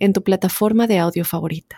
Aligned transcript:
en 0.00 0.12
tu 0.14 0.22
plataforma 0.24 0.86
de 0.86 0.98
audio 0.98 1.24
favorita. 1.24 1.76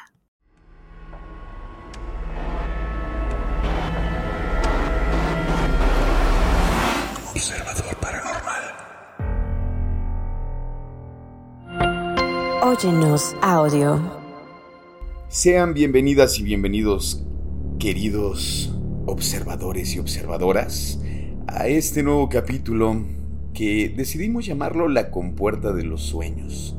Observador 7.34 7.97
Paranormal. 8.00 8.62
Óyenos 12.62 13.34
audio. 13.42 14.00
Sean 15.28 15.75
bienvenidas 15.75 16.39
y 16.39 16.45
bienvenidos, 16.45 17.25
queridos 17.80 18.73
observadores 19.06 19.97
y 19.97 19.98
observadoras, 19.98 21.00
a 21.48 21.66
este 21.66 22.05
nuevo 22.05 22.28
capítulo 22.28 23.05
que 23.52 23.92
decidimos 23.97 24.47
llamarlo 24.47 24.89
La 24.89 25.11
Compuerta 25.11 25.73
de 25.73 25.83
los 25.83 26.02
Sueños. 26.02 26.77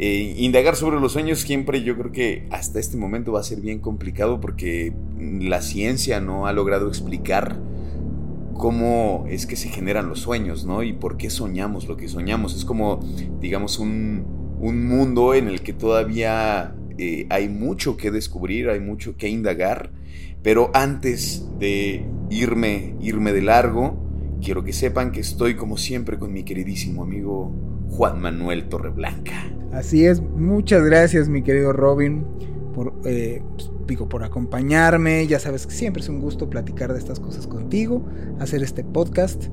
Eh, 0.00 0.34
indagar 0.38 0.76
sobre 0.76 1.00
los 1.00 1.12
sueños 1.12 1.40
siempre 1.40 1.82
yo 1.82 1.98
creo 1.98 2.12
que 2.12 2.46
hasta 2.50 2.78
este 2.78 2.96
momento 2.96 3.32
va 3.32 3.40
a 3.40 3.42
ser 3.42 3.60
bien 3.60 3.80
complicado 3.80 4.40
porque 4.40 4.92
la 5.18 5.60
ciencia 5.60 6.20
no 6.20 6.46
ha 6.46 6.52
logrado 6.52 6.86
explicar 6.86 7.58
cómo 8.54 9.24
es 9.28 9.46
que 9.46 9.56
se 9.56 9.68
generan 9.68 10.08
los 10.08 10.20
sueños, 10.20 10.64
¿no? 10.64 10.82
Y 10.82 10.92
por 10.92 11.16
qué 11.16 11.30
soñamos 11.30 11.88
lo 11.88 11.96
que 11.96 12.08
soñamos. 12.08 12.54
Es 12.54 12.64
como, 12.64 13.00
digamos, 13.40 13.78
un, 13.78 14.36
mundo 14.60 15.34
en 15.34 15.46
el 15.46 15.62
que 15.62 15.72
todavía 15.72 16.74
eh, 16.98 17.26
hay 17.30 17.48
mucho 17.48 17.96
que 17.96 18.10
descubrir, 18.10 18.68
hay 18.68 18.80
mucho 18.80 19.16
que 19.16 19.28
indagar. 19.28 19.92
Pero 20.42 20.70
antes 20.74 21.46
de 21.58 22.04
irme, 22.30 22.94
irme 23.00 23.32
de 23.32 23.42
largo, 23.42 23.96
quiero 24.42 24.64
que 24.64 24.72
sepan 24.72 25.12
que 25.12 25.20
estoy 25.20 25.54
como 25.54 25.76
siempre 25.76 26.18
con 26.18 26.32
mi 26.32 26.42
queridísimo 26.42 27.04
amigo 27.04 27.52
Juan 27.90 28.20
Manuel 28.20 28.68
Torreblanca. 28.68 29.34
Así 29.72 30.06
es, 30.06 30.20
muchas 30.20 30.82
gracias 30.84 31.28
mi 31.28 31.42
querido 31.42 31.72
Robin 31.72 32.24
por, 32.74 32.92
eh, 33.04 33.42
por 33.96 34.24
acompañarme. 34.24 35.26
Ya 35.26 35.38
sabes 35.38 35.66
que 35.66 35.72
siempre 35.72 36.02
es 36.02 36.08
un 36.08 36.20
gusto 36.20 36.50
platicar 36.50 36.92
de 36.92 36.98
estas 36.98 37.20
cosas 37.20 37.46
contigo, 37.46 38.04
hacer 38.38 38.62
este 38.62 38.84
podcast. 38.84 39.44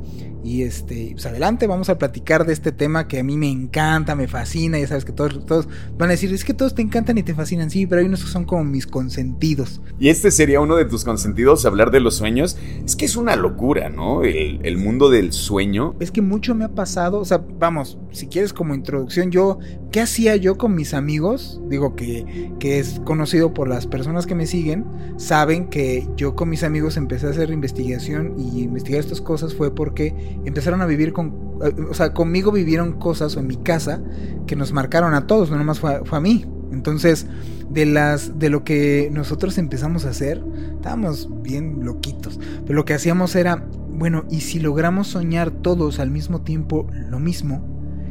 Y 0.44 0.61
este, 0.61 1.09
pues 1.14 1.25
adelante, 1.25 1.66
vamos 1.66 1.89
a 1.89 1.97
platicar 1.97 2.45
de 2.45 2.53
este 2.53 2.72
tema 2.72 3.08
que 3.08 3.19
a 3.19 3.23
mí 3.23 3.36
me 3.36 3.50
encanta, 3.50 4.14
me 4.14 4.27
fascina. 4.27 4.77
Ya 4.77 4.88
sabes 4.88 5.03
que 5.03 5.11
todos, 5.11 5.44
todos 5.47 5.67
van 5.97 6.09
a 6.09 6.11
decir, 6.11 6.31
es 6.31 6.45
que 6.45 6.53
todos 6.53 6.75
te 6.75 6.83
encantan 6.83 7.17
y 7.17 7.23
te 7.23 7.33
fascinan. 7.33 7.72
Sí, 7.72 7.88
pero 7.88 8.02
hay 8.02 8.08
unos 8.08 8.23
que 8.23 8.30
son 8.30 8.45
como 8.45 8.64
mis 8.64 8.86
consentidos. 8.86 9.81
Y 9.97 10.09
este 10.09 10.30
sería 10.30 10.59
uno 10.59 10.75
de 10.75 10.86
tus 10.86 11.03
consentidos, 11.03 11.66
hablar 11.66 11.89
de 11.89 11.99
los 11.99 12.16
sueños. 12.16 12.58
Es 12.86 12.95
que 12.95 13.05
es 13.05 13.16
una 13.16 13.36
locura, 13.36 13.89
¿no? 13.89 14.23
El, 14.23 14.59
el 14.64 14.77
mundo 14.77 15.09
del 15.09 15.33
sueño. 15.33 15.95
Es 15.99 16.11
que 16.11 16.22
mucho 16.22 16.53
me 16.53 16.66
ha 16.66 16.75
pasado. 16.75 17.20
O 17.20 17.25
sea, 17.25 17.44
vamos, 17.58 17.97
si 18.11 18.27
quieres 18.27 18.53
como 18.53 18.75
introducción, 18.75 19.31
yo, 19.31 19.58
¿qué 19.92 20.02
hacía 20.02 20.36
yo 20.36 20.59
con 20.59 20.75
mis 20.75 20.94
amigos? 20.94 21.59
Digo 21.70 21.95
que, 21.95 22.52
que 22.59 22.77
es 22.77 23.02
conocido 23.03 23.53
por 23.53 23.67
las 23.67 23.88
personas 23.88 24.25
que 24.26 24.36
me 24.36 24.45
siguen 24.45 24.86
saben 25.18 25.68
que 25.70 26.08
yo 26.16 26.36
con 26.36 26.50
mis 26.50 26.64
amigos 26.64 26.98
empecé 26.98 27.28
a 27.28 27.30
hacer 27.31 27.50
investigación 27.52 28.36
y 28.38 28.64
investigar 28.64 29.00
estas 29.00 29.22
cosas 29.22 29.54
fue 29.54 29.73
porque 29.73 30.40
empezaron 30.45 30.82
a 30.82 30.86
vivir 30.86 31.14
con, 31.14 31.60
eh, 31.64 31.73
o 31.89 31.94
sea, 31.94 32.14
conmigo 32.14 32.52
vivieron 32.52 32.94
cosas 32.94 33.36
o 33.36 33.39
en 33.39 33.48
mi 33.48 33.58
casa 33.58 34.02
que 34.48 34.55
nos 34.55 34.72
marcaron 34.73 35.14
a 35.14 35.27
todos, 35.27 35.49
no 35.49 35.58
nomás 35.58 35.80
fue, 35.80 36.04
fue 36.05 36.17
a 36.17 36.22
mí. 36.22 36.45
Entonces, 36.72 37.27
de 37.70 37.86
las 37.86 38.38
de 38.38 38.49
lo 38.49 38.64
que 38.64 39.10
nosotros 39.11 39.58
empezamos 39.58 40.05
a 40.05 40.10
hacer, 40.10 40.44
estábamos 40.76 41.30
bien 41.42 41.86
loquitos. 41.86 42.39
Pero 42.66 42.73
lo 42.76 42.86
que 42.86 42.94
hacíamos 42.94 43.36
era, 43.36 43.67
bueno, 43.89 44.26
y 44.30 44.42
si 44.42 44.60
logramos 44.60 45.08
soñar 45.08 45.52
todos 45.52 45.99
al 45.99 46.11
mismo 46.11 46.42
tiempo 46.42 46.88
lo 47.10 47.20
mismo, 47.20 47.66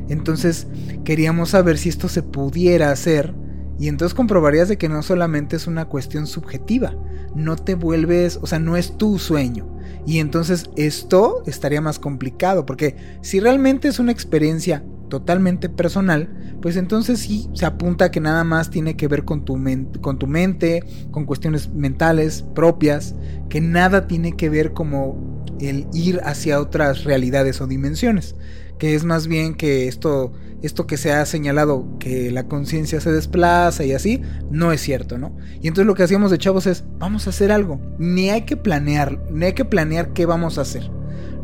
entonces 0.08 0.66
queríamos 1.04 1.50
saber 1.50 1.78
si 1.78 1.88
esto 1.88 2.08
se 2.08 2.22
pudiera 2.22 2.90
hacer 2.90 3.34
y 3.78 3.88
entonces 3.88 4.14
comprobarías 4.14 4.68
de 4.68 4.78
que 4.78 4.88
no 4.88 5.02
solamente 5.02 5.56
es 5.56 5.66
una 5.66 5.86
cuestión 5.86 6.26
subjetiva, 6.26 6.94
no 7.34 7.56
te 7.56 7.74
vuelves, 7.74 8.38
o 8.40 8.46
sea, 8.46 8.58
no 8.58 8.76
es 8.76 8.96
tu 8.96 9.18
sueño. 9.18 9.66
Y 10.06 10.18
entonces 10.18 10.70
esto 10.76 11.42
estaría 11.46 11.80
más 11.80 11.98
complicado, 11.98 12.66
porque 12.66 12.96
si 13.22 13.40
realmente 13.40 13.88
es 13.88 13.98
una 13.98 14.12
experiencia 14.12 14.84
totalmente 15.08 15.68
personal, 15.68 16.56
pues 16.60 16.76
entonces 16.76 17.20
sí 17.20 17.48
se 17.54 17.66
apunta 17.66 18.10
que 18.10 18.20
nada 18.20 18.44
más 18.44 18.70
tiene 18.70 18.96
que 18.96 19.08
ver 19.08 19.24
con 19.24 19.44
tu, 19.44 19.58
con 20.00 20.18
tu 20.18 20.26
mente, 20.26 20.84
con 21.10 21.24
cuestiones 21.24 21.68
mentales 21.72 22.44
propias, 22.54 23.14
que 23.48 23.60
nada 23.60 24.06
tiene 24.06 24.32
que 24.32 24.50
ver 24.50 24.72
como 24.72 25.44
el 25.60 25.86
ir 25.92 26.20
hacia 26.24 26.60
otras 26.60 27.04
realidades 27.04 27.60
o 27.60 27.66
dimensiones 27.66 28.34
que 28.78 28.94
es 28.94 29.04
más 29.04 29.26
bien 29.26 29.54
que 29.54 29.88
esto, 29.88 30.32
esto 30.62 30.86
que 30.86 30.96
se 30.96 31.12
ha 31.12 31.24
señalado, 31.26 31.86
que 31.98 32.30
la 32.30 32.48
conciencia 32.48 33.00
se 33.00 33.12
desplaza 33.12 33.84
y 33.84 33.92
así, 33.92 34.20
no 34.50 34.72
es 34.72 34.80
cierto, 34.80 35.18
¿no? 35.18 35.36
Y 35.60 35.68
entonces 35.68 35.86
lo 35.86 35.94
que 35.94 36.02
hacíamos 36.02 36.30
de 36.30 36.38
chavos 36.38 36.66
es, 36.66 36.84
vamos 36.98 37.26
a 37.26 37.30
hacer 37.30 37.52
algo, 37.52 37.80
ni 37.98 38.30
hay 38.30 38.42
que 38.42 38.56
planear, 38.56 39.20
ni 39.30 39.46
hay 39.46 39.52
que 39.52 39.64
planear 39.64 40.12
qué 40.12 40.26
vamos 40.26 40.58
a 40.58 40.62
hacer. 40.62 40.90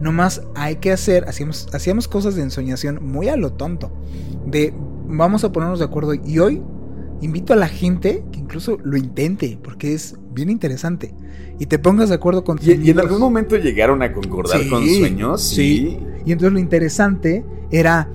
Nomás 0.01 0.43
hay 0.55 0.77
que 0.77 0.93
hacer, 0.93 1.25
hacíamos, 1.29 1.69
hacíamos 1.73 2.09
cosas 2.09 2.35
de 2.35 2.43
ensoñación 2.43 3.05
muy 3.05 3.29
a 3.29 3.37
lo 3.37 3.53
tonto, 3.53 3.93
de 4.47 4.75
vamos 5.07 5.45
a 5.45 5.53
ponernos 5.53 5.79
de 5.79 5.85
acuerdo 5.85 6.15
y 6.15 6.39
hoy 6.39 6.62
invito 7.21 7.53
a 7.53 7.57
la 7.57 7.69
gente 7.69 8.25
que 8.33 8.39
incluso 8.39 8.79
lo 8.83 8.97
intente, 8.97 9.59
porque 9.62 9.93
es 9.93 10.17
bien 10.33 10.51
interesante. 10.51 11.15
Y 11.59 11.67
te 11.67 11.79
pongas 11.79 12.09
de 12.09 12.15
acuerdo 12.15 12.45
con 12.45 12.59
¿Y, 12.63 12.73
¿Y 12.73 12.91
en 12.91 13.01
algún 13.01 13.21
momento 13.21 13.57
llegaron 13.57 14.03
a 14.03 14.13
concordar 14.13 14.67
con 14.69 14.87
sueños? 14.87 15.43
Sí. 15.43 15.99
Y 16.25 16.33
entonces 16.33 16.53
lo 16.53 16.59
interesante 16.59 17.45
era, 17.71 18.09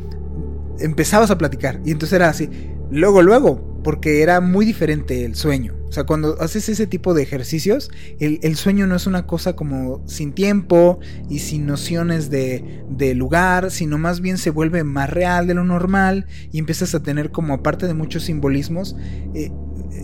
empezabas 0.79 1.31
a 1.31 1.37
platicar. 1.37 1.79
Y 1.85 1.91
entonces 1.91 2.13
era 2.13 2.29
así, 2.29 2.49
luego, 2.89 3.21
luego, 3.21 3.81
porque 3.83 4.21
era 4.21 4.41
muy 4.41 4.65
diferente 4.65 5.25
el 5.25 5.35
sueño. 5.35 5.75
O 5.87 5.91
sea, 5.91 6.03
cuando 6.03 6.35
haces 6.41 6.67
ese 6.67 6.87
tipo 6.87 7.13
de 7.13 7.23
ejercicios, 7.23 7.89
el, 8.19 8.55
sueño 8.57 8.87
no 8.87 8.95
es 8.95 9.07
una 9.07 9.27
cosa 9.27 9.55
como 9.55 10.01
sin 10.07 10.33
tiempo 10.33 10.99
y 11.29 11.39
sin 11.39 11.65
nociones 11.65 12.29
de, 12.29 12.83
de, 12.89 13.13
lugar, 13.13 13.71
sino 13.71 13.97
más 13.97 14.19
bien 14.19 14.37
se 14.37 14.49
vuelve 14.49 14.83
más 14.83 15.09
real 15.09 15.47
de 15.47 15.53
lo 15.53 15.63
normal 15.63 16.25
y 16.51 16.59
empiezas 16.59 16.95
a 16.95 17.03
tener 17.03 17.31
como 17.31 17.53
aparte 17.53 17.87
de 17.87 17.93
muchos 17.93 18.23
simbolismos, 18.23 18.97
eh, 19.35 19.51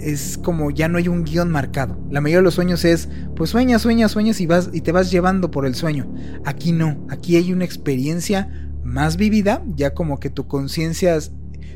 es 0.01 0.37
como 0.37 0.71
ya 0.71 0.87
no 0.87 0.97
hay 0.97 1.07
un 1.07 1.23
guion 1.23 1.49
marcado. 1.49 1.97
La 2.09 2.21
mayoría 2.21 2.39
de 2.39 2.43
los 2.43 2.55
sueños 2.55 2.85
es, 2.85 3.09
pues 3.35 3.49
sueñas, 3.49 3.81
sueñas, 3.81 4.11
sueñas 4.11 4.41
y 4.41 4.45
vas 4.45 4.69
y 4.73 4.81
te 4.81 4.91
vas 4.91 5.11
llevando 5.11 5.51
por 5.51 5.65
el 5.65 5.75
sueño. 5.75 6.11
Aquí 6.45 6.71
no, 6.71 7.05
aquí 7.09 7.35
hay 7.35 7.53
una 7.53 7.65
experiencia 7.65 8.69
más 8.83 9.17
vivida, 9.17 9.63
ya 9.75 9.93
como 9.93 10.19
que 10.19 10.29
tu 10.29 10.47
conciencia 10.47 11.17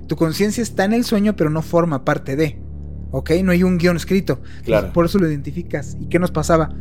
tu 0.08 0.16
conciencia 0.16 0.62
está 0.62 0.86
en 0.86 0.94
el 0.94 1.04
sueño, 1.04 1.36
pero 1.36 1.50
no 1.50 1.62
forma 1.62 2.06
parte 2.06 2.36
de. 2.36 2.60
¿Ok? 3.12 3.32
No 3.44 3.52
hay 3.52 3.64
un 3.64 3.78
guion 3.78 3.96
escrito. 3.96 4.42
Claro. 4.64 4.94
Por 4.94 5.06
eso 5.06 5.18
lo 5.20 5.28
identificas. 5.28 5.98
¿Y 6.00 6.08
qué 6.08 6.20
nos 6.20 6.32
pasaba? 6.32 6.76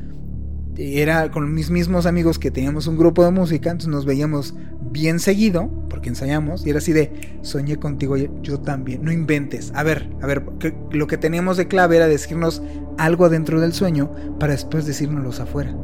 Era 0.76 1.30
con 1.30 1.52
mis 1.54 1.70
mismos 1.70 2.06
amigos 2.06 2.38
que 2.38 2.50
teníamos 2.50 2.86
un 2.86 2.96
grupo 2.96 3.24
de 3.24 3.30
música, 3.30 3.70
entonces 3.70 3.90
nos 3.90 4.04
veíamos 4.04 4.54
bien 4.90 5.20
seguido, 5.20 5.70
porque 5.88 6.08
ensayamos, 6.08 6.66
y 6.66 6.70
era 6.70 6.78
así 6.78 6.92
de, 6.92 7.38
soñé 7.42 7.76
contigo, 7.76 8.16
yo 8.16 8.60
también, 8.60 9.04
no 9.04 9.12
inventes. 9.12 9.72
A 9.74 9.82
ver, 9.82 10.08
a 10.20 10.26
ver, 10.26 10.44
lo 10.90 11.06
que 11.06 11.18
teníamos 11.18 11.56
de 11.56 11.68
clave 11.68 11.96
era 11.96 12.06
decirnos 12.06 12.62
algo 12.98 13.28
dentro 13.28 13.60
del 13.60 13.72
sueño 13.72 14.10
para 14.38 14.52
después 14.52 14.86
decírnoslo 14.86 15.30
afuera. 15.42 15.76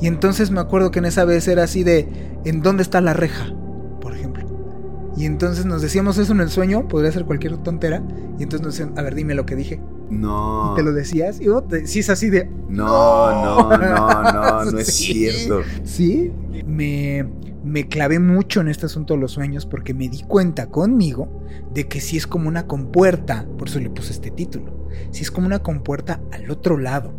Y 0.00 0.06
entonces 0.06 0.50
me 0.50 0.60
acuerdo 0.60 0.90
que 0.90 0.98
en 0.98 1.04
esa 1.06 1.24
vez 1.24 1.46
era 1.48 1.64
así 1.64 1.84
de, 1.84 2.08
¿en 2.44 2.62
dónde 2.62 2.82
está 2.82 3.00
la 3.00 3.14
reja? 3.14 3.54
Por 4.00 4.14
ejemplo. 4.14 4.44
Y 5.16 5.26
entonces 5.26 5.64
nos 5.64 5.82
decíamos 5.82 6.18
eso 6.18 6.32
en 6.32 6.40
el 6.40 6.50
sueño, 6.50 6.88
podría 6.88 7.12
ser 7.12 7.24
cualquier 7.24 7.56
tontera, 7.58 8.02
y 8.38 8.42
entonces 8.42 8.62
nos 8.62 8.76
decían, 8.76 8.98
a 8.98 9.02
ver, 9.02 9.14
dime 9.14 9.34
lo 9.34 9.46
que 9.46 9.56
dije. 9.56 9.80
No. 10.10 10.72
Y 10.72 10.76
te 10.76 10.82
lo 10.82 10.92
decías. 10.92 11.40
Y 11.40 11.48
es 11.98 12.10
así 12.10 12.30
de. 12.30 12.48
No, 12.68 13.30
no, 13.44 13.76
no, 13.76 14.22
no, 14.22 14.64
no, 14.70 14.78
es 14.78 14.94
cierto. 14.94 15.62
Sí. 15.84 16.32
Me, 16.66 17.26
me 17.64 17.88
clavé 17.88 18.18
mucho 18.18 18.60
en 18.60 18.68
este 18.68 18.86
asunto 18.86 19.14
de 19.14 19.20
los 19.20 19.32
sueños 19.32 19.66
porque 19.66 19.94
me 19.94 20.08
di 20.08 20.22
cuenta 20.22 20.66
conmigo 20.66 21.28
de 21.72 21.88
que 21.88 22.00
si 22.00 22.16
es 22.16 22.26
como 22.26 22.48
una 22.48 22.66
compuerta, 22.66 23.46
por 23.58 23.68
eso 23.68 23.80
le 23.80 23.90
puse 23.90 24.12
este 24.12 24.30
título, 24.30 24.88
si 25.10 25.22
es 25.22 25.30
como 25.30 25.46
una 25.46 25.60
compuerta 25.60 26.20
al 26.30 26.50
otro 26.50 26.78
lado. 26.78 27.12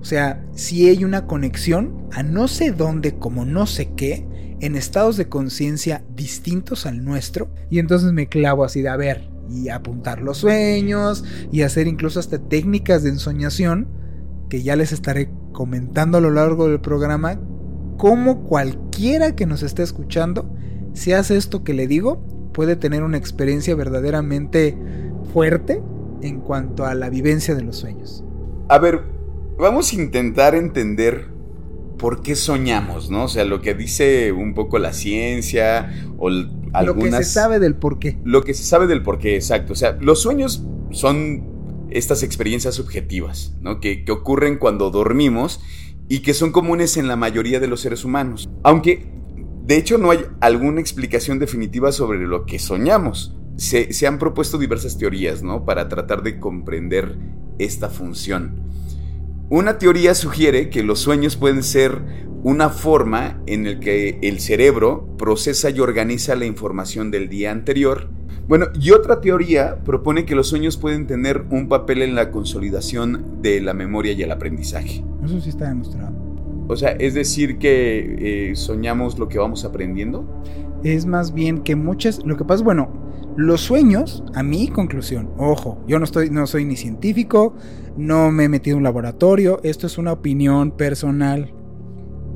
O 0.00 0.04
sea, 0.04 0.44
si 0.52 0.88
hay 0.88 1.04
una 1.04 1.26
conexión 1.26 2.08
a 2.12 2.22
no 2.22 2.48
sé 2.48 2.72
dónde, 2.72 3.16
como 3.16 3.44
no 3.44 3.66
sé 3.66 3.92
qué, 3.94 4.26
en 4.60 4.74
estados 4.74 5.16
de 5.16 5.28
conciencia 5.28 6.04
distintos 6.14 6.86
al 6.86 7.04
nuestro, 7.04 7.48
y 7.70 7.78
entonces 7.78 8.12
me 8.12 8.28
clavo 8.28 8.64
así 8.64 8.82
de, 8.82 8.88
a 8.88 8.96
ver, 8.96 9.27
y 9.50 9.68
apuntar 9.68 10.20
los 10.20 10.38
sueños 10.38 11.24
y 11.50 11.62
hacer 11.62 11.86
incluso 11.86 12.20
hasta 12.20 12.38
técnicas 12.38 13.02
de 13.02 13.10
ensoñación 13.10 13.88
que 14.48 14.62
ya 14.62 14.76
les 14.76 14.92
estaré 14.92 15.30
comentando 15.52 16.18
a 16.18 16.20
lo 16.20 16.30
largo 16.30 16.68
del 16.68 16.80
programa 16.80 17.40
cómo 17.96 18.44
cualquiera 18.44 19.34
que 19.34 19.46
nos 19.46 19.62
esté 19.62 19.82
escuchando, 19.82 20.48
si 20.94 21.12
hace 21.12 21.36
esto 21.36 21.64
que 21.64 21.74
le 21.74 21.86
digo, 21.86 22.22
puede 22.52 22.76
tener 22.76 23.02
una 23.02 23.18
experiencia 23.18 23.74
verdaderamente 23.74 24.78
fuerte 25.32 25.82
en 26.22 26.40
cuanto 26.40 26.86
a 26.86 26.94
la 26.94 27.10
vivencia 27.10 27.54
de 27.54 27.62
los 27.62 27.76
sueños. 27.76 28.24
A 28.68 28.78
ver, 28.78 29.02
vamos 29.58 29.92
a 29.92 29.96
intentar 29.96 30.54
entender 30.54 31.28
por 31.98 32.22
qué 32.22 32.36
soñamos, 32.36 33.10
¿no? 33.10 33.24
O 33.24 33.28
sea, 33.28 33.44
lo 33.44 33.60
que 33.60 33.74
dice 33.74 34.32
un 34.32 34.54
poco 34.54 34.78
la 34.78 34.92
ciencia 34.92 35.92
o 36.18 36.30
algunas... 36.72 37.12
Lo 37.12 37.18
que 37.18 37.24
se 37.24 37.30
sabe 37.30 37.58
del 37.58 37.74
por 37.74 37.98
qué. 37.98 38.18
Lo 38.24 38.42
que 38.42 38.54
se 38.54 38.64
sabe 38.64 38.86
del 38.86 39.02
por 39.02 39.18
qué, 39.18 39.34
exacto. 39.36 39.72
O 39.72 39.76
sea, 39.76 39.96
los 40.00 40.20
sueños 40.20 40.64
son 40.90 41.86
estas 41.90 42.22
experiencias 42.22 42.74
subjetivas, 42.74 43.54
¿no? 43.60 43.80
Que, 43.80 44.04
que 44.04 44.12
ocurren 44.12 44.58
cuando 44.58 44.90
dormimos 44.90 45.60
y 46.08 46.20
que 46.20 46.34
son 46.34 46.52
comunes 46.52 46.96
en 46.96 47.08
la 47.08 47.16
mayoría 47.16 47.60
de 47.60 47.66
los 47.66 47.80
seres 47.80 48.04
humanos. 48.04 48.48
Aunque, 48.62 49.10
de 49.64 49.76
hecho, 49.76 49.98
no 49.98 50.10
hay 50.10 50.20
alguna 50.40 50.80
explicación 50.80 51.38
definitiva 51.38 51.92
sobre 51.92 52.18
lo 52.20 52.46
que 52.46 52.58
soñamos. 52.58 53.36
Se, 53.56 53.92
se 53.92 54.06
han 54.06 54.18
propuesto 54.18 54.58
diversas 54.58 54.98
teorías, 54.98 55.42
¿no? 55.42 55.64
Para 55.64 55.88
tratar 55.88 56.22
de 56.22 56.38
comprender 56.38 57.18
esta 57.58 57.88
función. 57.90 58.67
Una 59.50 59.78
teoría 59.78 60.14
sugiere 60.14 60.68
que 60.68 60.82
los 60.82 60.98
sueños 60.98 61.36
pueden 61.36 61.62
ser 61.62 62.02
una 62.42 62.68
forma 62.68 63.40
en 63.46 63.64
la 63.64 63.80
que 63.80 64.18
el 64.20 64.40
cerebro 64.40 65.08
procesa 65.16 65.70
y 65.70 65.80
organiza 65.80 66.36
la 66.36 66.44
información 66.44 67.10
del 67.10 67.30
día 67.30 67.50
anterior. 67.50 68.10
Bueno, 68.46 68.66
y 68.78 68.90
otra 68.90 69.22
teoría 69.22 69.82
propone 69.84 70.26
que 70.26 70.34
los 70.34 70.48
sueños 70.48 70.76
pueden 70.76 71.06
tener 71.06 71.46
un 71.48 71.66
papel 71.66 72.02
en 72.02 72.14
la 72.14 72.30
consolidación 72.30 73.40
de 73.40 73.62
la 73.62 73.72
memoria 73.72 74.12
y 74.12 74.22
el 74.22 74.32
aprendizaje. 74.32 75.02
Eso 75.24 75.40
sí 75.40 75.48
está 75.48 75.66
demostrado. 75.70 76.12
O 76.68 76.76
sea, 76.76 76.90
es 76.90 77.14
decir 77.14 77.56
que 77.56 78.50
eh, 78.50 78.54
soñamos 78.54 79.18
lo 79.18 79.30
que 79.30 79.38
vamos 79.38 79.64
aprendiendo. 79.64 80.42
Es 80.84 81.06
más 81.06 81.32
bien 81.32 81.60
que 81.60 81.74
muchas, 81.74 82.22
lo 82.22 82.36
que 82.36 82.44
pasa, 82.44 82.62
bueno, 82.62 83.07
los 83.38 83.60
sueños, 83.60 84.24
a 84.34 84.42
mi 84.42 84.66
conclusión, 84.66 85.30
ojo, 85.38 85.78
yo 85.86 86.00
no, 86.00 86.04
estoy, 86.04 86.28
no 86.28 86.44
soy 86.48 86.64
ni 86.64 86.74
científico, 86.74 87.54
no 87.96 88.32
me 88.32 88.44
he 88.44 88.48
metido 88.48 88.74
en 88.74 88.78
un 88.78 88.82
laboratorio, 88.82 89.60
esto 89.62 89.86
es 89.86 89.96
una 89.96 90.10
opinión 90.10 90.72
personal. 90.72 91.54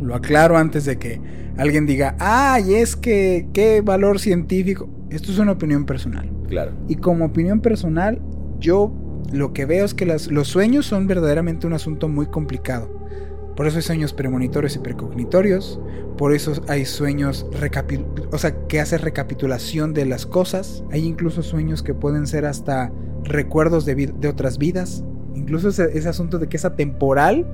Lo 0.00 0.14
aclaro 0.14 0.56
antes 0.56 0.84
de 0.84 1.00
que 1.00 1.20
alguien 1.56 1.86
diga, 1.86 2.14
ay, 2.20 2.74
es 2.74 2.94
que, 2.94 3.48
qué 3.52 3.80
valor 3.80 4.20
científico. 4.20 4.88
Esto 5.10 5.32
es 5.32 5.40
una 5.40 5.50
opinión 5.50 5.86
personal. 5.86 6.30
Claro. 6.48 6.70
Y 6.86 6.94
como 6.94 7.24
opinión 7.24 7.60
personal, 7.60 8.22
yo 8.60 8.94
lo 9.32 9.52
que 9.52 9.66
veo 9.66 9.84
es 9.84 9.94
que 9.94 10.06
los 10.06 10.46
sueños 10.46 10.86
son 10.86 11.08
verdaderamente 11.08 11.66
un 11.66 11.72
asunto 11.72 12.08
muy 12.08 12.26
complicado. 12.26 13.01
Por 13.56 13.66
eso 13.66 13.76
hay 13.76 13.82
sueños 13.82 14.12
premonitorios 14.12 14.76
y 14.76 14.78
precognitorios. 14.78 15.80
Por 16.16 16.34
eso 16.34 16.52
hay 16.68 16.84
sueños 16.84 17.46
o 18.30 18.38
sea, 18.38 18.66
que 18.66 18.80
hace 18.80 18.98
recapitulación 18.98 19.92
de 19.92 20.06
las 20.06 20.26
cosas. 20.26 20.84
Hay 20.90 21.06
incluso 21.06 21.42
sueños 21.42 21.82
que 21.82 21.94
pueden 21.94 22.26
ser 22.26 22.46
hasta 22.46 22.92
recuerdos 23.24 23.84
de, 23.84 24.12
otras 24.28 24.58
vidas. 24.58 25.04
Incluso 25.34 25.68
ese, 25.68 25.96
ese, 25.96 26.08
asunto 26.08 26.38
de 26.38 26.48
que 26.48 26.56
es 26.56 26.64
atemporal 26.64 27.46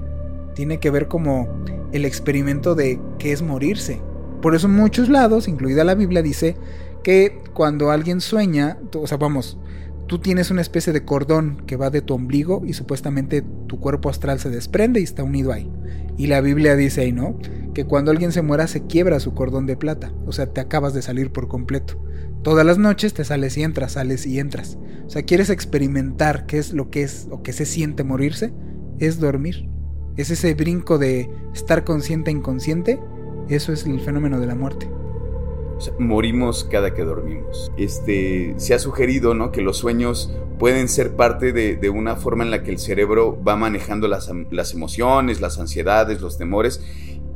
tiene 0.54 0.80
que 0.80 0.90
ver 0.90 1.08
como 1.08 1.48
el 1.92 2.04
experimento 2.04 2.74
de 2.74 3.00
qué 3.18 3.32
es 3.32 3.42
morirse. 3.42 4.00
Por 4.42 4.54
eso 4.54 4.66
en 4.66 4.74
muchos 4.74 5.08
lados, 5.08 5.48
incluida 5.48 5.84
la 5.84 5.94
Biblia, 5.94 6.22
dice 6.22 6.56
que 7.02 7.42
cuando 7.54 7.90
alguien 7.90 8.20
sueña, 8.20 8.78
o 8.94 9.06
sea, 9.06 9.18
vamos, 9.18 9.58
tú 10.08 10.18
tienes 10.18 10.50
una 10.50 10.62
especie 10.62 10.92
de 10.92 11.04
cordón 11.04 11.62
que 11.66 11.76
va 11.76 11.90
de 11.90 12.00
tu 12.00 12.14
ombligo 12.14 12.62
y 12.66 12.72
supuestamente 12.72 13.44
tu 13.66 13.78
cuerpo 13.78 14.08
astral 14.08 14.40
se 14.40 14.48
desprende 14.48 15.00
y 15.00 15.04
está 15.04 15.22
unido 15.22 15.52
ahí. 15.52 15.70
Y 16.16 16.26
la 16.26 16.40
Biblia 16.40 16.74
dice 16.74 17.02
ahí, 17.02 17.12
¿no? 17.12 17.38
Que 17.74 17.84
cuando 17.84 18.10
alguien 18.10 18.32
se 18.32 18.42
muera 18.42 18.66
se 18.66 18.86
quiebra 18.86 19.20
su 19.20 19.34
cordón 19.34 19.66
de 19.66 19.76
plata, 19.76 20.12
o 20.26 20.32
sea, 20.32 20.46
te 20.46 20.60
acabas 20.60 20.94
de 20.94 21.02
salir 21.02 21.30
por 21.30 21.46
completo. 21.46 22.02
Todas 22.42 22.64
las 22.64 22.78
noches 22.78 23.12
te 23.12 23.24
sales 23.24 23.56
y 23.58 23.62
entras, 23.62 23.92
sales 23.92 24.26
y 24.26 24.38
entras. 24.38 24.78
O 25.06 25.10
sea, 25.10 25.22
quieres 25.22 25.50
experimentar 25.50 26.46
qué 26.46 26.58
es 26.58 26.72
lo 26.72 26.90
que 26.90 27.02
es 27.02 27.28
o 27.30 27.42
qué 27.42 27.52
se 27.52 27.66
siente 27.66 28.02
morirse, 28.02 28.52
es 28.98 29.20
dormir. 29.20 29.68
Es 30.16 30.30
ese 30.30 30.54
brinco 30.54 30.98
de 30.98 31.30
estar 31.54 31.84
consciente 31.84 32.30
e 32.30 32.34
inconsciente, 32.34 32.98
eso 33.48 33.72
es 33.72 33.84
el 33.84 34.00
fenómeno 34.00 34.40
de 34.40 34.46
la 34.46 34.54
muerte 34.54 34.88
morimos 35.98 36.64
cada 36.64 36.94
que 36.94 37.04
dormimos. 37.04 37.70
Este, 37.76 38.54
se 38.56 38.74
ha 38.74 38.78
sugerido 38.78 39.34
¿no? 39.34 39.52
que 39.52 39.62
los 39.62 39.76
sueños 39.78 40.32
pueden 40.58 40.88
ser 40.88 41.16
parte 41.16 41.52
de, 41.52 41.90
una 41.90 42.16
forma 42.16 42.44
en 42.44 42.50
la 42.50 42.62
que 42.62 42.70
el 42.70 42.78
cerebro 42.78 43.38
va 43.42 43.56
manejando 43.56 44.08
las, 44.08 44.30
las, 44.50 44.74
emociones, 44.74 45.40
las 45.40 45.58
ansiedades, 45.58 46.20
los 46.20 46.36
temores, 46.36 46.82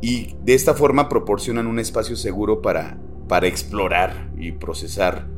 y 0.00 0.34
de 0.42 0.54
esta 0.54 0.74
forma 0.74 1.08
proporcionan 1.08 1.66
un 1.66 1.78
espacio 1.78 2.16
seguro 2.16 2.60
para, 2.60 2.98
para 3.28 3.46
explorar 3.46 4.32
y 4.36 4.52
procesar 4.52 5.28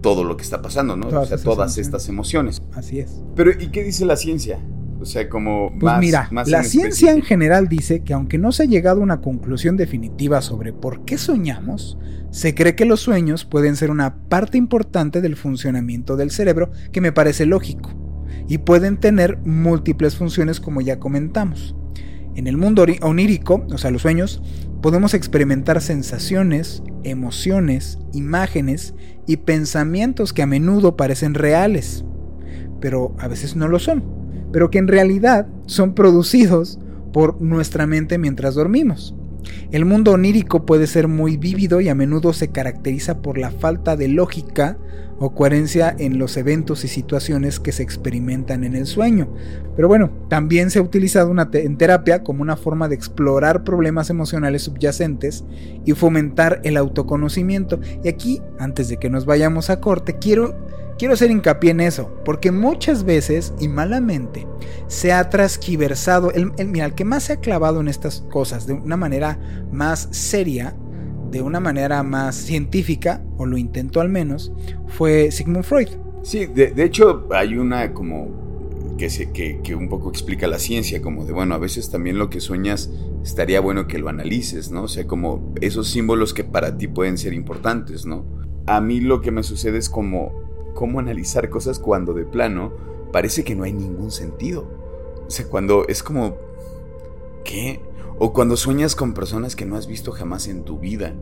todo 0.00 0.24
lo 0.24 0.36
que 0.36 0.42
está 0.42 0.60
pasando, 0.60 0.96
¿no? 0.96 1.08
Todas, 1.08 1.32
o 1.32 1.36
sea, 1.36 1.44
todas 1.44 1.78
estas 1.78 2.08
emociones. 2.08 2.62
Así 2.74 3.00
es. 3.00 3.22
Pero, 3.34 3.50
¿y 3.52 3.68
qué 3.68 3.82
dice 3.82 4.04
la 4.04 4.16
ciencia? 4.16 4.60
O 5.04 5.06
sea, 5.06 5.28
como 5.28 5.70
pues 5.78 5.98
mira, 5.98 6.30
la 6.46 6.62
ciencia 6.62 7.12
en 7.12 7.20
general 7.20 7.68
dice 7.68 8.00
que 8.00 8.14
aunque 8.14 8.38
no 8.38 8.52
se 8.52 8.62
ha 8.62 8.66
llegado 8.66 9.00
a 9.00 9.02
una 9.02 9.20
conclusión 9.20 9.76
definitiva 9.76 10.40
sobre 10.40 10.72
por 10.72 11.04
qué 11.04 11.18
soñamos, 11.18 11.98
se 12.30 12.54
cree 12.54 12.74
que 12.74 12.86
los 12.86 13.00
sueños 13.00 13.44
pueden 13.44 13.76
ser 13.76 13.90
una 13.90 14.16
parte 14.30 14.56
importante 14.56 15.20
del 15.20 15.36
funcionamiento 15.36 16.16
del 16.16 16.30
cerebro, 16.30 16.70
que 16.90 17.02
me 17.02 17.12
parece 17.12 17.44
lógico, 17.44 17.90
y 18.48 18.56
pueden 18.56 18.96
tener 18.96 19.36
múltiples 19.44 20.16
funciones 20.16 20.58
como 20.58 20.80
ya 20.80 20.98
comentamos. 20.98 21.76
En 22.34 22.46
el 22.46 22.56
mundo 22.56 22.86
onírico, 23.02 23.66
o 23.70 23.76
sea, 23.76 23.90
los 23.90 24.00
sueños, 24.00 24.40
podemos 24.80 25.12
experimentar 25.12 25.82
sensaciones, 25.82 26.82
emociones, 27.02 27.98
imágenes 28.14 28.94
y 29.26 29.36
pensamientos 29.36 30.32
que 30.32 30.40
a 30.40 30.46
menudo 30.46 30.96
parecen 30.96 31.34
reales, 31.34 32.06
pero 32.80 33.14
a 33.18 33.28
veces 33.28 33.54
no 33.54 33.68
lo 33.68 33.78
son 33.78 34.23
pero 34.54 34.70
que 34.70 34.78
en 34.78 34.86
realidad 34.86 35.48
son 35.66 35.94
producidos 35.96 36.78
por 37.12 37.42
nuestra 37.42 37.88
mente 37.88 38.18
mientras 38.18 38.54
dormimos. 38.54 39.12
El 39.72 39.84
mundo 39.84 40.12
onírico 40.12 40.64
puede 40.64 40.86
ser 40.86 41.08
muy 41.08 41.36
vívido 41.36 41.80
y 41.80 41.88
a 41.88 41.96
menudo 41.96 42.32
se 42.32 42.52
caracteriza 42.52 43.20
por 43.20 43.36
la 43.36 43.50
falta 43.50 43.96
de 43.96 44.06
lógica 44.06 44.78
o 45.18 45.34
coherencia 45.34 45.92
en 45.98 46.18
los 46.18 46.36
eventos 46.36 46.84
y 46.84 46.88
situaciones 46.88 47.58
que 47.58 47.72
se 47.72 47.82
experimentan 47.82 48.62
en 48.62 48.76
el 48.76 48.86
sueño. 48.86 49.34
Pero 49.74 49.88
bueno, 49.88 50.12
también 50.28 50.70
se 50.70 50.78
ha 50.78 50.82
utilizado 50.82 51.34
en 51.52 51.76
terapia 51.76 52.22
como 52.22 52.40
una 52.40 52.56
forma 52.56 52.86
de 52.86 52.94
explorar 52.94 53.64
problemas 53.64 54.08
emocionales 54.08 54.62
subyacentes 54.62 55.44
y 55.84 55.94
fomentar 55.94 56.60
el 56.62 56.76
autoconocimiento. 56.76 57.80
Y 58.04 58.08
aquí, 58.08 58.40
antes 58.60 58.88
de 58.88 58.98
que 58.98 59.10
nos 59.10 59.26
vayamos 59.26 59.68
a 59.68 59.80
corte, 59.80 60.18
quiero 60.20 60.54
Quiero 60.98 61.14
hacer 61.14 61.30
hincapié 61.30 61.72
en 61.72 61.80
eso, 61.80 62.14
porque 62.24 62.52
muchas 62.52 63.04
veces 63.04 63.52
y 63.58 63.66
malamente 63.66 64.46
se 64.86 65.12
ha 65.12 65.28
transquiversado, 65.28 66.30
el, 66.32 66.52
mira, 66.66 66.86
el 66.86 66.94
que 66.94 67.04
más 67.04 67.24
se 67.24 67.32
ha 67.32 67.40
clavado 67.40 67.80
en 67.80 67.88
estas 67.88 68.20
cosas 68.30 68.66
de 68.66 68.74
una 68.74 68.96
manera 68.96 69.38
más 69.72 70.08
seria, 70.12 70.76
de 71.32 71.42
una 71.42 71.58
manera 71.58 72.02
más 72.04 72.36
científica, 72.36 73.24
o 73.38 73.44
lo 73.44 73.58
intentó 73.58 74.00
al 74.00 74.08
menos, 74.08 74.52
fue 74.86 75.32
Sigmund 75.32 75.64
Freud. 75.64 75.88
Sí, 76.22 76.46
de, 76.46 76.72
hecho 76.84 77.26
hay 77.32 77.56
una 77.56 77.92
como 77.92 78.94
que, 78.96 79.10
se, 79.10 79.32
que, 79.32 79.60
que, 79.62 79.74
un 79.74 79.88
poco 79.88 80.10
explica 80.10 80.46
la 80.46 80.60
ciencia, 80.60 81.02
como 81.02 81.24
de, 81.24 81.32
bueno, 81.32 81.56
a 81.56 81.58
veces 81.58 81.90
también 81.90 82.18
lo 82.18 82.30
que 82.30 82.40
sueñas 82.40 82.88
estaría 83.24 83.58
bueno 83.58 83.88
que 83.88 83.98
lo 83.98 84.08
analices, 84.08 84.70
¿no? 84.70 84.84
O 84.84 84.88
sea, 84.88 85.08
como 85.08 85.52
esos 85.60 85.88
símbolos 85.88 86.32
que 86.34 86.44
para 86.44 86.78
ti 86.78 86.86
pueden 86.86 87.18
ser 87.18 87.32
importantes, 87.34 88.06
¿no? 88.06 88.24
A 88.66 88.80
mí 88.80 89.00
lo 89.00 89.20
que 89.20 89.32
me 89.32 89.42
sucede 89.42 89.78
es 89.78 89.88
como 89.88 90.43
cómo 90.74 90.98
analizar 90.98 91.48
cosas 91.48 91.78
cuando 91.78 92.12
de 92.12 92.24
plano 92.24 92.72
parece 93.12 93.44
que 93.44 93.54
no 93.54 93.64
hay 93.64 93.72
ningún 93.72 94.10
sentido. 94.10 94.68
O 95.26 95.30
sea, 95.30 95.46
cuando 95.48 95.86
es 95.88 96.02
como... 96.02 96.36
¿Qué? 97.44 97.80
O 98.18 98.32
cuando 98.32 98.56
sueñas 98.56 98.94
con 98.94 99.14
personas 99.14 99.56
que 99.56 99.66
no 99.66 99.76
has 99.76 99.86
visto 99.86 100.12
jamás 100.12 100.48
en 100.48 100.64
tu 100.64 100.78
vida. 100.78 101.14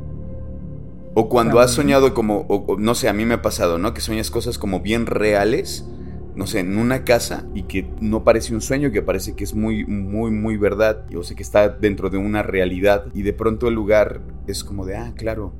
O 1.15 1.29
cuando 1.29 1.61
has 1.61 1.73
soñado 1.73 2.15
como, 2.15 2.47
no 2.79 2.95
sé, 2.95 3.09
a 3.09 3.13
mí 3.13 3.27
me 3.27 3.35
ha 3.35 3.43
pasado, 3.43 3.79
¿no? 3.79 3.93
Que 3.93 4.01
sueñas 4.01 4.31
cosas 4.31 4.57
como 4.57 4.81
bien 4.81 5.05
reales, 5.05 5.87
no 6.35 6.47
sé, 6.47 6.61
en 6.61 6.79
una 6.79 7.05
casa 7.05 7.45
y 7.55 7.65
que 7.65 7.87
no 8.01 8.25
parece 8.25 8.55
un 8.55 8.63
sueño, 8.63 8.93
que 8.93 9.03
parece 9.03 9.35
que 9.35 9.45
es 9.45 9.55
muy, 9.55 9.85
muy, 9.85 10.31
muy 10.31 10.57
verdad. 10.57 11.05
O 11.15 11.23
sea, 11.23 11.37
que 11.37 11.43
está 11.43 11.69
dentro 11.69 12.09
de 12.09 12.17
una 12.17 12.43
realidad 12.43 13.07
y 13.13 13.23
de 13.23 13.35
pronto 13.35 13.69
el 13.69 13.75
lugar 13.75 14.23
es 14.47 14.65
como 14.65 14.87
de, 14.87 14.97
ah, 14.97 15.13
claro, 15.15 15.53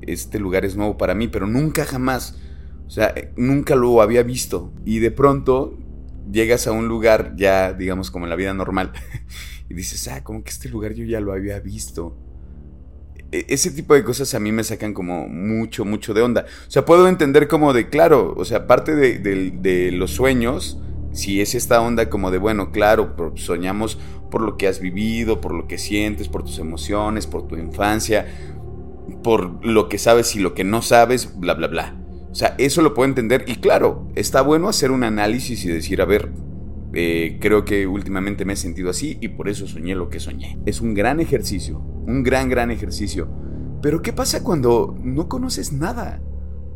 este 0.00 0.38
lugar 0.38 0.64
es 0.64 0.76
nuevo 0.76 0.96
para 0.96 1.14
mí, 1.14 1.28
pero 1.28 1.46
nunca 1.46 1.84
jamás 1.84 2.38
o 2.88 2.90
sea, 2.90 3.14
nunca 3.36 3.76
lo 3.76 4.00
había 4.00 4.22
visto. 4.22 4.72
Y 4.86 4.98
de 5.00 5.10
pronto 5.10 5.76
llegas 6.32 6.66
a 6.66 6.72
un 6.72 6.88
lugar 6.88 7.34
ya, 7.36 7.74
digamos, 7.74 8.10
como 8.10 8.24
en 8.24 8.30
la 8.30 8.36
vida 8.36 8.54
normal. 8.54 8.92
y 9.68 9.74
dices, 9.74 10.08
ah, 10.08 10.24
como 10.24 10.42
que 10.42 10.48
este 10.48 10.70
lugar 10.70 10.94
yo 10.94 11.04
ya 11.04 11.20
lo 11.20 11.34
había 11.34 11.60
visto. 11.60 12.16
e, 13.30 13.44
ese 13.48 13.70
tipo 13.72 13.92
de 13.92 14.04
cosas 14.04 14.34
a 14.34 14.40
mí 14.40 14.52
me 14.52 14.64
sacan 14.64 14.94
como 14.94 15.28
mucho, 15.28 15.84
mucho 15.84 16.14
de 16.14 16.22
onda. 16.22 16.46
O 16.66 16.70
sea, 16.70 16.86
puedo 16.86 17.08
entender 17.08 17.46
como 17.46 17.74
de, 17.74 17.90
claro, 17.90 18.34
o 18.38 18.46
sea, 18.46 18.66
parte 18.66 18.96
de, 18.96 19.92
los 19.92 20.12
sueños, 20.12 20.80
si 21.12 21.42
es 21.42 21.54
esta 21.54 21.82
onda 21.82 22.08
como 22.08 22.30
de, 22.30 22.38
bueno, 22.38 22.72
claro, 22.72 23.14
soñamos 23.36 23.98
por 24.30 24.40
lo 24.40 24.56
que 24.56 24.66
has 24.66 24.80
vivido, 24.80 25.42
por 25.42 25.52
lo 25.52 25.68
que 25.68 25.76
sientes, 25.76 26.28
por 26.28 26.42
tus 26.42 26.58
emociones, 26.58 27.26
por 27.26 27.46
tu 27.46 27.56
infancia, 27.56 28.26
por 29.22 29.62
lo 29.62 29.90
que 29.90 29.98
sabes 29.98 30.34
y 30.36 30.40
lo 30.40 30.54
que 30.54 30.64
no 30.64 30.80
sabes, 30.80 31.38
bla, 31.38 31.52
bla, 31.52 31.66
bla. 31.66 31.97
Sea, 32.38 32.54
eso 32.56 32.82
lo 32.82 32.94
puedo 32.94 33.08
entender 33.08 33.44
y 33.48 33.56
claro, 33.56 34.06
está 34.14 34.42
bueno 34.42 34.68
hacer 34.68 34.92
un 34.92 35.02
análisis 35.02 35.64
y 35.64 35.68
decir, 35.70 36.00
a 36.00 36.04
ver, 36.04 36.30
eh, 36.92 37.36
creo 37.40 37.64
que 37.64 37.88
últimamente 37.88 38.44
me 38.44 38.52
he 38.52 38.56
sentido 38.56 38.90
así 38.90 39.18
y 39.20 39.26
por 39.26 39.48
eso 39.48 39.66
soñé 39.66 39.96
lo 39.96 40.08
que 40.08 40.20
soñé. 40.20 40.56
Es 40.64 40.80
un 40.80 40.94
gran 40.94 41.18
ejercicio, 41.18 41.80
un 41.80 42.22
gran, 42.22 42.48
gran 42.48 42.70
ejercicio. 42.70 43.28
Pero 43.82 44.02
¿qué 44.02 44.12
pasa 44.12 44.44
cuando 44.44 44.96
no 45.02 45.28
conoces 45.28 45.72
nada? 45.72 46.22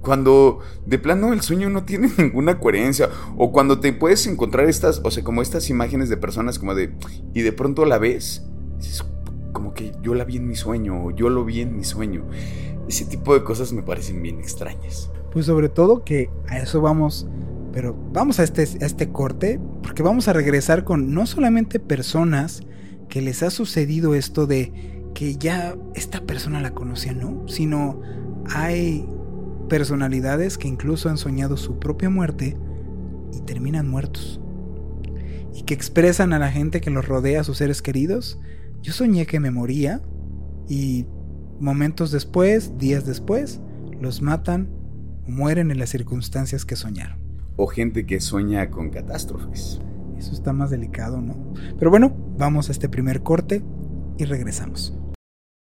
Cuando 0.00 0.58
de 0.84 0.98
plano 0.98 1.32
el 1.32 1.42
sueño 1.42 1.70
no 1.70 1.84
tiene 1.84 2.10
ninguna 2.18 2.58
coherencia 2.58 3.08
o 3.36 3.52
cuando 3.52 3.78
te 3.78 3.92
puedes 3.92 4.26
encontrar 4.26 4.68
estas, 4.68 5.00
o 5.04 5.12
sea, 5.12 5.22
como 5.22 5.42
estas 5.42 5.70
imágenes 5.70 6.08
de 6.08 6.16
personas 6.16 6.58
como 6.58 6.74
de 6.74 6.92
y 7.34 7.42
de 7.42 7.52
pronto 7.52 7.84
la 7.84 7.98
ves, 7.98 8.44
es 8.80 9.04
como 9.52 9.74
que 9.74 9.92
yo 10.02 10.16
la 10.16 10.24
vi 10.24 10.38
en 10.38 10.48
mi 10.48 10.56
sueño 10.56 11.04
o 11.04 11.12
yo 11.12 11.28
lo 11.28 11.44
vi 11.44 11.60
en 11.60 11.76
mi 11.76 11.84
sueño. 11.84 12.24
Ese 12.88 13.04
tipo 13.04 13.32
de 13.32 13.44
cosas 13.44 13.72
me 13.72 13.84
parecen 13.84 14.20
bien 14.22 14.40
extrañas. 14.40 15.08
Pues 15.32 15.46
sobre 15.46 15.68
todo 15.68 16.04
que 16.04 16.30
a 16.48 16.58
eso 16.58 16.80
vamos 16.80 17.26
pero 17.72 17.96
vamos 18.12 18.38
a 18.38 18.42
este, 18.42 18.62
este 18.62 19.08
corte 19.08 19.58
porque 19.82 20.02
vamos 20.02 20.28
a 20.28 20.32
regresar 20.32 20.84
con 20.84 21.14
no 21.14 21.26
solamente 21.26 21.80
personas 21.80 22.62
que 23.08 23.22
les 23.22 23.42
ha 23.42 23.50
sucedido 23.50 24.14
esto 24.14 24.46
de 24.46 24.72
que 25.14 25.36
ya 25.36 25.76
esta 25.94 26.20
persona 26.20 26.60
la 26.60 26.72
conocía, 26.72 27.12
¿no? 27.12 27.46
Sino 27.48 28.00
hay 28.54 29.08
personalidades 29.68 30.58
que 30.58 30.68
incluso 30.68 31.08
han 31.08 31.18
soñado 31.18 31.56
su 31.56 31.78
propia 31.78 32.10
muerte 32.10 32.56
y 33.32 33.40
terminan 33.40 33.88
muertos. 33.88 34.40
Y 35.54 35.62
que 35.62 35.74
expresan 35.74 36.32
a 36.32 36.38
la 36.38 36.50
gente 36.50 36.80
que 36.80 36.90
los 36.90 37.06
rodea, 37.06 37.40
a 37.40 37.44
sus 37.44 37.58
seres 37.58 37.82
queridos, 37.82 38.38
yo 38.82 38.92
soñé 38.92 39.26
que 39.26 39.40
me 39.40 39.50
moría 39.50 40.02
y 40.68 41.06
momentos 41.60 42.10
después, 42.10 42.78
días 42.78 43.04
después, 43.04 43.60
los 44.00 44.22
matan 44.22 44.68
mueren 45.26 45.70
en 45.70 45.78
las 45.78 45.90
circunstancias 45.90 46.64
que 46.64 46.76
soñaron 46.76 47.18
o 47.56 47.66
gente 47.66 48.06
que 48.06 48.20
sueña 48.20 48.70
con 48.70 48.90
catástrofes. 48.90 49.80
Eso 50.16 50.32
está 50.32 50.52
más 50.52 50.70
delicado, 50.70 51.20
¿no? 51.20 51.52
Pero 51.78 51.90
bueno, 51.90 52.14
vamos 52.38 52.68
a 52.68 52.72
este 52.72 52.88
primer 52.88 53.22
corte 53.22 53.62
y 54.18 54.24
regresamos. 54.24 54.94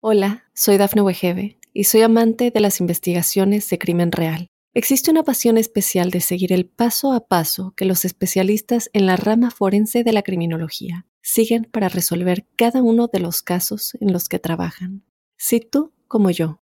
Hola, 0.02 0.46
soy 0.54 0.78
Dafne 0.78 1.02
Wegebe 1.02 1.60
y 1.74 1.84
soy 1.86 2.02
amante 2.02 2.52
de 2.52 2.60
las 2.60 2.80
investigaciones 2.80 3.70
de 3.70 3.78
crimen 3.78 4.12
real. 4.12 4.48
Existe 4.74 5.10
una 5.10 5.24
pasión 5.24 5.58
especial 5.58 6.12
de 6.12 6.22
seguir 6.22 6.54
el 6.54 6.68
paso 6.68 7.12
a 7.12 7.28
paso 7.28 7.74
que 7.76 7.86
los 7.86 8.06
especialistas 8.06 8.90
en 8.94 9.06
la 9.06 9.16
rama 9.16 9.50
forense 9.50 10.04
de 10.04 10.14
la 10.14 10.22
criminología 10.22 11.08
siguen 11.22 11.66
para 11.66 11.90
resolver 11.90 12.46
cada 12.56 12.82
uno 12.82 13.08
de 13.12 13.20
los 13.20 13.42
casos 13.42 13.98
en 14.00 14.14
los 14.14 14.30
que 14.30 14.40
trabajan. 14.40 15.04
Si 15.36 15.60
tú, 15.60 15.94
como 16.08 16.30
yo, 16.30 16.62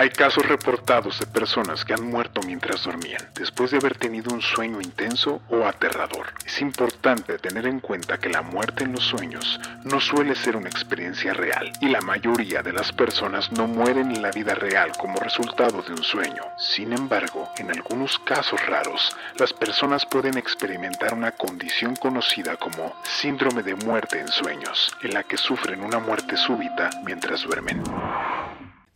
Hay 0.00 0.08
casos 0.08 0.48
reportados 0.48 1.20
de 1.20 1.26
personas 1.26 1.84
que 1.84 1.92
han 1.92 2.06
muerto 2.06 2.40
mientras 2.46 2.84
dormían, 2.84 3.20
después 3.34 3.70
de 3.70 3.76
haber 3.76 3.98
tenido 3.98 4.32
un 4.32 4.40
sueño 4.40 4.80
intenso 4.80 5.42
o 5.50 5.66
aterrador. 5.66 6.32
Es 6.46 6.62
importante 6.62 7.38
tener 7.38 7.66
en 7.66 7.80
cuenta 7.80 8.16
que 8.16 8.30
la 8.30 8.40
muerte 8.40 8.84
en 8.84 8.92
los 8.92 9.04
sueños 9.04 9.60
no 9.84 10.00
suele 10.00 10.34
ser 10.34 10.56
una 10.56 10.70
experiencia 10.70 11.34
real 11.34 11.70
y 11.82 11.90
la 11.90 12.00
mayoría 12.00 12.62
de 12.62 12.72
las 12.72 12.92
personas 12.92 13.52
no 13.52 13.66
mueren 13.66 14.10
en 14.10 14.22
la 14.22 14.30
vida 14.30 14.54
real 14.54 14.90
como 14.98 15.20
resultado 15.20 15.82
de 15.82 15.92
un 15.92 16.02
sueño. 16.02 16.44
Sin 16.56 16.94
embargo, 16.94 17.50
en 17.58 17.70
algunos 17.70 18.18
casos 18.20 18.58
raros, 18.68 19.14
las 19.38 19.52
personas 19.52 20.06
pueden 20.06 20.38
experimentar 20.38 21.12
una 21.12 21.32
condición 21.32 21.94
conocida 21.94 22.56
como 22.56 22.96
síndrome 23.02 23.62
de 23.62 23.74
muerte 23.74 24.18
en 24.18 24.28
sueños, 24.28 24.96
en 25.02 25.12
la 25.12 25.24
que 25.24 25.36
sufren 25.36 25.82
una 25.82 25.98
muerte 25.98 26.38
súbita 26.38 26.88
mientras 27.04 27.42
duermen. 27.42 27.82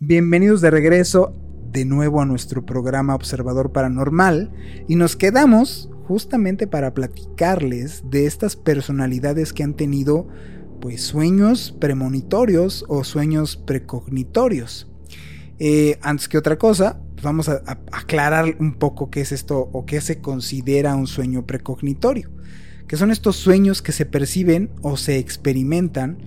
Bienvenidos 0.01 0.61
de 0.61 0.71
regreso 0.71 1.33
de 1.71 1.85
nuevo 1.85 2.21
a 2.21 2.27
nuestro 2.27 2.67
programa 2.67 3.15
Observador 3.15 3.71
Paranormal 3.71 4.51
y 4.89 4.97
nos 4.97 5.15
quedamos 5.15 5.89
justamente 6.09 6.67
para 6.67 6.95
platicarles 6.95 8.03
de 8.11 8.27
estas 8.27 8.57
personalidades 8.57 9.53
que 9.53 9.63
han 9.63 9.75
tenido 9.75 10.27
pues 10.81 11.01
sueños 11.01 11.77
premonitorios 11.81 12.85
o 12.89 13.05
sueños 13.05 13.57
precognitorios. 13.57 14.91
Eh, 15.61 15.97
antes 16.03 16.29
que 16.29 16.39
otra 16.39 16.59
cosa, 16.59 17.01
vamos 17.23 17.49
a, 17.49 17.63
a 17.65 17.79
aclarar 17.93 18.57
un 18.59 18.75
poco 18.75 19.11
qué 19.11 19.21
es 19.21 19.31
esto 19.31 19.71
o 19.73 19.87
qué 19.87 20.01
se 20.01 20.21
considera 20.21 20.97
un 20.97 21.07
sueño 21.07 21.47
precognitorio, 21.47 22.31
que 22.89 22.97
son 22.97 23.13
estos 23.13 23.37
sueños 23.37 23.81
que 23.81 23.93
se 23.93 24.07
perciben 24.07 24.71
o 24.83 24.97
se 24.97 25.19
experimentan 25.19 26.19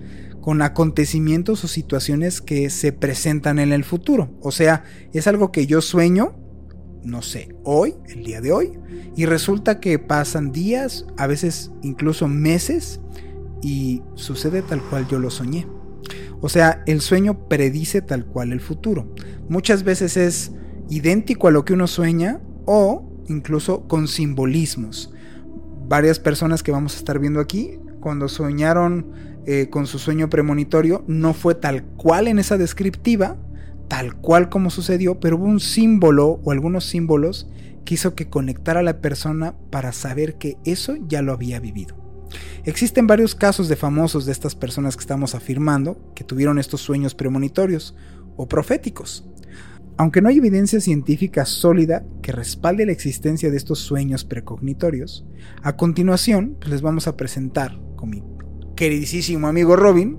con 0.48 0.62
acontecimientos 0.62 1.62
o 1.62 1.68
situaciones 1.68 2.40
que 2.40 2.70
se 2.70 2.90
presentan 2.90 3.58
en 3.58 3.70
el 3.70 3.84
futuro. 3.84 4.30
O 4.40 4.50
sea, 4.50 4.82
es 5.12 5.26
algo 5.26 5.52
que 5.52 5.66
yo 5.66 5.82
sueño, 5.82 6.38
no 7.04 7.20
sé, 7.20 7.54
hoy, 7.64 7.96
el 8.06 8.24
día 8.24 8.40
de 8.40 8.52
hoy, 8.52 8.78
y 9.14 9.26
resulta 9.26 9.78
que 9.78 9.98
pasan 9.98 10.50
días, 10.50 11.04
a 11.18 11.26
veces 11.26 11.70
incluso 11.82 12.28
meses, 12.28 12.98
y 13.60 14.00
sucede 14.14 14.62
tal 14.62 14.80
cual 14.84 15.06
yo 15.06 15.18
lo 15.18 15.28
soñé. 15.28 15.66
O 16.40 16.48
sea, 16.48 16.82
el 16.86 17.02
sueño 17.02 17.46
predice 17.50 18.00
tal 18.00 18.24
cual 18.24 18.50
el 18.50 18.62
futuro. 18.62 19.14
Muchas 19.50 19.84
veces 19.84 20.16
es 20.16 20.52
idéntico 20.88 21.48
a 21.48 21.50
lo 21.50 21.66
que 21.66 21.74
uno 21.74 21.86
sueña 21.86 22.40
o 22.64 23.22
incluso 23.28 23.86
con 23.86 24.08
simbolismos. 24.08 25.12
Varias 25.88 26.18
personas 26.18 26.62
que 26.62 26.72
vamos 26.72 26.94
a 26.94 26.98
estar 27.00 27.18
viendo 27.18 27.38
aquí, 27.38 27.78
cuando 28.00 28.28
soñaron 28.30 29.12
eh, 29.50 29.70
con 29.70 29.86
su 29.86 29.98
sueño 29.98 30.28
premonitorio 30.28 31.06
no 31.08 31.32
fue 31.32 31.54
tal 31.54 31.82
cual 31.82 32.28
en 32.28 32.38
esa 32.38 32.58
descriptiva, 32.58 33.38
tal 33.88 34.14
cual 34.14 34.50
como 34.50 34.68
sucedió, 34.68 35.20
pero 35.20 35.36
hubo 35.36 35.46
un 35.46 35.58
símbolo 35.58 36.38
o 36.44 36.52
algunos 36.52 36.84
símbolos 36.84 37.48
que 37.86 37.94
hizo 37.94 38.14
que 38.14 38.28
conectara 38.28 38.80
a 38.80 38.82
la 38.82 39.00
persona 39.00 39.54
para 39.70 39.92
saber 39.92 40.36
que 40.36 40.58
eso 40.66 40.96
ya 41.08 41.22
lo 41.22 41.32
había 41.32 41.60
vivido. 41.60 41.96
Existen 42.64 43.06
varios 43.06 43.34
casos 43.34 43.70
de 43.70 43.76
famosos 43.76 44.26
de 44.26 44.32
estas 44.32 44.54
personas 44.54 44.98
que 44.98 45.00
estamos 45.00 45.34
afirmando 45.34 46.12
que 46.14 46.24
tuvieron 46.24 46.58
estos 46.58 46.82
sueños 46.82 47.14
premonitorios 47.14 47.96
o 48.36 48.48
proféticos. 48.48 49.30
Aunque 49.96 50.20
no 50.20 50.28
hay 50.28 50.36
evidencia 50.36 50.78
científica 50.78 51.46
sólida 51.46 52.04
que 52.20 52.32
respalde 52.32 52.84
la 52.84 52.92
existencia 52.92 53.50
de 53.50 53.56
estos 53.56 53.78
sueños 53.78 54.26
precognitorios, 54.26 55.24
a 55.62 55.78
continuación 55.78 56.58
pues, 56.60 56.70
les 56.70 56.82
vamos 56.82 57.08
a 57.08 57.16
presentar 57.16 57.80
con 57.96 58.10
mi 58.10 58.22
queridísimo 58.78 59.48
amigo 59.48 59.74
Robin, 59.74 60.16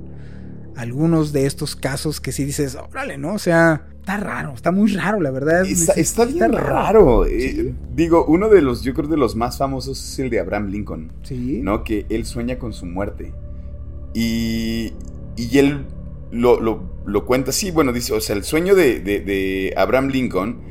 algunos 0.75 1.32
de 1.32 1.46
estos 1.46 1.78
casos 1.78 2.20
que 2.20 2.34
si 2.34 2.44
dices, 2.44 2.75
órale, 2.75 3.18
¿no? 3.18 3.36
O 3.36 3.39
sea, 3.39 3.88
está 4.00 4.18
raro, 4.18 4.54
está 4.54 4.74
muy 4.74 4.92
raro, 4.92 5.22
la 5.22 5.32
verdad. 5.32 5.66
Está, 5.66 6.25
bien 6.25 6.51
raro. 6.51 7.25
Eh, 7.25 7.74
digo, 7.96 8.25
uno 8.25 8.50
de 8.50 8.62
los, 8.62 8.82
yo 8.82 8.94
creo 8.94 9.08
de 9.08 9.16
los 9.16 9.38
más 9.38 9.58
famosos 9.58 9.98
es 10.04 10.20
el 10.20 10.30
de 10.30 10.42
Abraham 10.42 10.68
Lincoln. 10.68 11.13
Sí. 11.24 11.62
¿No? 11.63 11.86
Que 11.86 12.06
él 12.10 12.25
sueña 12.25 12.60
con 12.60 12.74
su 12.74 12.86
muerte. 12.86 13.32
Y, 14.13 14.92
y 15.38 15.58
él 15.58 15.86
lo, 16.32 16.60
lo, 16.60 17.25
cuenta 17.25 17.51
así, 17.51 17.72
bueno, 17.72 17.94
dice, 17.94 18.12
o 18.12 18.20
sea, 18.20 18.36
el 18.36 18.44
sueño 18.44 18.75
de, 18.75 19.00
de, 19.00 19.74
Abraham 19.78 20.10
Lincoln 20.10 20.63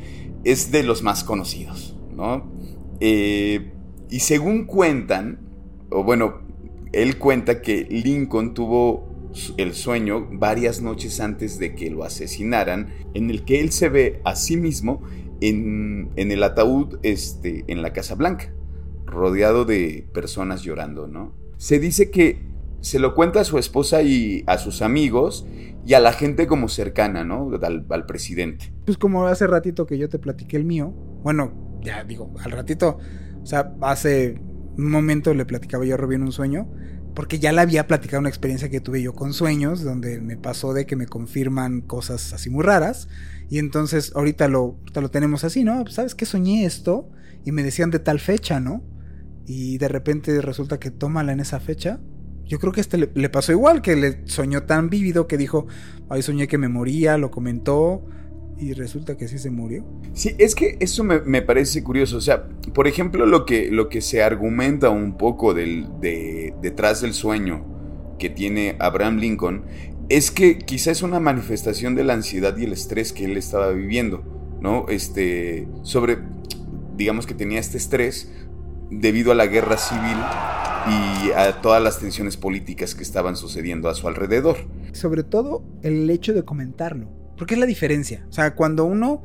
es 0.45 0.71
de 0.71 0.83
los 0.83 1.03
más 1.03 1.25
conocidos, 1.25 1.97
¿no? 2.15 2.53
Eh, 3.01 3.73
y 4.11 4.21
según 4.21 4.67
cuentan, 4.67 5.39
o 5.91 6.05
bueno, 6.05 6.48
él 6.93 7.19
cuenta 7.19 7.61
que 7.61 7.87
Lincoln 7.91 8.55
tuvo 8.55 9.09
el 9.57 9.75
sueño 9.75 10.29
varias 10.33 10.81
noches 10.81 11.21
antes 11.21 11.59
de 11.59 11.75
que 11.75 11.91
lo 11.91 12.05
asesinaran, 12.05 12.89
en 13.15 13.31
el 13.31 13.45
que 13.45 13.61
él 13.61 13.73
se 13.73 13.89
ve 13.89 14.21
a 14.25 14.37
sí 14.37 14.57
mismo 14.57 15.03
en, 15.41 16.11
el 16.17 16.43
ataúd 16.43 16.99
este, 17.03 17.65
en 17.69 17.83
la 17.83 17.93
Casa 17.93 18.15
Blanca, 18.15 18.53
rodeado 19.07 19.65
de 19.65 20.09
personas 20.13 20.63
llorando, 20.63 21.07
¿no? 21.07 21.35
Se 21.57 21.79
dice 21.79 22.11
que 22.11 22.49
se 22.81 22.99
lo 22.99 23.15
cuenta 23.15 23.41
a 23.41 23.45
su 23.45 23.59
esposa 23.59 24.03
y 24.03 24.45
a 24.47 24.59
sus 24.59 24.83
amigos 24.83 25.47
y 25.85 25.95
a 25.95 26.01
la 26.01 26.13
gente 26.13 26.47
como 26.47 26.69
cercana, 26.69 27.25
¿no? 27.25 27.51
Al, 27.63 27.87
al, 27.89 28.07
presidente. 28.07 28.73
Pues 28.85 28.99
como 28.99 29.27
hace 29.27 29.47
ratito 29.47 29.87
que 29.87 29.99
yo 29.99 30.09
te 30.09 30.19
platiqué 30.19 30.57
el 30.57 30.65
mío, 30.65 30.93
bueno, 31.23 31.81
ya 31.83 32.05
digo, 32.05 32.33
al 32.43 32.53
ratito, 32.53 32.99
o 33.43 33.47
sea, 33.47 33.75
hace 33.81 34.41
un 34.79 34.91
momento 34.91 35.35
le 35.35 35.45
platicaba 35.45 35.85
yo 35.85 35.95
a 35.95 35.97
Robin 35.97 36.23
un 36.23 36.33
sueño, 36.33 36.69
porque 37.15 37.41
ya 37.41 37.53
le 37.53 37.61
había 37.61 37.89
platicado 37.89 38.21
una 38.21 38.29
experiencia 38.29 38.71
que 38.71 38.81
tuve 38.81 39.03
yo 39.03 39.13
con 39.13 39.33
sueños, 39.33 39.83
donde 39.83 40.21
me 40.21 40.37
pasó 40.37 40.73
de 40.73 40.87
que 40.87 40.95
me 40.95 41.07
confirman 41.07 41.81
cosas 41.81 42.33
así 42.33 42.49
muy 42.49 42.63
raras. 42.63 43.09
Y 43.51 43.59
entonces 43.59 44.13
ahorita 44.15 44.47
lo, 44.47 44.79
lo 44.95 45.11
tenemos 45.11 45.43
así, 45.43 45.65
¿no? 45.65 45.85
¿Sabes 45.89 46.15
qué 46.15 46.27
soñé 46.27 46.65
esto? 46.65 47.11
Y 47.45 47.51
me 47.51 47.65
decían 47.65 47.91
de 47.91 47.99
tal 47.99 48.21
fecha, 48.21 48.61
¿no? 48.61 48.85
Y 49.47 49.79
de 49.79 49.89
repente 49.89 50.41
resulta 50.41 50.79
que 50.79 50.93
tómala 50.93 51.33
en 51.33 51.41
esa 51.41 51.59
fecha. 51.59 51.99
Yo 52.45 52.61
creo 52.61 52.73
que 52.73 52.81
este 52.81 52.99
le, 52.99 53.11
le 53.13 53.29
pasó 53.29 53.51
igual, 53.51 53.83
que 53.83 53.97
le 53.97 54.23
soñó 54.27 54.63
tan 54.63 54.91
vívido 54.91 55.27
que 55.27 55.37
dijo, 55.37 55.67
ay, 56.09 56.23
soñé 56.23 56.47
que 56.47 56.57
me 56.57 56.69
moría, 56.69 57.19
lo 57.19 57.33
comentó 57.33 58.05
y 58.59 58.73
resulta 58.73 59.17
que 59.17 59.29
sí 59.29 59.39
se 59.39 59.51
murió. 59.51 59.85
Sí, 60.15 60.35
es 60.39 60.55
que 60.55 60.77
eso 60.81 61.05
me, 61.05 61.43
parece 61.43 61.83
curioso. 61.83 62.17
O 62.17 62.21
sea, 62.21 62.49
por 62.75 62.89
ejemplo, 62.89 63.27
lo 63.27 63.47
que, 63.47 63.71
lo 63.71 63.89
que 63.89 64.01
se 64.01 64.23
argumenta 64.23 64.91
un 64.91 65.17
poco 65.17 65.55
del, 65.55 65.87
de, 66.01 66.55
detrás 66.61 67.01
del 67.01 67.15
sueño 67.15 67.65
que 68.19 68.31
tiene 68.31 68.77
Abraham 68.81 69.19
Lincoln 69.19 69.63
es 70.09 70.31
que 70.31 70.59
quizá 70.59 70.91
es 70.91 71.03
una 71.03 71.21
manifestación 71.21 71.95
de 71.95 72.05
la 72.05 72.15
ansiedad 72.15 72.57
y 72.57 72.65
el 72.65 72.73
estrés 72.73 73.13
que 73.13 73.27
él 73.27 73.37
estaba 73.37 73.71
viviendo, 73.71 74.25
¿no? 74.61 74.87
Este, 74.89 75.69
sobre, 75.83 76.19
digamos 76.97 77.27
que 77.27 77.35
tenía 77.35 77.61
este 77.61 77.77
estrés 77.77 78.33
debido 78.91 79.33
a 79.33 79.35
la 79.35 79.47
guerra 79.47 79.77
civil 79.77 80.17
y 80.89 81.33
a 81.33 81.61
todas 81.61 81.83
las 81.83 81.99
tensiones 82.01 82.39
políticas 82.39 82.95
que 82.95 83.03
estaban 83.03 83.37
sucediendo 83.37 83.91
a 83.91 83.95
su 83.95 84.09
alrededor. 84.09 84.57
Sobre 84.93 85.23
todo 85.23 85.63
el 85.83 86.09
hecho 86.09 86.33
de 86.33 86.45
comentarlo. 86.45 87.18
Porque 87.39 87.55
es 87.55 87.61
la 87.61 87.67
diferencia. 87.67 88.27
O 88.29 88.33
sea, 88.33 88.55
cuando 88.55 88.85
uno, 88.85 89.25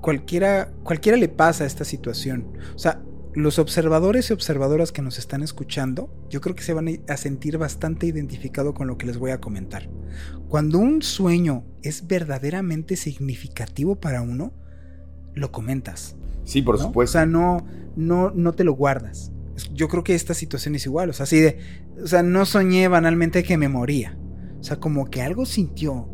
cualquiera, 0.00 0.70
cualquiera 0.82 1.18
le 1.18 1.28
pasa 1.28 1.64
esta 1.64 1.84
situación. 1.84 2.46
O 2.74 2.78
sea, 2.78 3.02
los 3.34 3.58
observadores 3.58 4.30
y 4.30 4.32
observadoras 4.32 4.92
que 4.92 5.02
nos 5.02 5.18
están 5.18 5.42
escuchando, 5.42 6.08
yo 6.30 6.40
creo 6.40 6.54
que 6.54 6.62
se 6.62 6.72
van 6.72 6.88
a 7.08 7.16
sentir 7.16 7.58
bastante 7.58 8.06
identificado 8.06 8.74
con 8.74 8.86
lo 8.86 8.96
que 8.96 9.06
les 9.06 9.18
voy 9.18 9.32
a 9.32 9.40
comentar. 9.40 9.88
Cuando 10.48 10.78
un 10.78 11.02
sueño 11.02 11.64
es 11.82 12.06
verdaderamente 12.06 12.96
significativo 12.96 13.96
para 13.96 14.22
uno, 14.22 14.52
lo 15.34 15.50
comentas. 15.50 16.16
Sí, 16.44 16.62
por 16.62 16.78
supuesto. 16.78 17.18
O 17.18 17.20
sea, 17.20 17.26
no, 17.26 17.66
no, 17.96 18.30
no 18.30 18.52
te 18.52 18.64
lo 18.64 18.74
guardas. 18.74 19.32
Yo 19.72 19.88
creo 19.88 20.04
que 20.04 20.14
esta 20.14 20.34
situación 20.34 20.74
es 20.74 20.86
igual. 20.86 21.10
O 21.10 21.12
sea, 21.12 21.24
así 21.24 21.40
de. 21.40 21.58
O 22.02 22.06
sea, 22.06 22.22
no 22.22 22.44
soñé 22.44 22.88
banalmente 22.88 23.42
que 23.42 23.56
me 23.56 23.68
moría. 23.68 24.16
O 24.60 24.62
sea, 24.62 24.78
como 24.78 25.06
que 25.10 25.22
algo 25.22 25.46
sintió, 25.46 26.08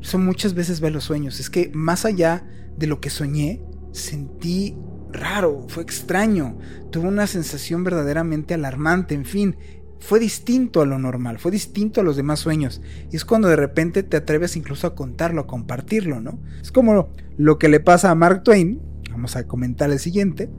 son 0.00 0.24
muchas 0.24 0.54
veces 0.54 0.80
ver 0.80 0.92
los 0.92 1.04
sueños. 1.04 1.40
Es 1.40 1.50
que 1.50 1.70
más 1.74 2.04
allá 2.04 2.44
de 2.76 2.86
lo 2.86 3.00
que 3.00 3.10
soñé, 3.10 3.62
sentí 3.92 4.76
raro, 5.12 5.66
fue 5.68 5.82
extraño, 5.82 6.58
tuve 6.90 7.08
una 7.08 7.26
sensación 7.26 7.82
verdaderamente 7.84 8.54
alarmante, 8.54 9.14
en 9.14 9.24
fin, 9.24 9.56
fue 10.00 10.20
distinto 10.20 10.80
a 10.80 10.86
lo 10.86 10.98
normal, 10.98 11.38
fue 11.38 11.50
distinto 11.50 12.00
a 12.00 12.04
los 12.04 12.16
demás 12.16 12.40
sueños. 12.40 12.80
Y 13.10 13.16
es 13.16 13.24
cuando 13.24 13.48
de 13.48 13.56
repente 13.56 14.02
te 14.02 14.16
atreves 14.16 14.56
incluso 14.56 14.86
a 14.86 14.94
contarlo, 14.94 15.42
a 15.42 15.46
compartirlo, 15.46 16.20
¿no? 16.20 16.38
Es 16.62 16.70
como 16.70 17.08
lo 17.36 17.58
que 17.58 17.68
le 17.68 17.80
pasa 17.80 18.10
a 18.10 18.14
Mark 18.14 18.42
Twain, 18.44 18.80
vamos 19.10 19.36
a 19.36 19.46
comentar 19.46 19.90
el 19.90 19.98
siguiente. 19.98 20.50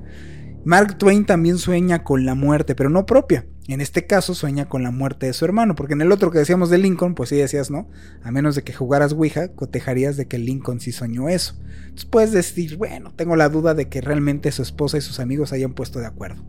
Mark 0.65 0.97
Twain 0.97 1.25
también 1.25 1.57
sueña 1.57 2.03
con 2.03 2.25
la 2.25 2.35
muerte, 2.35 2.75
pero 2.75 2.89
no 2.89 3.05
propia. 3.05 3.45
En 3.73 3.81
este 3.81 4.07
caso 4.07 4.33
sueña 4.33 4.67
con 4.67 4.81
la 4.81 4.89
muerte 4.89 5.27
de 5.27 5.33
su 5.33 5.45
hermano, 5.45 5.75
porque 5.75 5.93
en 5.93 6.01
el 6.01 6.11
otro 6.11 6.31
que 6.31 6.39
decíamos 6.39 6.71
de 6.71 6.79
Lincoln, 6.79 7.13
pues 7.13 7.29
sí 7.29 7.35
decías, 7.35 7.69
¿no? 7.69 7.87
A 8.23 8.31
menos 8.31 8.55
de 8.55 8.63
que 8.63 8.73
jugaras 8.73 9.13
Ouija, 9.13 9.49
cotejarías 9.49 10.17
de 10.17 10.27
que 10.27 10.39
Lincoln 10.39 10.79
sí 10.79 10.91
soñó 10.91 11.29
eso. 11.29 11.53
Entonces 11.83 12.05
puedes 12.05 12.31
decir, 12.31 12.77
bueno, 12.77 13.13
tengo 13.15 13.35
la 13.35 13.47
duda 13.47 13.75
de 13.75 13.87
que 13.87 14.01
realmente 14.01 14.51
su 14.51 14.63
esposa 14.63 14.97
y 14.97 15.01
sus 15.01 15.19
amigos 15.19 15.53
hayan 15.53 15.73
puesto 15.73 15.99
de 15.99 16.07
acuerdo. 16.07 16.43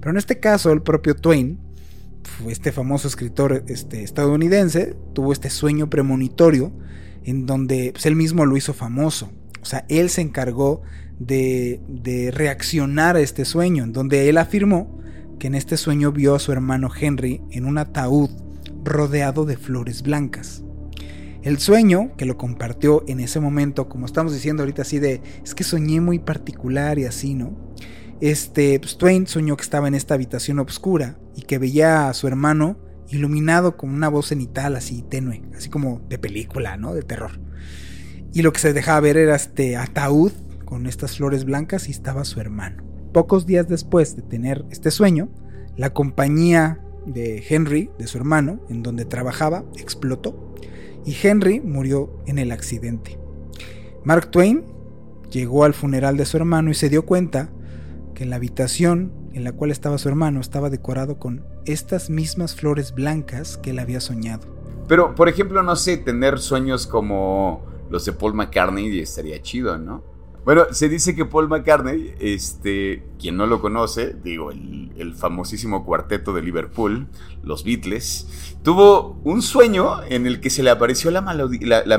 Pero 0.00 0.10
en 0.10 0.18
este 0.18 0.38
caso, 0.38 0.70
el 0.70 0.82
propio 0.82 1.16
Twain, 1.16 1.58
este 2.46 2.72
famoso 2.72 3.08
escritor 3.08 3.64
este, 3.68 4.02
estadounidense, 4.02 4.96
tuvo 5.14 5.32
este 5.32 5.48
sueño 5.48 5.88
premonitorio 5.88 6.72
en 7.24 7.46
donde 7.46 7.92
pues, 7.92 8.04
él 8.04 8.16
mismo 8.16 8.44
lo 8.44 8.54
hizo 8.54 8.74
famoso. 8.74 9.32
O 9.62 9.64
sea, 9.64 9.86
él 9.88 10.10
se 10.10 10.20
encargó 10.20 10.82
de, 11.18 11.80
de 11.88 12.30
reaccionar 12.32 13.16
a 13.16 13.20
este 13.20 13.46
sueño, 13.46 13.82
en 13.84 13.94
donde 13.94 14.28
él 14.28 14.36
afirmó 14.36 14.96
que 15.38 15.46
en 15.46 15.54
este 15.54 15.76
sueño 15.76 16.12
vio 16.12 16.34
a 16.34 16.38
su 16.38 16.52
hermano 16.52 16.90
Henry 16.98 17.42
en 17.50 17.66
un 17.66 17.78
ataúd 17.78 18.30
rodeado 18.84 19.44
de 19.44 19.56
flores 19.56 20.02
blancas. 20.02 20.62
El 21.42 21.58
sueño, 21.58 22.16
que 22.16 22.24
lo 22.24 22.36
compartió 22.36 23.04
en 23.06 23.20
ese 23.20 23.38
momento, 23.38 23.88
como 23.88 24.06
estamos 24.06 24.32
diciendo 24.32 24.62
ahorita 24.62 24.82
así 24.82 24.98
de, 24.98 25.20
es 25.44 25.54
que 25.54 25.64
soñé 25.64 26.00
muy 26.00 26.18
particular 26.18 26.98
y 26.98 27.04
así, 27.04 27.34
¿no? 27.34 27.56
Este, 28.20 28.80
pues 28.80 28.98
Twain 28.98 29.26
soñó 29.26 29.56
que 29.56 29.62
estaba 29.62 29.88
en 29.88 29.94
esta 29.94 30.14
habitación 30.14 30.58
oscura 30.58 31.18
y 31.36 31.42
que 31.42 31.58
veía 31.58 32.08
a 32.08 32.14
su 32.14 32.26
hermano 32.26 32.78
iluminado 33.10 33.76
con 33.76 33.90
una 33.90 34.08
voz 34.08 34.28
cenital 34.28 34.74
así 34.74 35.02
tenue, 35.02 35.42
así 35.54 35.68
como 35.68 36.00
de 36.08 36.18
película, 36.18 36.76
¿no? 36.76 36.94
De 36.94 37.02
terror. 37.02 37.38
Y 38.32 38.42
lo 38.42 38.52
que 38.52 38.60
se 38.60 38.72
dejaba 38.72 39.00
ver 39.00 39.16
era 39.16 39.36
este 39.36 39.76
ataúd 39.76 40.32
con 40.64 40.86
estas 40.86 41.16
flores 41.16 41.44
blancas 41.44 41.88
y 41.88 41.92
estaba 41.92 42.24
su 42.24 42.40
hermano. 42.40 42.85
Pocos 43.16 43.46
días 43.46 43.66
después 43.66 44.14
de 44.14 44.20
tener 44.20 44.66
este 44.70 44.90
sueño, 44.90 45.30
la 45.74 45.94
compañía 45.94 46.82
de 47.06 47.42
Henry, 47.48 47.88
de 47.98 48.06
su 48.08 48.18
hermano, 48.18 48.60
en 48.68 48.82
donde 48.82 49.06
trabajaba, 49.06 49.64
explotó 49.78 50.54
y 51.06 51.16
Henry 51.22 51.60
murió 51.60 52.10
en 52.26 52.38
el 52.38 52.52
accidente. 52.52 53.18
Mark 54.04 54.30
Twain 54.30 54.66
llegó 55.30 55.64
al 55.64 55.72
funeral 55.72 56.18
de 56.18 56.26
su 56.26 56.36
hermano 56.36 56.70
y 56.70 56.74
se 56.74 56.90
dio 56.90 57.06
cuenta 57.06 57.48
que 58.14 58.26
la 58.26 58.36
habitación 58.36 59.14
en 59.32 59.44
la 59.44 59.52
cual 59.52 59.70
estaba 59.70 59.96
su 59.96 60.10
hermano 60.10 60.38
estaba 60.38 60.68
decorado 60.68 61.18
con 61.18 61.42
estas 61.64 62.10
mismas 62.10 62.54
flores 62.54 62.92
blancas 62.92 63.56
que 63.56 63.70
él 63.70 63.78
había 63.78 64.00
soñado. 64.00 64.46
Pero, 64.88 65.14
por 65.14 65.30
ejemplo, 65.30 65.62
no 65.62 65.74
sé, 65.74 65.96
tener 65.96 66.38
sueños 66.38 66.86
como 66.86 67.64
los 67.88 68.04
de 68.04 68.12
Paul 68.12 68.34
McCartney 68.34 69.00
estaría 69.00 69.40
chido, 69.40 69.78
¿no? 69.78 70.15
Bueno, 70.46 70.66
se 70.70 70.88
dice 70.88 71.16
que 71.16 71.24
Paul 71.24 71.48
McCartney, 71.48 72.14
este, 72.20 73.02
quien 73.18 73.36
no 73.36 73.48
lo 73.48 73.60
conoce, 73.60 74.14
digo, 74.22 74.52
el, 74.52 75.12
famosísimo 75.16 75.84
cuarteto 75.84 76.32
de 76.32 76.40
Liverpool, 76.40 77.08
los 77.42 77.64
Beatles, 77.64 78.54
tuvo 78.62 79.20
un 79.24 79.42
sueño 79.42 80.04
en 80.04 80.24
el 80.24 80.40
que 80.40 80.50
se 80.50 80.62
le 80.62 80.70
apareció 80.70 81.10
la, 81.10 81.20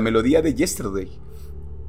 melodía 0.00 0.40
de 0.40 0.54
Yesterday. 0.54 1.10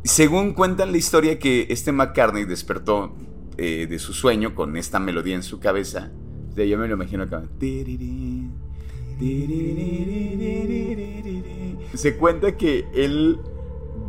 Según 0.04 0.54
cuentan 0.54 0.92
la 0.92 0.98
historia 0.98 1.40
que 1.40 1.68
este 1.70 1.94
McCartney 1.94 2.44
despertó 2.44 3.16
eh, 3.58 3.88
de 3.90 3.98
su 3.98 4.12
sueño 4.12 4.54
con 4.54 4.76
esta 4.76 5.00
melodía 5.00 5.36
en 5.36 5.44
su 5.44 5.62
cabeza, 5.62 6.12
de 6.56 6.68
yo 6.68 6.78
me 6.78 6.90
lo 6.90 6.96
imagino 6.96 7.24
acá. 7.24 7.42
Se 11.94 12.18
cuenta 12.18 12.58
que 12.58 12.86
él 12.94 13.40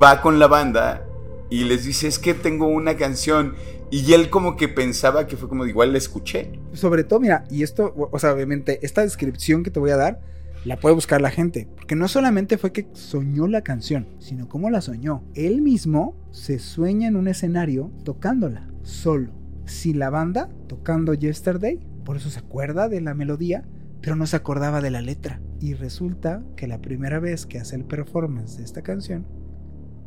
va 0.02 0.20
con 0.20 0.40
la 0.40 0.48
banda 0.48 1.06
y 1.50 1.64
les 1.64 1.84
dice, 1.84 2.06
es 2.06 2.18
que 2.18 2.32
tengo 2.32 2.68
una 2.68 2.96
canción. 2.96 3.54
Y 3.90 4.12
él 4.12 4.30
como 4.30 4.56
que 4.56 4.68
pensaba 4.68 5.26
que 5.26 5.36
fue 5.36 5.48
como 5.48 5.66
igual 5.66 5.92
la 5.92 5.98
escuché. 5.98 6.52
Sobre 6.72 7.02
todo, 7.02 7.18
mira, 7.18 7.44
y 7.50 7.64
esto, 7.64 7.92
o 7.96 8.18
sea, 8.20 8.32
obviamente, 8.32 8.78
esta 8.86 9.02
descripción 9.02 9.64
que 9.64 9.72
te 9.72 9.80
voy 9.80 9.90
a 9.90 9.96
dar, 9.96 10.20
la 10.64 10.78
puede 10.78 10.94
buscar 10.94 11.20
la 11.20 11.30
gente. 11.30 11.68
Porque 11.74 11.96
no 11.96 12.06
solamente 12.06 12.56
fue 12.56 12.72
que 12.72 12.86
soñó 12.92 13.48
la 13.48 13.62
canción, 13.62 14.06
sino 14.20 14.48
cómo 14.48 14.70
la 14.70 14.80
soñó. 14.80 15.24
Él 15.34 15.60
mismo 15.60 16.16
se 16.30 16.60
sueña 16.60 17.08
en 17.08 17.16
un 17.16 17.26
escenario 17.26 17.90
tocándola, 18.04 18.68
solo. 18.82 19.32
Sin 19.64 19.98
la 19.98 20.10
banda, 20.10 20.48
tocando 20.68 21.14
Yesterday. 21.14 21.80
Por 22.04 22.16
eso 22.16 22.30
se 22.30 22.38
acuerda 22.38 22.88
de 22.88 23.00
la 23.00 23.14
melodía, 23.14 23.64
pero 24.00 24.14
no 24.14 24.26
se 24.26 24.36
acordaba 24.36 24.80
de 24.80 24.90
la 24.90 25.00
letra. 25.00 25.40
Y 25.60 25.74
resulta 25.74 26.44
que 26.56 26.68
la 26.68 26.80
primera 26.80 27.18
vez 27.18 27.44
que 27.44 27.58
hace 27.58 27.74
el 27.74 27.84
performance 27.84 28.56
de 28.56 28.64
esta 28.64 28.82
canción, 28.82 29.26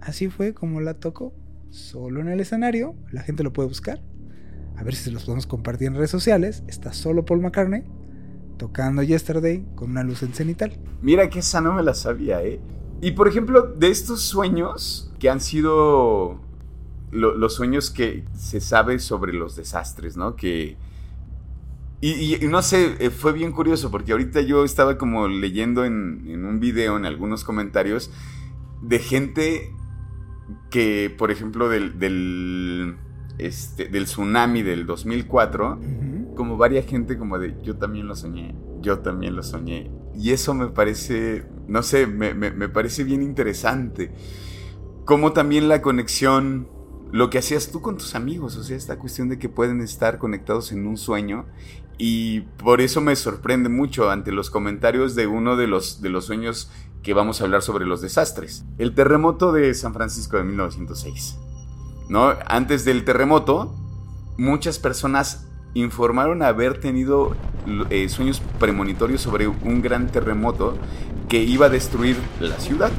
Así 0.04 0.30
fue 0.30 0.54
como 0.54 0.82
la 0.82 0.96
tocó, 0.96 1.34
solo 1.70 2.20
en 2.20 2.28
el 2.28 2.42
escenario, 2.42 2.94
la 3.12 3.22
gente 3.22 3.42
lo 3.42 3.54
puede 3.54 3.70
buscar. 3.70 4.02
A 4.76 4.84
ver 4.84 4.96
si 4.96 5.06
se 5.06 5.12
los 5.12 5.24
podemos 5.24 5.48
compartir 5.48 5.88
en 5.88 5.96
redes 5.96 6.10
sociales. 6.10 6.64
Está 6.68 6.92
solo 6.92 7.24
Paul 7.24 7.42
McCartney 7.42 7.84
tocando 8.58 9.02
Yesterday 9.02 9.66
con 9.76 9.92
una 9.92 10.04
luz 10.04 10.24
en 10.24 10.34
cenital. 10.34 10.78
Mira 11.02 11.30
que 11.30 11.40
esa 11.40 11.62
no 11.62 11.74
me 11.74 11.84
la 11.84 11.94
sabía, 11.94 12.44
¿eh? 12.44 12.60
Y 13.02 13.12
por 13.12 13.28
ejemplo, 13.30 13.62
de 13.62 13.90
estos 13.90 14.22
sueños 14.22 15.14
que 15.20 15.30
han 15.30 15.40
sido 15.40 16.42
los 17.12 17.54
sueños 17.54 17.92
que 17.92 18.26
se 18.36 18.60
sabe 18.60 19.00
sobre 19.00 19.34
los 19.34 19.56
desastres, 19.56 20.18
¿no? 20.18 20.36
Que... 20.36 20.76
Y, 22.02 22.38
no 22.50 22.62
sé, 22.62 22.98
eh, 23.00 23.10
fue 23.10 23.32
bien 23.32 23.54
curioso 23.54 23.90
porque 23.90 24.12
ahorita 24.12 24.42
yo 24.42 24.66
estaba 24.66 24.98
como 24.98 25.30
leyendo 25.30 25.86
en, 25.86 26.26
en 26.28 26.44
un 26.44 26.60
video, 26.60 26.98
en 26.98 27.06
algunos 27.06 27.46
comentarios, 27.46 28.12
de 28.82 29.00
gente 29.00 29.72
que, 30.70 31.14
por 31.18 31.32
ejemplo, 31.32 31.70
del, 31.70 32.00
del, 32.00 32.98
este, 33.38 33.88
del 33.88 34.06
tsunami 34.06 34.62
del 34.62 34.86
2004, 34.86 35.80
como 36.36 36.58
varias 36.58 36.86
gente 36.86 37.18
como 37.18 37.40
de, 37.40 37.56
yo 37.62 37.78
también 37.78 38.08
lo 38.08 38.16
soñé, 38.16 38.56
yo 38.82 39.00
también 39.00 39.36
lo 39.36 39.44
soñé. 39.44 39.92
Y 40.16 40.32
eso 40.32 40.54
me 40.54 40.68
parece, 40.68 41.46
no 41.68 41.84
sé, 41.84 42.08
me, 42.08 42.34
me, 42.34 42.70
parece 42.70 43.04
bien 43.04 43.22
interesante. 43.22 44.14
Como 45.06 45.34
también 45.34 45.68
la 45.68 45.82
conexión 45.82 46.68
lo 47.12 47.30
que 47.30 47.38
hacías 47.38 47.72
tú 47.72 47.80
con 47.82 47.98
tus 47.98 48.16
amigos, 48.16 48.58
o 48.58 48.64
sea, 48.64 48.76
esta 48.76 48.98
cuestión 48.98 49.30
de 49.30 49.38
que 49.38 49.48
pueden 49.48 49.82
estar 49.82 50.18
conectados 50.18 50.72
en 50.72 50.88
un 50.88 50.98
sueño 50.98 51.46
y 52.00 52.42
por 52.42 52.82
eso 52.82 53.02
me 53.02 53.16
sorprende 53.16 53.70
mucho 53.70 54.10
ante 54.10 54.32
los 54.32 54.50
comentarios 54.50 55.14
de 55.14 55.28
uno 55.28 55.56
de 55.56 55.68
los, 55.68 56.02
de 56.02 56.10
los 56.10 56.26
sueños 56.26 56.72
que 57.04 57.14
vamos 57.14 57.42
a 57.42 57.44
hablar 57.44 57.62
sobre 57.62 57.86
los 57.86 58.02
desastres. 58.02 58.66
El 58.78 58.96
terremoto 58.96 59.52
de 59.52 59.74
San 59.74 59.94
Francisco 59.94 60.38
de 60.38 60.44
1906. 60.44 61.38
¿No? 62.10 62.34
Antes 62.48 62.86
del 62.86 63.04
terremoto, 63.06 63.76
muchas 64.38 64.80
personas 64.80 65.48
informaron 65.74 66.44
haber 66.44 66.80
tenido 66.80 67.36
eh, 67.90 68.08
sueños 68.10 68.42
premonitorios 68.60 69.22
sobre 69.22 69.48
un 69.48 69.82
gran 69.82 70.08
terremoto 70.08 70.76
que 71.28 71.44
iba 71.44 71.68
a 71.68 71.70
destruir 71.70 72.18
la 72.40 72.60
ciudad. 72.60 72.92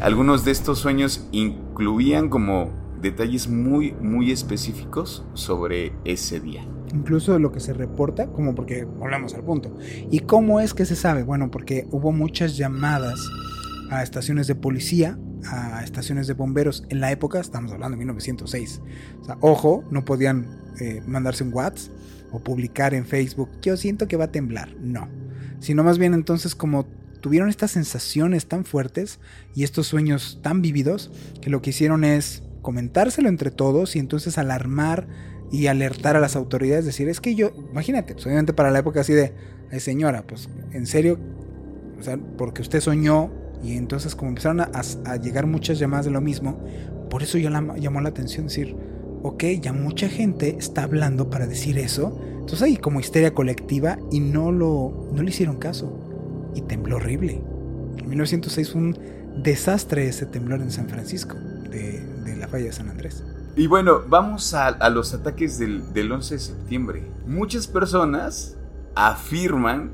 Algunos 0.00 0.44
de 0.44 0.52
estos 0.52 0.78
sueños 0.78 1.26
incluían 1.32 2.28
como 2.28 2.70
detalles 3.00 3.48
muy, 3.48 3.92
muy 3.92 4.30
específicos 4.30 5.24
sobre 5.34 5.92
ese 6.04 6.40
día. 6.40 6.66
Incluso 6.92 7.38
lo 7.38 7.52
que 7.52 7.60
se 7.60 7.72
reporta, 7.72 8.28
como 8.28 8.54
porque 8.54 8.84
volvemos 8.84 9.34
al 9.34 9.42
punto. 9.42 9.76
¿Y 10.10 10.20
cómo 10.20 10.60
es 10.60 10.74
que 10.74 10.84
se 10.84 10.96
sabe? 10.96 11.22
Bueno, 11.22 11.50
porque 11.50 11.86
hubo 11.90 12.12
muchas 12.12 12.56
llamadas 12.56 13.18
a 13.90 14.02
estaciones 14.02 14.46
de 14.46 14.54
policía, 14.54 15.18
a 15.50 15.84
estaciones 15.84 16.26
de 16.26 16.34
bomberos 16.34 16.84
en 16.88 17.00
la 17.00 17.10
época, 17.12 17.40
estamos 17.40 17.72
hablando 17.72 17.96
de 17.96 17.98
1906. 17.98 18.80
O 19.20 19.24
sea, 19.24 19.36
ojo, 19.40 19.84
no 19.90 20.04
podían 20.04 20.46
eh, 20.80 21.02
mandarse 21.06 21.44
un 21.44 21.52
WhatsApp 21.52 21.92
o 22.32 22.40
publicar 22.40 22.94
en 22.94 23.06
Facebook, 23.06 23.50
yo 23.62 23.76
siento 23.76 24.08
que 24.08 24.16
va 24.16 24.24
a 24.24 24.32
temblar. 24.32 24.74
No. 24.80 25.08
Sino 25.60 25.84
más 25.84 25.98
bien 25.98 26.14
entonces 26.14 26.54
como 26.54 26.86
tuvieron 27.20 27.48
estas 27.48 27.72
sensaciones 27.72 28.46
tan 28.46 28.64
fuertes 28.64 29.20
y 29.54 29.64
estos 29.64 29.86
sueños 29.86 30.40
tan 30.42 30.62
vívidos 30.62 31.10
que 31.40 31.50
lo 31.50 31.62
que 31.62 31.70
hicieron 31.70 32.04
es 32.04 32.42
comentárselo 32.62 33.28
entre 33.28 33.50
todos 33.50 33.96
y 33.96 34.00
entonces 34.00 34.38
alarmar 34.38 35.06
y 35.50 35.68
alertar 35.68 36.16
a 36.16 36.20
las 36.20 36.36
autoridades, 36.36 36.84
decir, 36.84 37.08
es 37.08 37.20
que 37.20 37.34
yo, 37.34 37.50
imagínate, 37.70 38.14
pues, 38.14 38.26
obviamente 38.26 38.52
para 38.52 38.70
la 38.70 38.80
época 38.80 39.00
así 39.00 39.12
de, 39.12 39.32
Ay, 39.70 39.80
señora, 39.80 40.22
pues 40.26 40.48
en 40.72 40.86
serio, 40.86 41.18
o 41.98 42.02
sea, 42.02 42.18
porque 42.38 42.62
usted 42.62 42.80
soñó 42.80 43.30
y 43.64 43.76
entonces 43.76 44.14
como 44.14 44.28
empezaron 44.28 44.60
a, 44.60 45.16
llegar 45.16 45.46
muchas 45.46 45.78
llamadas 45.78 46.06
de 46.06 46.12
lo 46.12 46.20
mismo, 46.20 46.58
por 47.10 47.22
eso 47.22 47.38
yo 47.38 47.50
la, 47.50 47.76
llamó 47.76 48.00
la 48.00 48.10
atención 48.10 48.46
decir, 48.46 48.76
ok, 49.22 49.44
ya 49.60 49.72
mucha 49.72 50.08
gente 50.08 50.56
está 50.58 50.84
hablando 50.84 51.30
para 51.30 51.46
decir 51.46 51.78
eso, 51.78 52.16
entonces 52.32 52.62
hay 52.62 52.76
como 52.76 53.00
histeria 53.00 53.34
colectiva 53.34 53.98
y 54.12 54.20
no 54.20 54.52
lo, 54.52 55.10
no 55.12 55.22
le 55.22 55.30
hicieron 55.30 55.56
caso 55.56 55.98
y 56.54 56.60
tembló 56.60 56.96
horrible. 56.96 57.40
En 57.98 58.08
1906 58.08 58.70
fue 58.70 58.80
un 58.80 58.98
desastre 59.42 60.06
ese 60.06 60.26
temblor 60.26 60.60
en 60.60 60.70
San 60.70 60.88
Francisco 60.88 61.36
de, 61.36 62.36
la 62.38 62.46
falla 62.46 62.66
de 62.66 62.72
San 62.72 62.88
Andrés. 62.88 63.24
Y 63.58 63.68
bueno, 63.68 64.02
vamos 64.06 64.52
a, 64.52 64.90
los 64.90 65.14
ataques 65.14 65.58
del, 65.58 65.94
del 65.94 66.12
11 66.12 66.34
de 66.34 66.40
septiembre. 66.40 67.02
Muchas 67.26 67.66
personas 67.66 68.54
afirman 68.94 69.92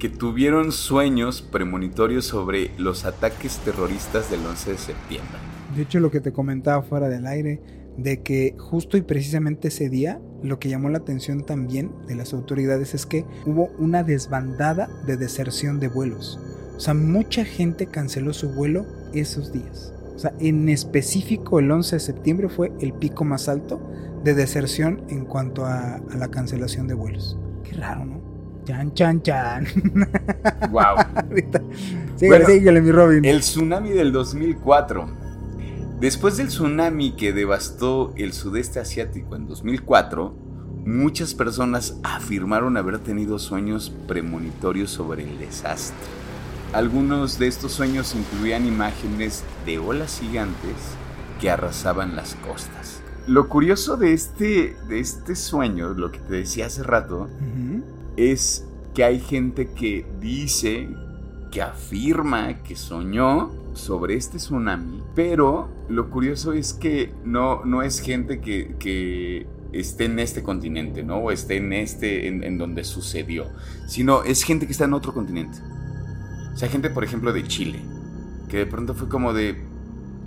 que 0.00 0.08
tuvieron 0.08 0.72
sueños 0.72 1.40
premonitorios 1.40 2.24
sobre 2.24 2.72
los 2.76 3.04
ataques 3.04 3.58
terroristas 3.58 4.32
del 4.32 4.44
11 4.44 4.72
de 4.72 4.78
septiembre. 4.78 5.38
De 5.76 5.82
hecho, 5.82 6.00
lo 6.00 6.10
que 6.10 6.20
te 6.20 6.32
comentaba 6.32 6.82
fuera 6.82 7.08
del 7.08 7.28
aire, 7.28 7.62
de 7.96 8.20
que 8.22 8.56
justo 8.58 8.96
y 8.96 9.02
precisamente 9.02 9.68
ese 9.68 9.88
día 9.88 10.20
lo 10.42 10.58
que 10.58 10.68
llamó 10.68 10.88
la 10.88 10.98
atención 10.98 11.46
también 11.46 11.92
de 12.08 12.16
las 12.16 12.32
autoridades 12.32 12.94
es 12.94 13.06
que 13.06 13.24
hubo 13.46 13.68
una 13.78 14.02
desbandada 14.02 14.88
de 15.06 15.16
deserción 15.16 15.78
de 15.78 15.86
vuelos. 15.86 16.40
O 16.76 16.80
sea, 16.80 16.94
mucha 16.94 17.44
gente 17.44 17.86
canceló 17.86 18.32
su 18.32 18.48
vuelo 18.52 18.84
esos 19.12 19.52
días. 19.52 19.93
O 20.14 20.18
sea, 20.18 20.32
en 20.38 20.68
específico 20.68 21.58
el 21.58 21.70
11 21.70 21.96
de 21.96 22.00
septiembre 22.00 22.48
fue 22.48 22.72
el 22.80 22.92
pico 22.92 23.24
más 23.24 23.48
alto 23.48 23.80
de 24.22 24.34
deserción 24.34 25.02
en 25.08 25.24
cuanto 25.24 25.66
a, 25.66 26.00
la 26.16 26.28
cancelación 26.28 26.86
de 26.86 26.94
vuelos. 26.94 27.38
Qué 27.62 27.72
raro, 27.76 28.04
¿no? 28.04 28.20
Chan, 28.64 28.94
chan, 28.94 29.22
chan. 29.22 29.66
Wow. 30.70 30.96
síguele, 32.16 32.46
síguele, 32.46 32.80
mi 32.80 32.90
Robin. 32.90 33.24
El 33.24 33.40
tsunami 33.40 33.90
del 33.90 34.12
2004 34.12 35.24
Después 36.04 36.36
del 36.36 36.48
tsunami 36.48 37.12
que 37.12 37.32
devastó 37.32 38.12
el 38.16 38.32
sudeste 38.32 38.80
asiático 38.80 39.36
en 39.36 39.46
2004, 39.46 40.34
muchas 40.84 41.34
personas 41.34 41.98
afirmaron 42.02 42.76
haber 42.76 42.98
tenido 42.98 43.38
sueños 43.38 43.90
premonitorios 44.06 44.90
sobre 44.90 45.22
el 45.22 45.38
desastre. 45.38 45.96
Algunos 46.74 47.38
de 47.38 47.46
estos 47.46 47.70
sueños 47.70 48.16
incluían 48.16 48.66
imágenes 48.66 49.44
de 49.64 49.78
olas 49.78 50.18
gigantes 50.18 50.74
que 51.40 51.48
arrasaban 51.48 52.16
las 52.16 52.34
costas. 52.34 53.00
Lo 53.28 53.48
curioso 53.48 53.96
de 53.96 54.12
este, 54.12 54.76
de 54.88 54.98
este 54.98 55.36
sueño, 55.36 55.94
lo 55.94 56.10
que 56.10 56.18
te 56.18 56.34
decía 56.34 56.66
hace 56.66 56.82
rato, 56.82 57.28
es 58.16 58.66
que 58.92 59.04
hay 59.04 59.20
gente 59.20 59.70
que 59.70 60.04
dice, 60.20 60.88
que 61.52 61.62
afirma 61.62 62.64
que 62.64 62.74
soñó 62.74 63.52
sobre 63.74 64.16
este 64.16 64.38
tsunami, 64.38 65.00
pero 65.14 65.68
lo 65.88 66.10
curioso 66.10 66.52
es 66.52 66.74
que 66.74 67.14
no, 67.24 67.64
no 67.64 67.82
es 67.82 68.00
gente 68.00 68.40
que, 68.40 69.46
esté 69.72 70.06
en 70.06 70.18
este 70.18 70.42
continente, 70.42 71.04
¿no? 71.04 71.18
O 71.18 71.30
esté 71.30 71.56
en 71.56 71.72
este, 71.72 72.26
en, 72.26 72.58
donde 72.58 72.82
sucedió, 72.82 73.46
sino 73.86 74.24
es 74.24 74.42
gente 74.42 74.66
que 74.66 74.72
está 74.72 74.84
en 74.84 74.94
otro 74.94 75.14
continente. 75.14 75.58
O 76.54 76.56
sea, 76.56 76.68
gente, 76.68 76.88
por 76.88 77.02
ejemplo, 77.04 77.32
de 77.32 77.42
Chile, 77.44 77.80
que 78.48 78.58
de 78.58 78.66
pronto 78.66 78.94
fue 78.94 79.08
como 79.08 79.32
de, 79.32 79.64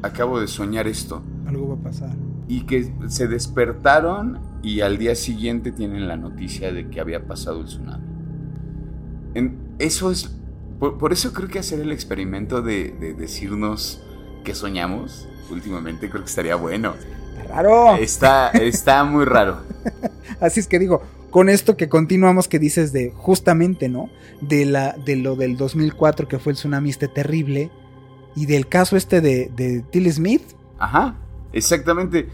acabo 0.03 0.39
de 0.39 0.47
soñar 0.47 0.87
esto. 0.87 1.23
Algo 1.47 1.69
va 1.69 1.75
a 1.75 1.77
pasar. 1.77 2.15
Y 2.47 2.61
que 2.61 2.93
se 3.07 3.27
despertaron 3.27 4.39
y 4.61 4.81
al 4.81 4.97
día 4.97 5.15
siguiente 5.15 5.71
tienen 5.71 6.07
la 6.07 6.17
noticia 6.17 6.71
de 6.71 6.89
que 6.89 6.99
había 6.99 7.25
pasado 7.25 7.61
el 7.61 7.65
tsunami. 7.65 8.03
En, 9.33 9.57
eso 9.79 10.11
es 10.11 10.37
por, 10.79 11.11
eso 11.11 11.33
creo 11.33 11.47
que 11.47 11.59
hacer 11.59 11.79
el 11.79 11.91
experimento 11.91 12.61
de, 12.61 13.15
decirnos 13.17 14.03
que 14.43 14.53
soñamos 14.53 15.27
últimamente 15.49 16.09
creo 16.09 16.23
que 16.23 16.29
estaría 16.29 16.55
bueno. 16.55 16.93
Está 17.37 17.53
raro. 17.53 17.95
Está, 17.95 18.49
está 18.49 19.03
muy 19.03 19.25
raro. 19.25 19.61
Así 20.39 20.59
es 20.59 20.67
que 20.67 20.77
digo, 20.77 21.01
con 21.37 21.49
esto 21.49 21.77
que 21.77 21.87
continuamos 21.87 22.47
que 22.47 22.57
dices 22.57 22.91
de 22.91 23.11
justamente, 23.11 23.89
¿no? 23.89 24.09
De, 24.41 24.65
la, 24.65 24.93
de 24.93 25.15
lo 25.17 25.35
del 25.35 25.55
2004 25.55 26.27
que 26.27 26.39
fue 26.39 26.53
el 26.53 26.57
tsunami 26.57 26.89
este 26.89 27.07
terrible 27.07 27.69
y 28.35 28.47
del 28.47 28.67
caso 28.67 28.97
este 28.97 29.21
de, 29.21 29.51
de 29.55 29.83
Till 29.91 30.11
Smith. 30.11 30.41
Ajá, 30.79 31.15
exactamente. 31.53 32.27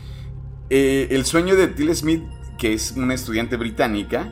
Eh, 0.70 1.10
el 1.12 1.26
sueño 1.26 1.58
de 1.58 1.68
Till 1.68 1.94
Smith, 1.94 2.24
que 2.58 2.72
es 2.72 2.94
una 2.96 3.14
estudiante 3.14 3.58
británica, 3.58 4.32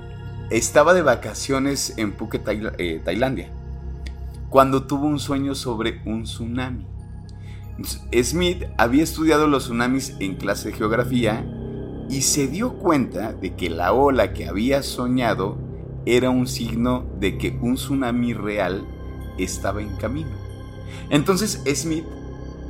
estaba 0.51 0.93
de 0.93 1.01
vacaciones 1.01 1.93
en 1.97 2.13
Phuket, 2.13 2.47
eh, 2.77 3.01
Tailandia 3.03 3.51
cuando 4.49 4.83
tuvo 4.83 5.05
un 5.05 5.19
sueño 5.19 5.53
sobre 5.53 6.01
un 6.05 6.23
tsunami. 6.23 6.87
Smith 8.23 8.63
había 8.77 9.03
estudiado 9.03 9.47
los 9.47 9.65
tsunamis 9.65 10.15
en 10.21 10.35
clase 10.35 10.69
de 10.69 10.77
geografía 10.77 11.45
y 12.11 12.23
se 12.23 12.47
dio 12.47 12.73
cuenta 12.73 13.31
de 13.31 13.55
que 13.55 13.69
la 13.69 13.93
ola 13.93 14.33
que 14.33 14.45
había 14.45 14.83
soñado 14.83 15.57
era 16.05 16.29
un 16.29 16.45
signo 16.45 17.05
de 17.19 17.37
que 17.37 17.57
un 17.61 17.75
tsunami 17.75 18.33
real 18.33 18.85
estaba 19.37 19.81
en 19.81 19.95
camino. 19.95 20.35
Entonces 21.09 21.63
Smith 21.73 22.03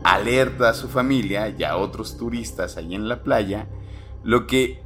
alerta 0.04 0.70
a 0.70 0.74
su 0.76 0.88
familia 0.90 1.50
y 1.50 1.64
a 1.64 1.76
otros 1.78 2.18
turistas 2.18 2.78
allí 2.78 2.94
en 2.94 3.10
la 3.10 3.24
playa, 3.24 3.68
lo 4.24 4.46
que 4.46 4.84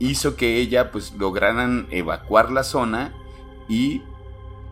hizo 0.00 0.34
que 0.34 0.56
ella 0.58 0.90
pues 0.90 1.12
lograran 1.14 1.86
evacuar 1.92 2.50
la 2.50 2.64
zona 2.64 3.14
y 3.68 4.02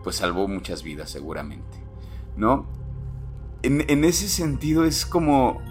pues 0.03 0.17
salvó 0.17 0.49
muchas 0.49 0.83
vidas 0.83 1.09
seguramente, 1.09 1.77
¿no? 2.35 2.67
En, 3.61 4.03
ese 4.03 4.27
sentido 4.27 4.83
es 4.83 5.05
como, 5.05 5.61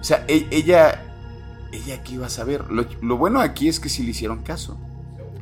o 0.00 0.04
sea, 0.04 0.24
e, 0.26 0.48
ella, 0.50 1.11
ella 1.72 1.94
aquí 1.96 2.14
iba 2.14 2.26
a 2.26 2.30
saber. 2.30 2.64
Lo, 2.70 3.16
bueno 3.16 3.40
aquí 3.40 3.68
es 3.68 3.80
que 3.80 3.88
sí 3.88 4.02
le 4.02 4.10
hicieron 4.10 4.42
caso. 4.42 4.78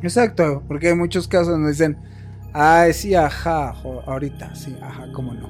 Exacto, 0.02 0.62
porque 0.66 0.88
hay 0.88 0.94
muchos 0.94 1.28
casos 1.28 1.48
donde 1.48 1.70
dicen, 1.70 1.98
ah, 2.54 2.86
sí, 2.92 3.14
ajá, 3.14 3.74
ahorita, 4.06 4.54
sí, 4.54 4.76
ajá, 4.80 5.06
cómo 5.12 5.34
no. 5.34 5.48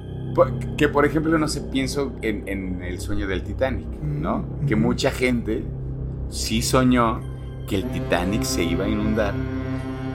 Que 0.77 0.88
por 0.88 1.05
ejemplo, 1.05 1.37
no 1.38 1.49
sé, 1.49 1.61
pienso 1.61 2.12
en, 2.23 2.49
en 2.49 2.83
el 2.83 3.01
sueño 3.01 3.27
del 3.27 3.43
Titanic, 3.43 3.87
¿no? 4.03 4.45
Que 4.66 4.77
mucha 4.77 5.11
gente 5.11 5.64
sí 6.31 6.62
soñó 6.62 7.21
que 7.69 7.77
el 7.77 7.85
Titanic 7.90 8.43
se 8.43 8.64
iba 8.64 8.85
a 8.85 8.88
inundar 8.88 9.35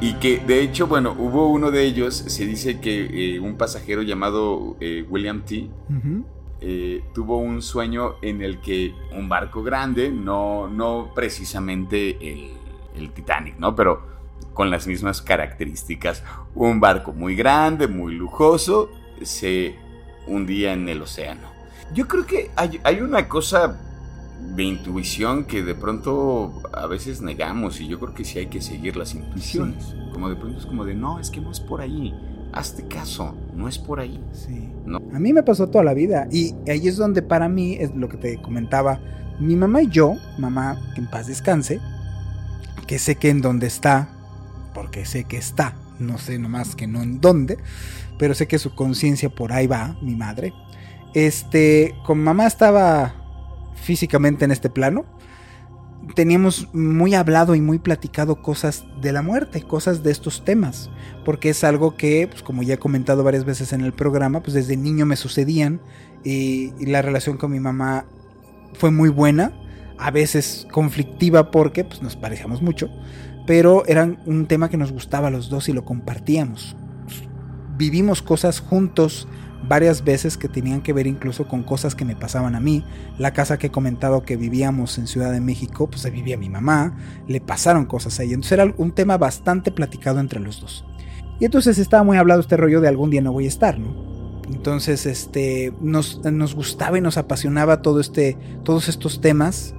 y 0.01 0.13
que 0.15 0.39
de 0.39 0.61
hecho, 0.61 0.87
bueno, 0.87 1.15
hubo 1.17 1.49
uno 1.49 1.71
de 1.71 1.83
ellos, 1.83 2.15
se 2.15 2.45
dice 2.45 2.79
que 2.79 3.35
eh, 3.35 3.39
un 3.39 3.55
pasajero 3.55 4.01
llamado 4.01 4.75
eh, 4.79 5.05
William 5.09 5.43
T. 5.43 5.69
Eh, 6.67 7.03
tuvo 7.13 7.37
un 7.37 7.61
sueño 7.61 8.15
en 8.23 8.41
el 8.41 8.59
que 8.59 8.95
un 9.11 9.29
barco 9.29 9.61
grande, 9.61 10.09
no, 10.09 10.67
no 10.67 11.11
precisamente 11.13 12.17
el, 12.19 12.53
el 12.95 13.11
Titanic, 13.11 13.59
¿no? 13.59 13.75
Pero 13.75 14.01
con 14.51 14.71
las 14.71 14.87
mismas 14.87 15.21
características, 15.21 16.23
un 16.55 16.79
barco 16.79 17.13
muy 17.13 17.35
grande, 17.35 17.87
muy 17.87 18.15
lujoso, 18.15 18.89
se 19.21 19.75
hundía 20.25 20.73
en 20.73 20.89
el 20.89 21.03
océano. 21.03 21.49
Yo 21.93 22.07
creo 22.07 22.25
que 22.25 22.49
hay, 22.55 22.79
hay 22.83 22.99
una 22.99 23.29
cosa 23.29 23.79
de 24.55 24.63
intuición 24.63 25.45
que 25.45 25.61
de 25.61 25.75
pronto 25.75 26.63
a 26.73 26.87
veces 26.87 27.21
negamos 27.21 27.79
y 27.79 27.87
yo 27.87 27.99
creo 27.99 28.15
que 28.15 28.25
sí 28.25 28.39
hay 28.39 28.47
que 28.47 28.61
seguir 28.61 28.97
las 28.97 29.13
intuiciones. 29.13 29.95
Como 30.11 30.29
de 30.29 30.35
pronto 30.35 30.57
es 30.57 30.65
como 30.65 30.83
de, 30.83 30.95
no, 30.95 31.19
es 31.19 31.29
que 31.29 31.41
no 31.41 31.51
es 31.51 31.59
por 31.59 31.81
ahí. 31.81 32.11
Hazte 32.55 32.87
caso, 32.87 33.35
no 33.53 33.67
es 33.67 33.77
por 33.77 33.99
ahí. 33.99 34.23
Sí. 34.31 34.71
A 35.13 35.19
mí 35.19 35.33
me 35.33 35.43
pasó 35.43 35.67
toda 35.67 35.83
la 35.83 35.93
vida 35.93 36.27
y 36.31 36.55
ahí 36.67 36.87
es 36.87 36.95
donde 36.95 37.21
para 37.21 37.49
mí 37.49 37.77
es 37.79 37.93
lo 37.95 38.07
que 38.07 38.17
te 38.17 38.41
comentaba. 38.41 38.99
Mi 39.39 39.55
mamá 39.55 39.81
y 39.81 39.89
yo, 39.89 40.15
mamá 40.37 40.79
que 40.95 41.01
en 41.01 41.09
paz 41.09 41.27
descanse, 41.27 41.81
que 42.87 42.97
sé 42.97 43.15
que 43.15 43.29
en 43.29 43.41
dónde 43.41 43.67
está, 43.67 44.09
porque 44.73 45.05
sé 45.05 45.25
que 45.25 45.37
está, 45.37 45.75
no 45.99 46.17
sé 46.17 46.39
nomás 46.39 46.75
que 46.75 46.87
no 46.87 47.03
en 47.03 47.19
dónde, 47.19 47.57
pero 48.17 48.33
sé 48.33 48.47
que 48.47 48.57
su 48.57 48.73
conciencia 48.73 49.29
por 49.29 49.51
ahí 49.51 49.67
va, 49.67 49.97
mi 50.01 50.15
madre. 50.15 50.53
Este, 51.13 51.93
con 52.05 52.19
mamá 52.23 52.47
estaba 52.47 53.15
físicamente 53.75 54.45
en 54.45 54.51
este 54.51 54.69
plano, 54.69 55.05
teníamos 56.13 56.67
muy 56.73 57.15
hablado 57.15 57.55
y 57.55 57.61
muy 57.61 57.79
platicado 57.79 58.41
cosas 58.41 58.85
de 59.01 59.11
la 59.11 59.21
muerte, 59.21 59.63
cosas 59.63 60.03
de 60.03 60.11
estos 60.11 60.45
temas, 60.45 60.89
porque 61.23 61.49
es 61.49 61.63
algo 61.63 61.97
que, 61.97 62.27
pues, 62.29 62.43
como 62.43 62.63
ya 62.63 62.75
he 62.75 62.79
comentado 62.79 63.23
varias 63.23 63.45
veces 63.45 63.73
en 63.73 63.81
el 63.81 63.93
programa, 63.93 64.41
pues 64.41 64.53
desde 64.53 64.77
niño 64.77 65.05
me 65.05 65.15
sucedían 65.15 65.81
y, 66.23 66.73
la 66.85 67.01
relación 67.01 67.37
con 67.37 67.51
mi 67.51 67.59
mamá 67.59 68.05
fue 68.73 68.91
muy 68.91 69.09
buena, 69.09 69.53
a 69.97 70.11
veces 70.11 70.67
conflictiva 70.71 71.51
porque 71.51 71.83
pues, 71.83 72.01
nos 72.01 72.15
parecíamos 72.15 72.61
mucho, 72.61 72.89
pero 73.47 73.85
era 73.87 74.15
un 74.25 74.45
tema 74.45 74.69
que 74.69 74.77
nos 74.77 74.91
gustaba 74.91 75.29
a 75.29 75.31
los 75.31 75.49
dos 75.49 75.69
y 75.69 75.73
lo 75.73 75.85
compartíamos. 75.85 76.75
Vivimos 77.77 78.21
cosas 78.21 78.59
juntos, 78.59 79.27
varias 79.67 80.03
veces 80.03 80.37
que 80.37 80.47
tenían 80.47 80.81
que 80.81 80.93
ver 80.93 81.07
incluso 81.07 81.47
con 81.47 81.63
cosas 81.63 81.95
que 81.95 82.05
me 82.05 82.15
pasaban 82.15 82.55
a 82.55 82.59
mí. 82.59 82.83
La 83.17 83.33
casa 83.33 83.57
que 83.57 83.67
he 83.67 83.71
comentado 83.71 84.23
que 84.23 84.37
vivíamos 84.37 84.97
en 84.97 85.07
Ciudad 85.07 85.31
de 85.31 85.41
México, 85.41 85.87
pues 85.87 86.05
ahí 86.05 86.11
vivía 86.11 86.37
mi 86.37 86.49
mamá, 86.49 86.97
le 87.27 87.41
pasaron 87.41 87.85
cosas 87.85 88.19
ahí. 88.19 88.29
Entonces 88.29 88.53
era 88.53 88.73
un 88.77 88.91
tema 88.91 89.17
bastante 89.17 89.71
platicado 89.71 90.19
entre 90.19 90.39
los 90.39 90.61
dos. 90.61 90.85
Y 91.39 91.45
entonces 91.45 91.77
estaba 91.77 92.03
muy 92.03 92.17
hablado 92.17 92.41
este 92.41 92.57
rollo 92.57 92.81
de 92.81 92.87
algún 92.87 93.09
día 93.09 93.21
no 93.21 93.33
voy 93.33 93.45
a 93.45 93.49
estar, 93.49 93.79
¿no? 93.79 94.15
Entonces, 94.47 95.05
este, 95.05 95.73
nos, 95.81 96.23
nos 96.23 96.53
gustaba 96.53 96.97
y 96.97 97.01
nos 97.01 97.17
apasionaba 97.17 97.81
todo 97.81 97.99
este, 97.99 98.37
todos 98.63 98.89
estos 98.89 99.19
temas. 99.19 99.73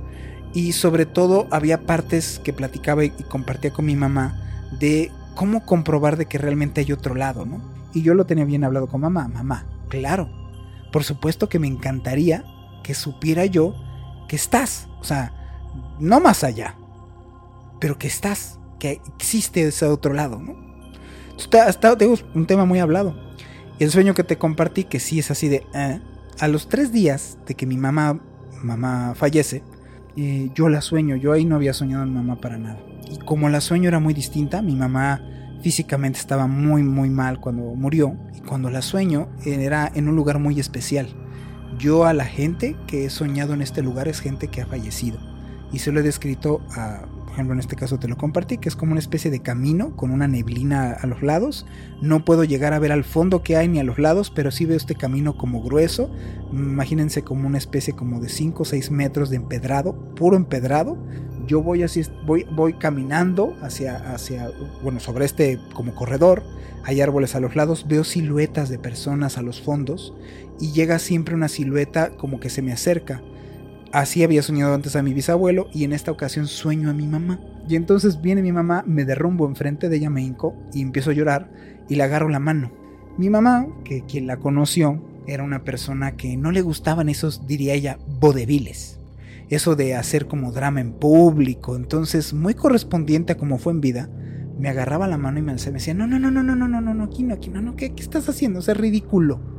Y 0.52 0.72
sobre 0.72 1.06
todo 1.06 1.46
había 1.50 1.82
partes 1.82 2.40
que 2.42 2.52
platicaba 2.52 3.04
y 3.04 3.10
compartía 3.10 3.72
con 3.72 3.84
mi 3.84 3.94
mamá 3.94 4.42
de 4.80 5.12
cómo 5.34 5.64
comprobar 5.64 6.16
de 6.16 6.26
que 6.26 6.38
realmente 6.38 6.80
hay 6.80 6.92
otro 6.92 7.14
lado, 7.14 7.44
¿no? 7.44 7.75
Y 7.96 8.02
yo 8.02 8.12
lo 8.12 8.26
tenía 8.26 8.44
bien 8.44 8.62
hablado 8.62 8.88
con 8.88 9.00
mamá, 9.00 9.26
mamá, 9.26 9.64
Claro, 9.88 10.28
por 10.92 11.02
supuesto 11.02 11.48
que 11.48 11.58
me 11.58 11.66
encantaría 11.66 12.44
que 12.82 12.92
supiera 12.92 13.46
yo 13.46 13.74
que 14.28 14.36
estás, 14.36 14.86
o 15.00 15.04
sea, 15.04 15.32
no 15.98 16.20
más 16.20 16.44
allá, 16.44 16.74
pero 17.80 17.96
que 17.96 18.06
estás, 18.06 18.58
que 18.78 19.00
existe 19.16 19.66
ese 19.66 19.86
otro 19.86 20.12
lado, 20.12 20.38
¿no? 20.38 20.54
Hasta 21.66 21.96
tengo 21.96 22.16
un 22.34 22.46
tema 22.46 22.66
muy 22.66 22.80
hablado. 22.80 23.16
Y 23.78 23.84
el 23.84 23.90
sueño 23.90 24.12
que 24.12 24.24
te 24.24 24.36
compartí, 24.36 24.84
que 24.84 25.00
sí 25.00 25.18
es 25.18 25.30
así 25.30 25.48
de... 25.48 25.66
Eh, 25.72 25.98
a 26.38 26.48
los 26.48 26.68
tres 26.68 26.92
días 26.92 27.38
de 27.46 27.54
que 27.54 27.64
mi 27.64 27.78
mamá, 27.78 28.20
mamá 28.62 29.14
fallece, 29.14 29.62
yo 30.54 30.68
la 30.68 30.82
sueño, 30.82 31.16
yo 31.16 31.32
ahí 31.32 31.46
no 31.46 31.56
había 31.56 31.72
soñado 31.72 32.02
en 32.02 32.12
mamá 32.12 32.42
para 32.42 32.58
nada. 32.58 32.78
Y 33.10 33.16
como 33.20 33.48
la 33.48 33.62
sueño 33.62 33.88
era 33.88 34.00
muy 34.00 34.12
distinta, 34.12 34.60
mi 34.60 34.76
mamá 34.76 35.22
físicamente 35.66 36.20
estaba 36.20 36.46
muy 36.46 36.84
muy 36.84 37.10
mal 37.10 37.40
cuando 37.40 37.74
murió 37.74 38.16
y 38.32 38.38
cuando 38.38 38.70
la 38.70 38.82
sueño 38.82 39.26
era 39.44 39.90
en 39.92 40.06
un 40.06 40.14
lugar 40.14 40.38
muy 40.38 40.60
especial. 40.60 41.08
Yo 41.76 42.04
a 42.04 42.12
la 42.12 42.24
gente 42.24 42.76
que 42.86 43.04
he 43.04 43.10
soñado 43.10 43.52
en 43.52 43.62
este 43.62 43.82
lugar 43.82 44.06
es 44.06 44.20
gente 44.20 44.46
que 44.46 44.62
ha 44.62 44.66
fallecido 44.66 45.18
y 45.72 45.80
se 45.80 45.90
lo 45.90 45.98
he 45.98 46.04
descrito 46.04 46.60
a, 46.70 47.06
ejemplo 47.36 47.54
en 47.54 47.60
este 47.60 47.76
caso 47.76 47.98
te 47.98 48.08
lo 48.08 48.16
compartí, 48.16 48.58
que 48.58 48.68
es 48.68 48.76
como 48.76 48.92
una 48.92 49.00
especie 49.00 49.30
de 49.30 49.40
camino 49.40 49.94
con 49.94 50.10
una 50.10 50.26
neblina 50.26 50.92
a 50.92 51.06
los 51.06 51.22
lados. 51.22 51.66
No 52.00 52.24
puedo 52.24 52.44
llegar 52.44 52.72
a 52.72 52.78
ver 52.78 52.92
al 52.92 53.04
fondo 53.04 53.42
que 53.42 53.56
hay 53.56 53.68
ni 53.68 53.78
a 53.78 53.84
los 53.84 53.98
lados, 53.98 54.30
pero 54.30 54.50
sí 54.50 54.64
veo 54.64 54.76
este 54.76 54.94
camino 54.94 55.36
como 55.36 55.62
grueso. 55.62 56.10
Imagínense 56.52 57.22
como 57.22 57.46
una 57.46 57.58
especie 57.58 57.94
como 57.94 58.20
de 58.20 58.28
5 58.28 58.62
o 58.62 58.66
6 58.66 58.90
metros 58.90 59.30
de 59.30 59.36
empedrado, 59.36 60.14
puro 60.14 60.36
empedrado 60.36 60.96
yo 61.46 61.62
voy 61.62 61.82
así, 61.82 62.02
voy, 62.24 62.44
voy 62.50 62.74
caminando 62.74 63.56
hacia, 63.62 64.12
hacia, 64.12 64.50
bueno, 64.82 65.00
sobre 65.00 65.24
este 65.24 65.60
como 65.74 65.94
corredor, 65.94 66.42
hay 66.84 67.00
árboles 67.00 67.34
a 67.34 67.40
los 67.40 67.56
lados, 67.56 67.86
veo 67.88 68.04
siluetas 68.04 68.68
de 68.68 68.78
personas 68.78 69.38
a 69.38 69.42
los 69.42 69.60
fondos 69.60 70.14
y 70.60 70.72
llega 70.72 70.98
siempre 70.98 71.34
una 71.34 71.48
silueta 71.48 72.10
como 72.16 72.40
que 72.40 72.50
se 72.50 72.62
me 72.62 72.72
acerca. 72.72 73.22
Así 73.96 74.22
había 74.22 74.42
soñado 74.42 74.74
antes 74.74 74.94
a 74.94 75.02
mi 75.02 75.14
bisabuelo 75.14 75.68
y 75.72 75.84
en 75.84 75.94
esta 75.94 76.10
ocasión 76.10 76.48
sueño 76.48 76.90
a 76.90 76.92
mi 76.92 77.06
mamá. 77.06 77.40
Y 77.66 77.76
entonces 77.76 78.20
viene 78.20 78.42
mi 78.42 78.52
mamá, 78.52 78.84
me 78.86 79.06
derrumbo 79.06 79.48
enfrente 79.48 79.88
de 79.88 79.96
ella, 79.96 80.10
me 80.10 80.20
hinco 80.22 80.54
y 80.74 80.82
empiezo 80.82 81.12
a 81.12 81.14
llorar 81.14 81.50
y 81.88 81.94
le 81.94 82.02
agarro 82.02 82.28
la 82.28 82.38
mano. 82.38 82.72
Mi 83.16 83.30
mamá, 83.30 83.66
que 83.84 84.04
quien 84.04 84.26
la 84.26 84.36
conoció, 84.36 85.02
era 85.26 85.44
una 85.44 85.64
persona 85.64 86.14
que 86.14 86.36
no 86.36 86.50
le 86.50 86.60
gustaban 86.60 87.08
esos, 87.08 87.46
diría 87.46 87.72
ella, 87.72 87.98
vodeviles 88.20 89.00
eso 89.48 89.76
de 89.76 89.94
hacer 89.94 90.26
como 90.26 90.52
drama 90.52 90.82
en 90.82 90.92
público, 90.92 91.76
entonces 91.76 92.34
muy 92.34 92.52
correspondiente 92.52 93.32
a 93.32 93.36
como 93.38 93.56
fue 93.56 93.72
en 93.72 93.80
vida, 93.80 94.10
me 94.58 94.68
agarraba 94.68 95.06
la 95.06 95.16
mano 95.16 95.38
y 95.38 95.42
me, 95.42 95.54
decía, 95.54 95.94
no, 95.94 96.06
no, 96.06 96.18
no, 96.18 96.30
no, 96.30 96.42
no, 96.42 96.54
no, 96.56 96.68
no, 96.68 96.80
no, 96.80 97.04
aquí 97.04 97.22
no, 97.22 97.32
aquí 97.32 97.48
no, 97.48 97.62
no, 97.62 97.76
¿qué, 97.76 97.94
qué 97.94 98.02
estás 98.02 98.28
haciendo? 98.28 98.58
O 98.58 98.62
es 98.62 98.76
ridículo. 98.76 99.55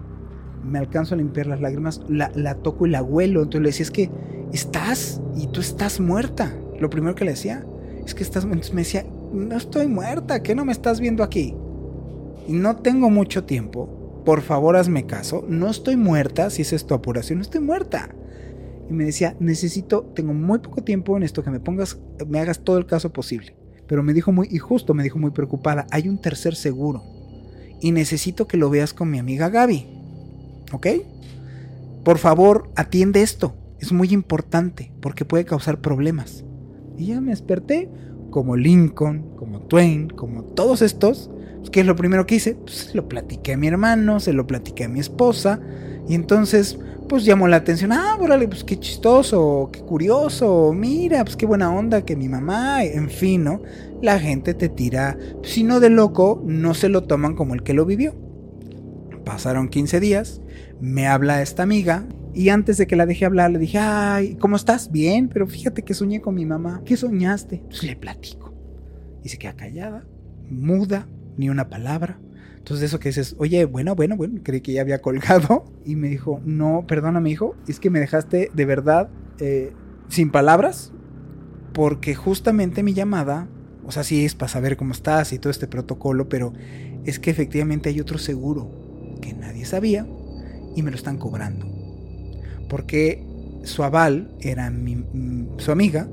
Me 0.67 0.79
alcanzo 0.79 1.15
a 1.15 1.17
limpiar 1.17 1.47
las 1.47 1.61
lágrimas, 1.61 2.01
la, 2.07 2.31
la 2.35 2.55
toco 2.55 2.85
y 2.85 2.89
la 2.89 3.01
huelo, 3.01 3.41
entonces 3.41 3.61
le 3.61 3.69
decía, 3.69 3.83
es 3.83 3.91
que 3.91 4.09
estás 4.53 5.21
y 5.35 5.47
tú 5.47 5.61
estás 5.61 5.99
muerta. 5.99 6.55
Lo 6.79 6.89
primero 6.89 7.15
que 7.15 7.25
le 7.25 7.31
decía, 7.31 7.65
es 8.05 8.13
que 8.13 8.23
estás, 8.23 8.43
entonces 8.43 8.73
me 8.73 8.81
decía, 8.81 9.05
no 9.33 9.55
estoy 9.57 9.87
muerta, 9.87 10.43
¿qué 10.43 10.55
no 10.55 10.65
me 10.65 10.71
estás 10.71 10.99
viendo 10.99 11.23
aquí? 11.23 11.55
Y 12.47 12.53
no 12.53 12.77
tengo 12.77 13.09
mucho 13.09 13.43
tiempo, 13.45 14.21
por 14.25 14.41
favor 14.41 14.75
hazme 14.75 15.05
caso, 15.05 15.45
no 15.47 15.69
estoy 15.69 15.97
muerta, 15.97 16.49
si 16.49 16.61
es 16.61 16.85
tu 16.85 16.93
apuración, 16.93 17.39
no 17.39 17.43
estoy 17.43 17.61
muerta 17.61 18.09
y 18.89 18.93
me 18.93 19.05
decía, 19.05 19.35
necesito, 19.39 20.03
tengo 20.15 20.33
muy 20.33 20.59
poco 20.59 20.81
tiempo 20.83 21.17
en 21.17 21.23
esto, 21.23 21.43
que 21.43 21.49
me 21.49 21.59
pongas, 21.59 21.99
me 22.27 22.39
hagas 22.39 22.59
todo 22.59 22.77
el 22.77 22.85
caso 22.85 23.11
posible. 23.11 23.55
Pero 23.85 24.03
me 24.03 24.13
dijo 24.13 24.31
muy, 24.31 24.47
y 24.49 24.57
justo 24.59 24.93
me 24.93 25.03
dijo 25.03 25.19
muy 25.19 25.31
preocupada, 25.31 25.87
hay 25.91 26.07
un 26.07 26.19
tercer 26.19 26.55
seguro 26.55 27.03
y 27.79 27.91
necesito 27.91 28.47
que 28.47 28.57
lo 28.57 28.69
veas 28.69 28.93
con 28.93 29.09
mi 29.09 29.19
amiga 29.19 29.49
Gaby. 29.49 29.96
¿Ok? 30.71 30.87
Por 32.03 32.17
favor, 32.17 32.69
atiende 32.75 33.21
esto. 33.21 33.55
Es 33.79 33.91
muy 33.91 34.09
importante 34.09 34.91
porque 35.01 35.25
puede 35.25 35.45
causar 35.45 35.81
problemas. 35.81 36.43
Y 36.97 37.07
ya 37.07 37.21
me 37.21 37.31
desperté 37.31 37.89
como 38.31 38.55
Lincoln, 38.55 39.35
como 39.35 39.61
Twain, 39.61 40.09
como 40.09 40.43
todos 40.43 40.81
estos. 40.81 41.29
Pues, 41.57 41.69
¿Qué 41.69 41.81
es 41.81 41.85
lo 41.85 41.95
primero 41.95 42.25
que 42.25 42.35
hice? 42.35 42.55
Pues 42.55 42.75
se 42.75 42.95
lo 42.95 43.07
platiqué 43.07 43.53
a 43.53 43.57
mi 43.57 43.67
hermano, 43.67 44.19
se 44.19 44.33
lo 44.33 44.47
platiqué 44.47 44.85
a 44.85 44.89
mi 44.89 44.99
esposa. 44.99 45.59
Y 46.07 46.15
entonces 46.15 46.79
pues 47.07 47.23
llamó 47.23 47.47
la 47.47 47.57
atención, 47.57 47.91
ah, 47.93 48.17
órale, 48.19 48.47
pues 48.47 48.63
qué 48.63 48.77
chistoso, 48.79 49.69
qué 49.71 49.81
curioso, 49.81 50.73
mira, 50.73 51.23
pues 51.23 51.37
qué 51.37 51.45
buena 51.45 51.73
onda 51.73 52.03
que 52.03 52.15
mi 52.15 52.27
mamá, 52.27 52.83
en 52.83 53.09
fin, 53.09 53.45
¿no? 53.45 53.61
La 54.01 54.19
gente 54.19 54.53
te 54.53 54.69
tira, 54.69 55.17
si 55.43 55.63
no 55.63 55.79
de 55.79 55.89
loco, 55.89 56.41
no 56.45 56.73
se 56.73 56.89
lo 56.89 57.03
toman 57.03 57.35
como 57.35 57.53
el 57.53 57.63
que 57.63 57.73
lo 57.73 57.85
vivió. 57.85 58.13
Pasaron 59.27 59.67
15 59.67 59.99
días, 59.99 60.41
me 60.79 61.05
habla 61.05 61.41
esta 61.41 61.61
amiga 61.61 62.07
y 62.33 62.47
antes 62.47 62.77
de 62.77 62.87
que 62.87 62.95
la 62.95 63.05
deje 63.05 63.25
hablar 63.25 63.51
le 63.51 63.59
dije, 63.59 63.77
ay, 63.77 64.35
¿cómo 64.35 64.55
estás? 64.55 64.89
Bien, 64.89 65.27
pero 65.27 65.45
fíjate 65.47 65.83
que 65.83 65.93
soñé 65.93 66.21
con 66.21 66.33
mi 66.33 66.45
mamá. 66.45 66.81
¿Qué 66.85 66.95
soñaste? 66.95 67.61
Le 67.81 67.97
platico. 67.97 68.53
Y 69.25 69.29
se 69.29 69.37
queda 69.37 69.53
callada, 69.53 70.05
muda, 70.49 71.09
ni 71.35 71.49
una 71.49 71.67
palabra. 71.67 72.21
Entonces 72.57 72.85
eso 72.85 72.99
que 72.99 73.09
dices, 73.09 73.35
oye, 73.37 73.65
bueno, 73.65 73.95
bueno, 73.95 74.15
bueno, 74.15 74.39
creí 74.43 74.61
que 74.61 74.71
ya 74.71 74.79
había 74.79 75.01
colgado. 75.01 75.65
Y 75.83 75.97
me 75.97 76.07
dijo, 76.07 76.39
no, 76.45 76.85
perdóname 76.87 77.29
hijo, 77.29 77.57
es 77.67 77.81
que 77.81 77.89
me 77.89 77.99
dejaste 77.99 78.49
de 78.53 78.65
verdad 78.65 79.09
eh, 79.39 79.73
sin 80.07 80.31
palabras. 80.31 80.93
Porque 81.73 82.15
justamente 82.15 82.81
mi 82.81 82.93
llamada, 82.93 83.49
o 83.85 83.91
sea, 83.91 84.05
sí 84.05 84.23
es 84.23 84.35
para 84.35 84.47
saber 84.47 84.77
cómo 84.77 84.93
estás 84.93 85.33
y 85.33 85.37
todo 85.37 85.51
este 85.51 85.67
protocolo, 85.67 86.29
pero 86.29 86.53
es 87.03 87.19
que 87.19 87.29
efectivamente 87.29 87.89
hay 87.89 87.99
otro 87.99 88.19
seguro 88.19 88.86
que 89.17 89.33
nadie 89.33 89.65
sabía 89.65 90.05
y 90.75 90.83
me 90.83 90.91
lo 90.91 90.97
están 90.97 91.17
cobrando. 91.17 91.67
Porque 92.69 93.23
su 93.63 93.83
aval 93.83 94.31
era 94.39 94.69
mi, 94.69 94.95
mm, 94.95 95.57
su 95.57 95.71
amiga 95.71 96.07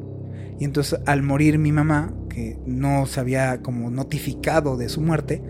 y 0.59 0.65
entonces 0.65 1.01
al 1.07 1.23
morir 1.23 1.59
mi 1.59 1.73
mamá, 1.73 2.13
que 2.29 2.59
no 2.67 3.07
se 3.07 3.21
había 3.21 3.63
como 3.63 3.91
notificado 3.91 4.77
de 4.77 4.89
su 4.89 5.01
muerte, 5.01 5.43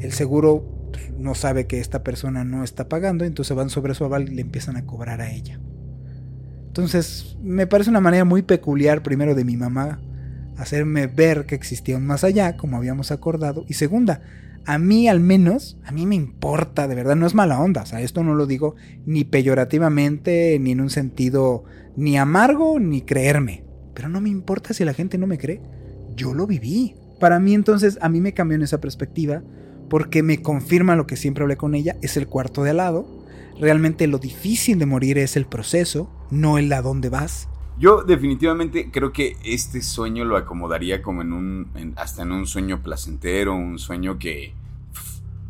el 0.00 0.12
seguro 0.12 0.90
no 1.18 1.34
sabe 1.34 1.66
que 1.66 1.80
esta 1.80 2.02
persona 2.02 2.44
no 2.44 2.64
está 2.64 2.88
pagando, 2.88 3.24
entonces 3.24 3.56
van 3.56 3.70
sobre 3.70 3.94
su 3.94 4.04
aval 4.04 4.28
y 4.28 4.34
le 4.34 4.42
empiezan 4.42 4.76
a 4.76 4.84
cobrar 4.84 5.20
a 5.20 5.30
ella. 5.30 5.58
Entonces, 6.66 7.36
me 7.42 7.66
parece 7.66 7.90
una 7.90 8.00
manera 8.00 8.24
muy 8.24 8.42
peculiar, 8.42 9.02
primero, 9.02 9.34
de 9.34 9.44
mi 9.44 9.56
mamá 9.56 10.00
hacerme 10.56 11.06
ver 11.06 11.46
que 11.46 11.54
existía 11.54 11.96
un 11.96 12.06
más 12.06 12.24
allá, 12.24 12.56
como 12.56 12.76
habíamos 12.76 13.10
acordado, 13.10 13.64
y 13.68 13.74
segunda, 13.74 14.22
a 14.66 14.78
mí 14.78 15.08
al 15.08 15.20
menos, 15.20 15.78
a 15.84 15.92
mí 15.92 16.06
me 16.06 16.14
importa, 16.14 16.88
de 16.88 16.94
verdad, 16.94 17.16
no 17.16 17.26
es 17.26 17.34
mala 17.34 17.60
onda, 17.60 17.82
o 17.82 17.86
sea, 17.86 18.00
esto 18.00 18.22
no 18.22 18.34
lo 18.34 18.46
digo 18.46 18.76
ni 19.06 19.24
peyorativamente, 19.24 20.58
ni 20.60 20.72
en 20.72 20.80
un 20.80 20.90
sentido 20.90 21.64
ni 21.96 22.16
amargo, 22.16 22.78
ni 22.80 23.02
creerme, 23.02 23.64
pero 23.94 24.08
no 24.08 24.20
me 24.20 24.30
importa 24.30 24.74
si 24.74 24.84
la 24.84 24.94
gente 24.94 25.18
no 25.18 25.26
me 25.26 25.38
cree, 25.38 25.60
yo 26.16 26.34
lo 26.34 26.46
viví. 26.46 26.96
Para 27.20 27.38
mí 27.38 27.54
entonces, 27.54 27.98
a 28.00 28.08
mí 28.08 28.20
me 28.20 28.34
cambió 28.34 28.56
en 28.56 28.62
esa 28.62 28.80
perspectiva, 28.80 29.42
porque 29.88 30.22
me 30.22 30.42
confirma 30.42 30.96
lo 30.96 31.06
que 31.06 31.16
siempre 31.16 31.42
hablé 31.42 31.56
con 31.56 31.74
ella, 31.74 31.96
es 32.02 32.16
el 32.16 32.26
cuarto 32.26 32.64
de 32.64 32.70
al 32.70 32.78
lado, 32.78 33.24
realmente 33.60 34.06
lo 34.06 34.18
difícil 34.18 34.78
de 34.78 34.86
morir 34.86 35.18
es 35.18 35.36
el 35.36 35.46
proceso, 35.46 36.10
no 36.30 36.58
el 36.58 36.72
a 36.72 36.82
dónde 36.82 37.08
vas. 37.10 37.48
Yo 37.78 38.02
definitivamente 38.02 38.90
creo 38.92 39.12
que 39.12 39.36
este 39.44 39.82
sueño 39.82 40.24
lo 40.24 40.36
acomodaría 40.36 41.02
como 41.02 41.22
en 41.22 41.32
un, 41.32 41.94
hasta 41.96 42.22
en 42.22 42.32
un 42.32 42.46
sueño 42.46 42.82
placentero, 42.82 43.54
un 43.54 43.78
sueño 43.78 44.18
que, 44.18 44.54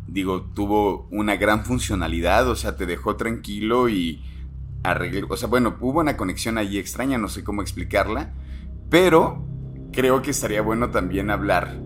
digo, 0.07 0.41
tuvo 0.41 1.07
una 1.11 1.35
gran 1.35 1.65
funcionalidad, 1.65 2.49
o 2.49 2.55
sea, 2.55 2.75
te 2.75 2.87
dejó 2.87 3.15
tranquilo 3.15 3.89
y 3.89 4.23
arregló, 4.83 5.27
o 5.29 5.37
sea, 5.37 5.47
bueno, 5.47 5.75
hubo 5.79 5.99
una 5.99 6.17
conexión 6.17 6.57
allí 6.57 6.79
extraña, 6.79 7.17
no 7.17 7.27
sé 7.27 7.43
cómo 7.43 7.61
explicarla, 7.61 8.33
pero 8.89 9.43
creo 9.91 10.21
que 10.21 10.31
estaría 10.31 10.61
bueno 10.61 10.89
también 10.89 11.29
hablar, 11.29 11.79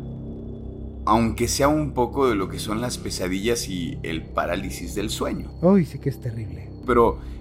aunque 1.05 1.47
sea 1.49 1.67
un 1.67 1.93
poco 1.93 2.29
de 2.29 2.35
lo 2.35 2.47
que 2.47 2.59
son 2.59 2.79
las 2.79 2.97
pesadillas 2.97 3.67
y 3.67 3.99
el 4.03 4.23
parálisis 4.23 4.95
del 4.95 5.09
sueño. 5.09 5.51
Uy, 5.61 5.85
sí 5.85 5.99
que 5.99 6.09
es 6.09 6.21
terrible. 6.21 6.69
Pero 6.85 7.19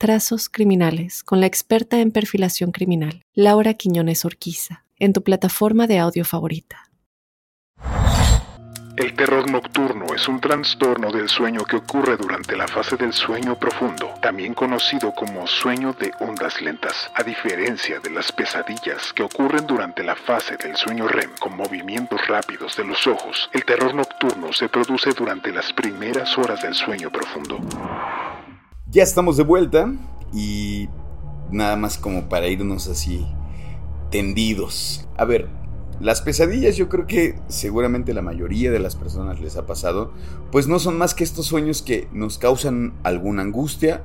Trazos 0.00 0.48
Criminales 0.48 1.24
con 1.24 1.40
la 1.40 1.46
experta 1.46 1.98
en 1.98 2.12
perfilación 2.12 2.70
criminal, 2.70 3.24
Laura 3.34 3.74
Quiñones 3.74 4.24
Orquiza, 4.24 4.84
en 5.00 5.12
tu 5.12 5.24
plataforma 5.24 5.88
de 5.88 5.98
audio 5.98 6.24
favorita. 6.24 6.88
El 8.96 9.14
terror 9.16 9.50
nocturno 9.50 10.14
es 10.14 10.28
un 10.28 10.40
trastorno 10.40 11.10
del 11.10 11.28
sueño 11.28 11.64
que 11.64 11.74
ocurre 11.74 12.16
durante 12.16 12.56
la 12.56 12.68
fase 12.68 12.96
del 12.96 13.12
sueño 13.12 13.58
profundo, 13.58 14.14
también 14.22 14.54
conocido 14.54 15.12
como 15.12 15.48
sueño 15.48 15.92
de 15.94 16.12
ondas 16.20 16.62
lentas, 16.62 17.10
a 17.16 17.24
diferencia 17.24 17.98
de 17.98 18.10
las 18.10 18.30
pesadillas 18.30 19.12
que 19.12 19.24
ocurren 19.24 19.66
durante 19.66 20.04
la 20.04 20.14
fase 20.14 20.56
del 20.58 20.76
sueño 20.76 21.08
REM 21.08 21.30
con 21.40 21.56
movimientos 21.56 22.24
rápidos 22.28 22.76
de 22.76 22.84
los 22.84 23.04
ojos. 23.08 23.50
El 23.52 23.64
terror 23.64 23.92
nocturno 23.92 24.52
se 24.52 24.68
produce 24.68 25.10
durante 25.10 25.50
las 25.52 25.72
primeras 25.72 26.38
horas 26.38 26.62
del 26.62 26.74
sueño 26.74 27.10
profundo. 27.10 27.58
Ya 28.90 29.02
estamos 29.02 29.36
de 29.36 29.42
vuelta 29.42 29.92
y 30.32 30.88
nada 31.50 31.76
más 31.76 31.98
como 31.98 32.30
para 32.30 32.48
irnos 32.48 32.88
así 32.88 33.26
tendidos. 34.10 35.06
A 35.18 35.26
ver, 35.26 35.50
las 36.00 36.22
pesadillas 36.22 36.76
yo 36.76 36.88
creo 36.88 37.06
que 37.06 37.38
seguramente 37.48 38.14
la 38.14 38.22
mayoría 38.22 38.70
de 38.70 38.78
las 38.78 38.96
personas 38.96 39.40
les 39.40 39.58
ha 39.58 39.66
pasado, 39.66 40.14
pues 40.50 40.68
no 40.68 40.78
son 40.78 40.96
más 40.96 41.12
que 41.12 41.22
estos 41.22 41.44
sueños 41.44 41.82
que 41.82 42.08
nos 42.14 42.38
causan 42.38 42.94
alguna 43.02 43.42
angustia, 43.42 44.04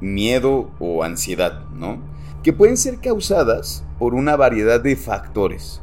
miedo 0.00 0.72
o 0.80 1.04
ansiedad, 1.04 1.66
¿no? 1.72 2.02
Que 2.42 2.52
pueden 2.52 2.76
ser 2.76 2.98
causadas 2.98 3.84
por 4.00 4.14
una 4.14 4.34
variedad 4.34 4.80
de 4.80 4.96
factores, 4.96 5.80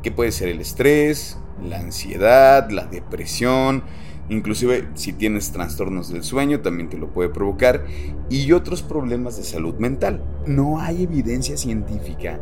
que 0.00 0.12
puede 0.12 0.30
ser 0.30 0.48
el 0.48 0.60
estrés, 0.60 1.38
la 1.60 1.80
ansiedad, 1.80 2.70
la 2.70 2.86
depresión, 2.86 3.82
Inclusive 4.28 4.88
si 4.94 5.12
tienes 5.12 5.52
trastornos 5.52 6.10
del 6.10 6.22
sueño 6.22 6.60
también 6.60 6.88
te 6.88 6.96
lo 6.96 7.12
puede 7.12 7.28
provocar 7.28 7.84
y 8.30 8.52
otros 8.52 8.82
problemas 8.82 9.36
de 9.36 9.44
salud 9.44 9.74
mental. 9.74 10.22
No 10.46 10.80
hay 10.80 11.02
evidencia 11.02 11.56
científica 11.56 12.40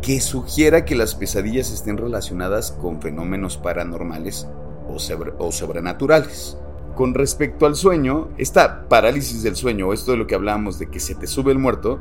que 0.00 0.20
sugiera 0.20 0.84
que 0.84 0.94
las 0.94 1.14
pesadillas 1.14 1.72
estén 1.72 1.96
relacionadas 1.96 2.70
con 2.72 3.00
fenómenos 3.00 3.56
paranormales 3.56 4.46
o, 4.86 5.50
sobrenaturales. 5.50 6.58
Con 6.94 7.14
respecto 7.14 7.66
al 7.66 7.74
sueño, 7.74 8.28
esta 8.38 8.88
parálisis 8.88 9.42
del 9.42 9.56
sueño, 9.56 9.92
esto 9.92 10.12
de 10.12 10.18
lo 10.18 10.28
que 10.28 10.36
hablamos 10.36 10.78
de 10.78 10.88
que 10.88 11.00
se 11.00 11.16
te 11.16 11.26
sube 11.26 11.50
el 11.50 11.58
muerto, 11.58 12.00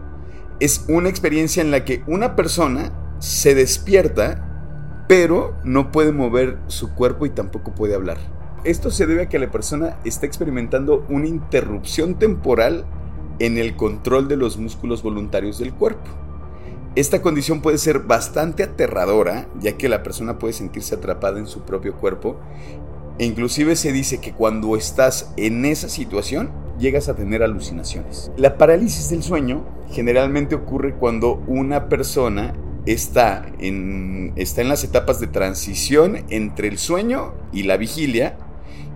es 0.60 0.86
una 0.88 1.10
experiencia 1.10 1.62
en 1.62 1.72
la 1.72 1.84
que 1.84 2.04
una 2.06 2.36
persona 2.36 2.92
se 3.18 3.56
despierta, 3.56 5.06
pero 5.08 5.56
no 5.64 5.92
puede 5.92 6.12
mover 6.12 6.60
su 6.68 6.94
cuerpo 6.94 7.26
y 7.26 7.32
tampoco 7.32 7.74
puede 7.74 7.96
hablar. 7.96 8.18
Esto 8.64 8.92
se 8.92 9.06
debe 9.06 9.24
a 9.24 9.30
que 9.30 9.40
la 9.40 9.52
persona 9.52 9.98
está 10.06 10.26
experimentando 10.26 11.06
una 11.10 11.28
interrupción 11.28 12.16
temporal 12.16 12.86
en 13.40 13.58
el 13.58 13.76
control 13.76 14.30
de 14.30 14.38
los 14.38 14.58
músculos 14.58 15.04
voluntarios 15.04 15.60
del 15.60 15.74
cuerpo. 15.74 16.10
Esta 16.96 17.22
condición 17.22 17.62
puede 17.62 17.78
ser 17.78 18.00
bastante 18.00 18.64
aterradora, 18.64 19.50
ya 19.60 19.76
que 19.76 19.90
la 19.90 20.02
persona 20.02 20.40
puede 20.40 20.54
sentirse 20.54 20.96
atrapada 20.96 21.40
en 21.40 21.48
su 21.48 21.64
propio 21.64 21.96
cuerpo. 21.98 22.38
E 23.20 23.26
inclusive 23.26 23.76
se 23.76 23.92
dice 23.92 24.22
que 24.22 24.32
cuando 24.32 24.78
estás 24.78 25.34
en 25.36 25.66
esa 25.66 25.90
situación, 25.90 26.52
llegas 26.80 27.10
a 27.10 27.16
tener 27.16 27.44
alucinaciones. 27.44 28.32
La 28.38 28.58
parálisis 28.58 29.10
del 29.10 29.24
sueño 29.24 29.66
generalmente 29.92 30.56
ocurre 30.56 30.96
cuando 30.96 31.44
una 31.48 31.90
persona 31.90 32.54
está 32.86 33.46
en, 33.60 34.32
está 34.36 34.62
en 34.62 34.70
las 34.70 34.84
etapas 34.84 35.20
de 35.20 35.28
transición 35.28 36.24
entre 36.30 36.70
el 36.70 36.78
sueño 36.78 37.34
y 37.52 37.64
la 37.64 37.78
vigilia 37.78 38.38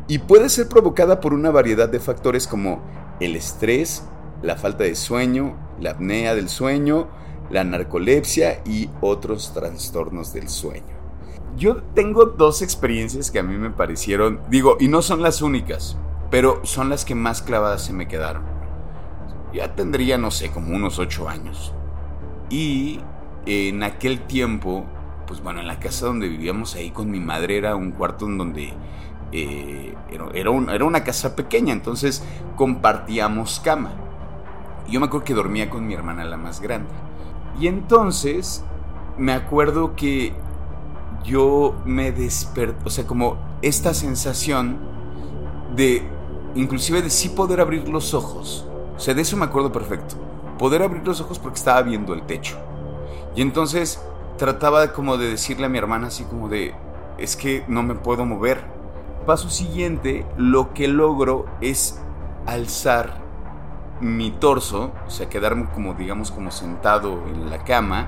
y 0.08 0.20
puede 0.20 0.50
ser 0.50 0.70
provocada 0.70 1.20
por 1.20 1.34
una 1.34 1.52
variedad 1.52 1.90
de 1.90 2.00
factores 2.00 2.48
como 2.48 2.82
el 3.20 3.36
estrés, 3.36 4.04
la 4.42 4.56
falta 4.56 4.84
de 4.84 4.96
sueño, 4.96 5.58
la 5.80 5.92
apnea 5.92 6.36
del 6.36 6.50
sueño, 6.50 7.08
la 7.50 7.64
narcolepsia 7.64 8.62
y 8.66 8.90
otros 9.02 9.54
trastornos 9.54 10.34
del 10.34 10.50
sueño. 10.50 10.96
Yo 11.58 11.78
tengo 11.96 12.26
dos 12.26 12.62
experiencias 12.62 13.32
que 13.32 13.40
a 13.40 13.44
mí 13.44 13.58
me 13.58 13.72
parecieron, 13.72 14.42
digo, 14.50 14.78
y 14.80 14.88
no 14.88 15.02
son 15.02 15.22
las 15.22 15.42
únicas, 15.42 15.98
pero 16.30 16.62
son 16.64 16.90
las 16.90 17.04
que 17.04 17.16
más 17.16 17.42
clavadas 17.42 17.84
se 17.84 17.94
me 17.94 18.08
quedaron. 18.08 18.44
Ya 19.54 19.76
tendría, 19.76 20.18
no 20.18 20.30
sé, 20.30 20.52
como 20.52 20.76
unos 20.76 21.00
ocho 21.00 21.28
años. 21.28 21.74
Y 22.50 23.00
en 23.46 23.82
aquel 23.82 24.22
tiempo, 24.28 24.86
pues 25.26 25.42
bueno, 25.42 25.62
en 25.62 25.68
la 25.68 25.80
casa 25.80 26.06
donde 26.06 26.28
vivíamos 26.28 26.76
ahí 26.76 26.92
con 26.92 27.10
mi 27.10 27.20
madre 27.20 27.58
era 27.58 27.76
un 27.76 27.92
cuarto 27.92 28.26
en 28.26 28.38
donde 28.38 28.74
eh, 29.32 29.94
era, 30.34 30.52
una 30.52 31.04
casa 31.04 31.36
pequeña, 31.36 31.74
entonces 31.74 32.24
compartíamos 32.56 33.60
cama. 33.60 33.92
Yo 34.90 35.00
me 35.00 35.08
acuerdo 35.08 35.26
que 35.26 35.34
dormía 35.34 35.70
con 35.70 35.86
mi 35.86 35.94
hermana 35.94 36.24
la 36.24 36.38
más 36.38 36.62
grande. 36.62 36.90
Y 37.60 37.68
entonces 37.68 38.64
me 39.18 39.34
acuerdo 39.34 39.96
que 39.96 40.34
yo 41.24 41.76
me 41.86 42.12
desperté, 42.12 42.78
o 42.86 42.90
sea, 42.90 43.06
como 43.06 43.38
esta 43.62 43.94
sensación 43.94 44.78
de, 45.76 46.04
inclusive 46.56 47.02
de 47.02 47.10
sí 47.10 47.30
poder 47.30 47.60
abrir 47.60 47.90
los 47.90 48.14
ojos. 48.14 48.66
O 48.96 49.00
sea, 49.00 49.14
de 49.14 49.22
eso 49.22 49.36
me 49.36 49.46
acuerdo 49.46 49.72
perfecto. 49.72 50.16
Poder 50.58 50.82
abrir 50.82 51.06
los 51.06 51.20
ojos 51.20 51.38
porque 51.38 51.58
estaba 51.58 51.82
viendo 51.82 52.14
el 52.14 52.24
techo. 52.24 52.58
Y 53.36 53.42
entonces 53.42 54.02
trataba 54.38 54.94
como 54.94 55.18
de 55.18 55.30
decirle 55.30 55.66
a 55.66 55.70
mi 55.70 55.78
hermana 55.78 56.08
así 56.08 56.24
como 56.24 56.48
de, 56.48 56.74
es 57.18 57.36
que 57.36 57.64
no 57.68 57.84
me 57.84 57.96
puedo 57.96 58.26
mover 58.26 58.77
paso 59.28 59.52
siguiente, 59.52 60.26
lo 60.38 60.74
que 60.74 60.88
logro 60.88 61.46
es 61.62 62.02
alzar 62.48 63.22
mi 64.02 64.32
torso, 64.32 64.92
o 65.06 65.10
sea, 65.10 65.30
quedarme 65.30 65.66
como, 65.66 65.94
digamos, 65.94 66.32
como 66.32 66.50
sentado 66.50 67.24
en 67.28 67.50
la 67.50 67.64
cama. 67.64 68.08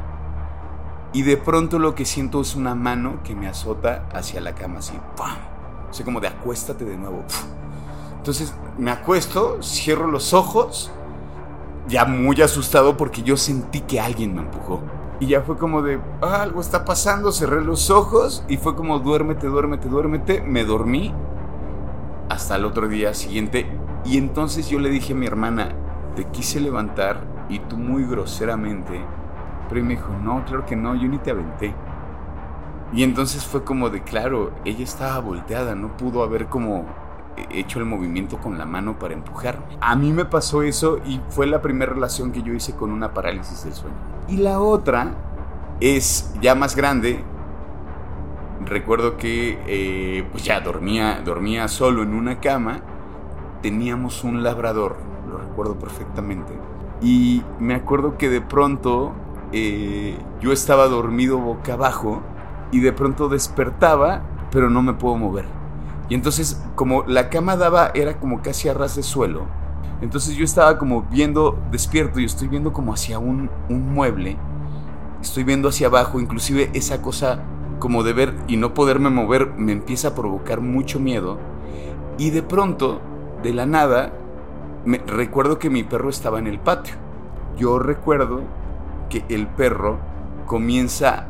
Y 1.13 1.23
de 1.23 1.37
pronto 1.37 1.77
lo 1.77 1.93
que 1.93 2.05
siento 2.05 2.41
es 2.41 2.55
una 2.55 2.73
mano 2.73 3.21
que 3.23 3.35
me 3.35 3.47
azota 3.47 4.07
hacia 4.13 4.39
la 4.41 4.55
cama, 4.55 4.79
así, 4.79 4.97
¡pam! 5.17 5.37
O 5.91 6.05
como 6.05 6.19
de 6.19 6.27
acuéstate 6.27 6.85
de 6.85 6.97
nuevo. 6.97 7.23
Entonces 8.17 8.53
me 8.77 8.91
acuesto, 8.91 9.61
cierro 9.61 10.07
los 10.07 10.33
ojos, 10.33 10.91
ya 11.87 12.05
muy 12.05 12.41
asustado 12.41 12.95
porque 12.95 13.23
yo 13.23 13.35
sentí 13.35 13.81
que 13.81 13.99
alguien 13.99 14.35
me 14.35 14.41
empujó. 14.41 14.81
Y 15.19 15.27
ya 15.27 15.41
fue 15.41 15.57
como 15.57 15.81
de, 15.81 15.99
ah, 16.21 16.41
algo 16.41 16.61
está 16.61 16.85
pasando, 16.85 17.31
cerré 17.31 17.61
los 17.61 17.89
ojos 17.89 18.43
y 18.47 18.57
fue 18.57 18.75
como, 18.75 18.99
duérmete, 18.99 19.47
duérmete, 19.47 19.89
duérmete. 19.89 20.41
Me 20.41 20.63
dormí 20.63 21.13
hasta 22.29 22.55
el 22.55 22.65
otro 22.65 22.87
día 22.87 23.13
siguiente. 23.13 23.65
Y 24.05 24.17
entonces 24.17 24.69
yo 24.69 24.79
le 24.79 24.89
dije 24.89 25.13
a 25.13 25.17
mi 25.17 25.25
hermana, 25.25 25.73
te 26.15 26.25
quise 26.25 26.61
levantar 26.61 27.21
y 27.49 27.59
tú 27.59 27.77
muy 27.77 28.05
groseramente. 28.05 29.01
Pero 29.67 29.83
me 29.83 29.95
dijo, 29.95 30.13
no, 30.23 30.45
claro 30.45 30.65
que 30.65 30.75
no, 30.75 30.95
yo 30.95 31.07
ni 31.09 31.17
te 31.17 31.31
aventé. 31.31 31.73
Y 32.93 33.03
entonces 33.03 33.45
fue 33.45 33.63
como 33.63 33.89
de, 33.89 34.01
claro, 34.01 34.51
ella 34.65 34.83
estaba 34.83 35.19
volteada, 35.19 35.75
no 35.75 35.95
pudo 35.97 36.23
haber 36.23 36.47
como 36.47 36.85
hecho 37.51 37.79
el 37.79 37.85
movimiento 37.85 38.37
con 38.37 38.57
la 38.57 38.65
mano 38.65 38.97
para 38.97 39.13
empujarme. 39.13 39.65
A 39.81 39.95
mí 39.95 40.11
me 40.11 40.25
pasó 40.25 40.63
eso 40.63 40.99
y 41.05 41.21
fue 41.29 41.45
la 41.45 41.61
primera 41.61 41.93
relación 41.93 42.31
que 42.31 42.41
yo 42.41 42.53
hice 42.53 42.73
con 42.73 42.91
una 42.91 43.13
parálisis 43.13 43.63
del 43.63 43.73
sueño. 43.73 44.18
Y 44.29 44.37
la 44.37 44.59
otra 44.59 45.15
es 45.79 46.31
ya 46.39 46.53
más 46.53 46.75
grande. 46.75 47.23
Recuerdo 48.63 49.17
que 49.17 49.57
eh, 49.65 50.23
pues 50.31 50.43
ya 50.43 50.59
dormía, 50.59 51.21
dormía 51.25 51.67
solo 51.67 52.03
en 52.03 52.13
una 52.13 52.39
cama. 52.39 52.81
Teníamos 53.63 54.23
un 54.23 54.43
labrador, 54.43 54.97
lo 55.27 55.37
recuerdo 55.37 55.79
perfectamente. 55.79 56.53
Y 57.01 57.43
me 57.59 57.73
acuerdo 57.73 58.17
que 58.17 58.29
de 58.29 58.41
pronto 58.41 59.13
eh, 59.51 60.15
yo 60.41 60.51
estaba 60.51 60.87
dormido 60.87 61.39
boca 61.39 61.73
abajo 61.73 62.21
y 62.71 62.81
de 62.81 62.93
pronto 62.93 63.29
despertaba, 63.29 64.21
pero 64.51 64.69
no 64.69 64.83
me 64.83 64.93
puedo 64.93 65.15
mover. 65.17 65.45
Y 66.07 66.13
entonces, 66.13 66.63
como 66.75 67.03
la 67.07 67.29
cama 67.29 67.55
daba, 67.55 67.91
era 67.95 68.19
como 68.19 68.41
casi 68.41 68.69
a 68.69 68.73
ras 68.75 68.95
de 68.95 69.03
suelo. 69.03 69.47
Entonces 70.01 70.35
yo 70.35 70.45
estaba 70.45 70.77
como 70.77 71.03
viendo, 71.03 71.57
despierto 71.71 72.19
y 72.19 72.25
estoy 72.25 72.47
viendo 72.47 72.71
como 72.71 72.93
hacia 72.93 73.19
un, 73.19 73.49
un 73.69 73.93
mueble. 73.93 74.37
Estoy 75.21 75.43
viendo 75.43 75.69
hacia 75.69 75.87
abajo, 75.87 76.19
inclusive 76.19 76.69
esa 76.73 77.01
cosa 77.01 77.43
como 77.79 78.03
de 78.03 78.13
ver 78.13 78.35
y 78.47 78.57
no 78.57 78.73
poderme 78.73 79.09
mover 79.09 79.53
me 79.57 79.71
empieza 79.71 80.09
a 80.09 80.15
provocar 80.15 80.61
mucho 80.61 80.99
miedo. 80.99 81.37
Y 82.17 82.29
de 82.31 82.43
pronto, 82.43 83.01
de 83.41 83.53
la 83.53 83.65
nada, 83.65 84.13
me, 84.85 84.99
recuerdo 84.99 85.59
que 85.59 85.69
mi 85.69 85.83
perro 85.83 86.09
estaba 86.09 86.39
en 86.39 86.47
el 86.47 86.59
patio. 86.59 86.95
Yo 87.57 87.79
recuerdo 87.79 88.41
que 89.09 89.25
el 89.29 89.47
perro 89.47 89.97
comienza 90.45 91.27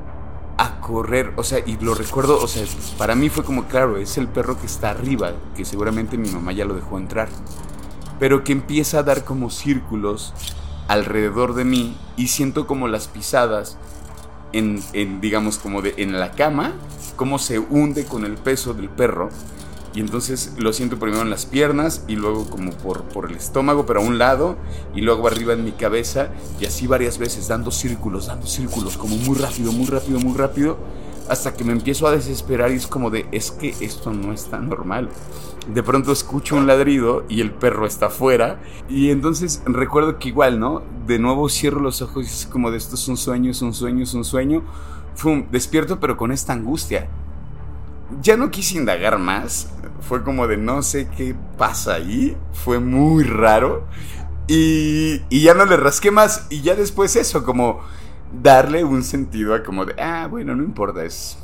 a 0.57 0.81
correr, 0.81 1.33
o 1.37 1.43
sea, 1.43 1.59
y 1.65 1.77
lo 1.77 1.93
recuerdo, 1.93 2.37
o 2.41 2.47
sea, 2.47 2.65
para 2.97 3.15
mí 3.15 3.29
fue 3.29 3.43
como, 3.43 3.63
claro, 3.65 3.97
es 3.97 4.17
el 4.17 4.27
perro 4.27 4.59
que 4.59 4.65
está 4.65 4.89
arriba, 4.89 5.31
que 5.55 5.63
seguramente 5.63 6.17
mi 6.17 6.29
mamá 6.29 6.51
ya 6.51 6.65
lo 6.65 6.73
dejó 6.73 6.97
entrar, 6.97 7.29
pero 8.19 8.43
que 8.43 8.51
empieza 8.51 8.99
a 8.99 9.03
dar 9.03 9.23
como 9.23 9.49
círculos 9.49 10.33
alrededor 10.87 11.53
de 11.53 11.65
mí 11.65 11.97
y 12.17 12.27
siento 12.27 12.67
como 12.67 12.87
las 12.87 13.07
pisadas 13.07 13.77
en, 14.51 14.81
digamos, 15.21 15.57
como 15.57 15.81
en 15.83 16.19
la 16.19 16.31
cama, 16.31 16.73
cómo 17.15 17.39
se 17.39 17.59
hunde 17.59 18.05
con 18.05 18.25
el 18.25 18.35
peso 18.35 18.73
del 18.73 18.89
perro 18.89 19.29
y 19.93 20.01
entonces 20.01 20.53
lo 20.57 20.71
siento 20.73 20.99
primero 20.99 21.21
en 21.21 21.29
las 21.29 21.45
piernas 21.45 22.03
y 22.07 22.15
luego 22.15 22.49
como 22.49 22.71
por, 22.71 23.03
por 23.03 23.29
el 23.29 23.35
estómago, 23.35 23.85
pero 23.85 24.01
a 24.01 24.03
un 24.03 24.19
lado, 24.19 24.57
y 24.93 25.01
luego 25.01 25.27
arriba 25.27 25.53
en 25.53 25.63
mi 25.63 25.71
cabeza, 25.71 26.29
y 26.59 26.65
así 26.65 26.85
varias 26.85 27.17
veces, 27.17 27.47
dando 27.47 27.71
círculos, 27.71 28.27
dando 28.27 28.45
círculos, 28.45 28.97
como 28.97 29.15
muy 29.17 29.35
rápido, 29.37 29.71
muy 29.71 29.87
rápido, 29.87 30.19
muy 30.19 30.37
rápido, 30.37 30.77
hasta 31.27 31.53
que 31.53 31.63
me 31.63 31.71
empiezo 31.71 32.07
a 32.07 32.11
desesperar 32.11 32.71
y 32.71 32.75
es 32.75 32.87
como 32.87 33.09
de, 33.09 33.27
es 33.31 33.51
que 33.51 33.75
esto 33.81 34.11
no 34.11 34.31
está 34.31 34.59
normal. 34.59 35.09
De 35.73 35.83
pronto 35.83 36.11
escucho 36.11 36.55
un 36.55 36.67
ladrido 36.67 37.25
y 37.29 37.41
el 37.41 37.51
perro 37.51 37.85
está 37.85 38.07
afuera, 38.07 38.59
y 38.87 39.11
entonces 39.11 39.61
recuerdo 39.65 40.17
que 40.17 40.29
igual, 40.29 40.59
¿no? 40.59 40.81
De 41.05 41.19
nuevo 41.19 41.49
cierro 41.49 41.79
los 41.79 42.01
ojos 42.01 42.25
y 42.25 42.27
es 42.27 42.45
como 42.45 42.71
de, 42.71 42.77
esto 42.77 42.95
es 42.95 43.07
un 43.07 43.17
sueño, 43.17 43.51
es 43.51 43.61
un 43.61 43.73
sueño, 43.73 44.03
es 44.03 44.13
un 44.13 44.23
sueño. 44.23 44.63
Fum, 45.15 45.45
despierto 45.51 45.99
pero 45.99 46.15
con 46.15 46.31
esta 46.31 46.53
angustia 46.53 47.09
ya 48.21 48.37
no 48.37 48.51
quise 48.51 48.77
indagar 48.77 49.19
más. 49.19 49.69
Fue 50.01 50.23
como 50.23 50.47
de 50.47 50.57
no 50.57 50.81
sé 50.81 51.07
qué 51.15 51.35
pasa 51.57 51.95
ahí. 51.95 52.35
Fue 52.53 52.79
muy 52.79 53.23
raro. 53.23 53.85
Y, 54.47 55.19
ya 55.29 55.53
no 55.53 55.65
le 55.65 55.77
rasqué 55.77 56.11
más. 56.11 56.47
Y 56.49 56.61
ya 56.61 56.75
después 56.75 57.15
eso, 57.15 57.43
como 57.43 57.81
darle 58.41 58.83
un 58.83 59.03
sentido 59.03 59.53
a 59.53 59.63
como 59.63 59.85
de, 59.85 59.95
ah, 60.01 60.27
bueno, 60.29 60.55
no 60.55 60.63
importa, 60.63 61.03
es... 61.03 61.37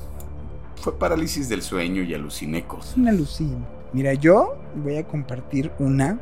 Fue 0.81 0.97
parálisis 0.97 1.49
del 1.49 1.63
sueño 1.63 2.03
y 2.03 2.13
aluciné 2.13 2.65
cosas. 2.65 2.95
Una 2.95 3.09
alucina. 3.09 3.65
Mira, 3.95 4.13
yo 4.13 4.57
voy 4.75 4.97
a 4.97 5.07
compartir 5.07 5.71
una, 5.79 6.19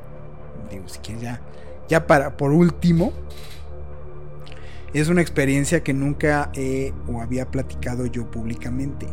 digo, 0.70 0.88
si 0.88 1.00
quieres 1.00 1.24
ya, 1.24 1.42
ya 1.90 2.06
para, 2.06 2.38
por 2.38 2.52
último, 2.52 3.12
es 4.94 5.10
una 5.10 5.22
experiencia 5.22 5.82
que 5.82 5.92
nunca 5.92 6.52
he 6.54 6.94
o 7.12 7.20
había 7.20 7.50
platicado 7.50 8.06
yo 8.06 8.30
públicamente. 8.30 9.08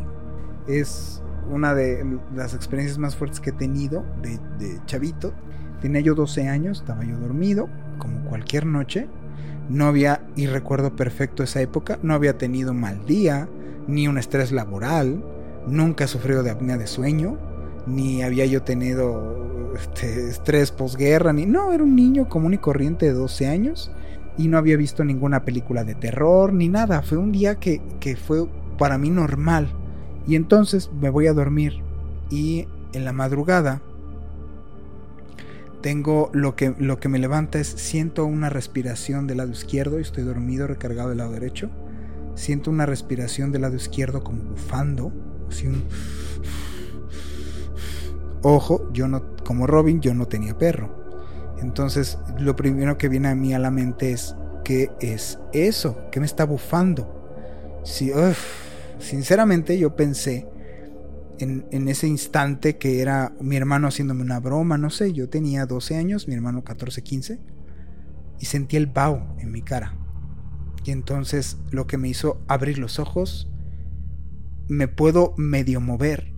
Es 0.69 1.23
una 1.51 1.73
de 1.73 2.05
las 2.37 2.53
experiencias 2.53 2.99
más 2.99 3.17
fuertes 3.17 3.41
que 3.41 3.49
he 3.49 3.55
tenido 3.55 4.05
de, 4.21 4.39
chavito. 4.85 5.33
Tenía 5.81 6.03
yo 6.03 6.15
12 6.15 6.47
años, 6.47 6.81
estaba 6.81 7.03
yo 7.03 7.17
dormido, 7.17 7.71
como 7.97 8.29
cualquier 8.29 8.67
noche. 8.67 9.09
No 9.71 9.87
había, 9.87 10.27
y 10.37 10.49
recuerdo 10.49 10.97
perfecto 10.97 11.43
esa 11.43 11.63
época, 11.63 11.99
no 12.03 12.13
había 12.13 12.37
tenido 12.37 12.75
mal 12.75 13.07
día, 13.07 13.49
ni 13.87 14.07
un 14.07 14.19
estrés 14.19 14.53
laboral, 14.53 15.25
nunca 15.67 16.05
he 16.05 16.09
sufrido 16.09 16.43
de 16.43 16.51
apnea 16.51 16.77
de 16.77 16.87
sueño, 16.87 17.39
ni 17.87 18.23
había 18.23 18.47
yo 18.47 18.63
tenido 18.63 19.73
este, 19.77 20.29
estrés 20.29 20.71
posguerra, 20.73 21.33
ni 21.33 21.47
no, 21.47 21.73
era 21.73 21.83
un 21.83 21.95
niño 21.97 22.29
común 22.29 22.55
y 22.55 22.59
corriente 22.59 23.07
de 23.07 23.13
12 23.13 23.47
años 23.47 23.93
y 24.37 24.49
no 24.49 24.59
había 24.59 24.77
visto 24.77 25.05
ninguna 25.05 25.45
película 25.45 25.85
de 25.85 25.95
terror 25.95 26.53
ni 26.53 26.69
nada. 26.69 27.03
Fue 27.03 27.19
un 27.19 27.33
día 27.33 27.57
que, 27.57 27.83
que 28.01 28.17
fue 28.17 28.47
para 28.79 28.99
mí 28.99 29.11
normal. 29.11 29.69
Y 30.27 30.37
entonces 30.37 30.91
me 31.01 31.11
voy 31.11 31.27
a 31.27 31.33
dormir 31.33 31.83
y 32.31 32.67
en 32.93 33.05
la 33.05 33.13
madrugada 33.13 33.83
tengo 35.81 36.31
lo 36.33 36.57
que, 36.57 36.75
lo 36.79 37.01
que 37.01 37.09
me 37.09 37.19
levanta 37.19 37.59
es 37.59 37.69
siento 37.69 38.27
una 38.27 38.51
respiración 38.51 39.27
del 39.27 39.39
lado 39.39 39.51
izquierdo 39.51 39.99
y 39.99 40.03
estoy 40.03 40.25
dormido 40.25 40.67
recargado 40.67 41.09
del 41.09 41.19
lado 41.19 41.33
derecho. 41.33 41.71
Siento 42.35 42.71
una 42.71 42.87
respiración 42.87 43.51
del 43.53 43.63
lado 43.63 43.77
izquierdo 43.77 44.23
como 44.23 44.43
bufando, 44.43 45.13
así 45.49 45.67
un 45.67 45.83
Ojo, 48.43 48.91
yo 48.93 49.09
no 49.09 49.37
como 49.45 49.67
Robin 49.67 50.01
yo 50.01 50.15
no 50.15 50.27
tenía 50.27 50.57
perro. 50.57 51.01
Entonces, 51.61 52.19
lo 52.39 52.57
primero 52.57 52.97
que 52.97 53.09
viene 53.09 53.29
a 53.29 53.35
mí 53.35 53.53
a 53.53 53.59
la 53.59 53.71
mente 53.71 54.13
es 54.13 54.35
¿qué 54.65 54.91
es 55.01 55.39
eso? 55.53 55.99
¿Qué 56.11 56.21
me 56.21 56.27
está 56.27 56.45
bufando? 56.45 57.81
Sí, 57.85 58.13
Sinceramente 58.99 59.79
yo 59.79 59.97
pensé 59.97 60.47
en, 61.39 61.89
ese 61.89 62.07
instante 62.07 62.77
que 62.77 63.01
era 63.01 63.33
mi 63.41 63.57
hermano 63.57 63.89
haciéndome 63.89 64.23
una 64.23 64.41
broma, 64.41 64.77
no 64.77 64.91
sé, 64.91 65.13
yo 65.13 65.29
tenía 65.31 65.65
12 65.65 65.97
años, 65.97 66.29
mi 66.29 66.35
hermano 66.35 66.63
14, 66.63 67.03
15, 67.03 67.41
y 68.39 68.45
sentí 68.45 68.77
el 68.77 68.87
vaho 68.87 69.35
en 69.39 69.51
mi 69.51 69.63
cara. 69.63 69.97
Y 70.85 70.91
entonces 70.91 71.57
lo 71.71 71.87
que 71.87 71.97
me 71.97 72.09
hizo 72.09 72.43
abrir 72.47 72.79
los 72.79 72.99
ojos, 72.99 73.51
me 74.69 74.87
puedo 74.87 75.35
medio 75.37 75.81
mover. 75.81 76.33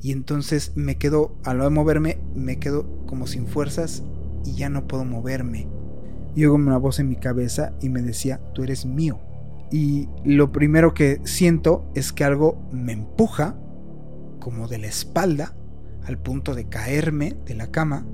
Y 0.00 0.12
entonces 0.12 0.72
me 0.76 0.96
quedo, 0.96 1.36
al 1.44 1.58
no 1.58 1.70
moverme, 1.70 2.18
me 2.34 2.58
quedo 2.58 3.04
como 3.06 3.26
sin 3.26 3.46
fuerzas 3.46 4.02
y 4.44 4.54
ya 4.54 4.68
no 4.68 4.86
puedo 4.86 5.04
moverme. 5.04 5.68
Y 6.34 6.44
oigo 6.44 6.54
una 6.54 6.78
voz 6.78 6.98
en 6.98 7.08
mi 7.08 7.16
cabeza 7.16 7.72
y 7.80 7.88
me 7.88 8.02
decía, 8.02 8.40
tú 8.54 8.62
eres 8.62 8.86
mío 8.86 9.20
y 9.70 10.08
lo 10.24 10.50
primero 10.50 10.94
que 10.94 11.20
siento 11.24 11.88
es 11.94 12.12
que 12.12 12.24
algo 12.24 12.60
me 12.72 12.92
empuja 12.92 13.56
como 14.40 14.66
de 14.66 14.78
la 14.78 14.88
espalda 14.88 15.54
al 16.04 16.18
punto 16.18 16.54
de 16.54 16.68
caerme 16.68 17.36
de 17.46 17.54
la 17.54 17.70
cama. 17.70 18.06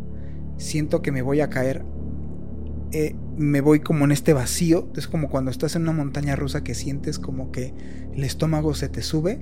Siento 0.58 1.00
que 1.00 1.12
me 1.12 1.22
voy 1.22 1.40
a 1.40 1.48
caer. 1.48 1.84
Eh, 2.92 3.16
me 3.36 3.60
voy 3.60 3.80
como 3.80 4.04
en 4.04 4.12
este 4.12 4.34
vacío. 4.34 4.88
Es 4.96 5.08
como 5.08 5.30
cuando 5.30 5.50
estás 5.50 5.76
en 5.76 5.82
una 5.82 5.92
montaña 5.92 6.36
rusa 6.36 6.62
que 6.62 6.74
sientes 6.74 7.18
como 7.18 7.52
que 7.52 7.72
el 8.12 8.22
estómago 8.22 8.74
se 8.74 8.88
te 8.88 9.02
sube. 9.02 9.40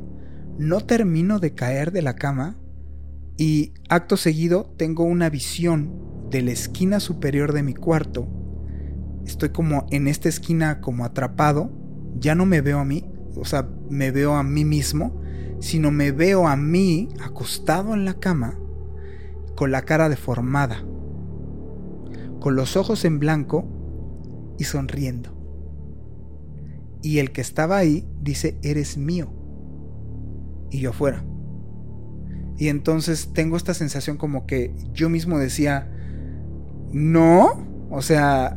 No 0.59 0.81
termino 0.81 1.41
de 1.41 1.55
caer 1.55 1.91
de 1.91 2.03
la 2.03 2.15
cama 2.15 2.57
y 3.37 3.75
acto 3.89 4.17
seguido 4.17 4.73
tengo 4.77 5.05
una 5.05 5.29
visión 5.29 6.29
de 6.31 6.43
la 6.43 6.53
esquina 6.53 7.01
superior 7.01 7.53
de 7.53 7.63
mi 7.63 7.75
cuarto. 7.75 8.29
Estoy 9.27 9.49
como 9.49 9.87
en 9.91 10.07
esta 10.07 10.29
esquina 10.29 10.81
como 10.81 11.05
atrapado 11.05 11.71
ya 12.19 12.35
no 12.35 12.47
me 12.47 12.61
veo 12.61 12.79
a 12.79 12.85
mí, 12.85 13.05
o 13.37 13.45
sea, 13.45 13.69
me 13.91 14.11
veo 14.11 14.35
a 14.35 14.45
mí 14.45 14.65
mismo, 14.65 15.21
sino 15.61 15.91
me 15.91 16.13
veo 16.13 16.47
a 16.47 16.57
mí 16.57 17.09
acostado 17.21 17.95
en 17.95 18.05
la 18.05 18.15
cama 18.15 18.59
con 19.57 19.73
la 19.73 19.83
cara 19.83 20.09
deformada, 20.09 20.85
con 22.41 22.57
los 22.57 22.77
ojos 22.77 23.05
en 23.05 23.19
blanco 23.19 23.69
y 24.59 24.65
sonriendo. 24.65 25.31
Y 27.03 27.19
el 27.19 27.33
que 27.33 27.41
estaba 27.41 27.77
ahí 27.77 28.09
dice, 28.21 28.59
eres 28.63 28.97
mío. 28.97 29.44
Y 30.71 30.81
yo 30.81 30.93
fuera. 30.93 31.25
Y 32.57 32.69
entonces 32.69 33.31
tengo 33.33 33.57
esta 33.57 33.75
sensación 33.75 34.17
como 34.17 34.47
que 34.47 34.75
yo 34.93 35.09
mismo 35.09 35.39
decía, 35.39 35.89
no, 36.93 37.67
o 37.91 38.03
sea, 38.03 38.57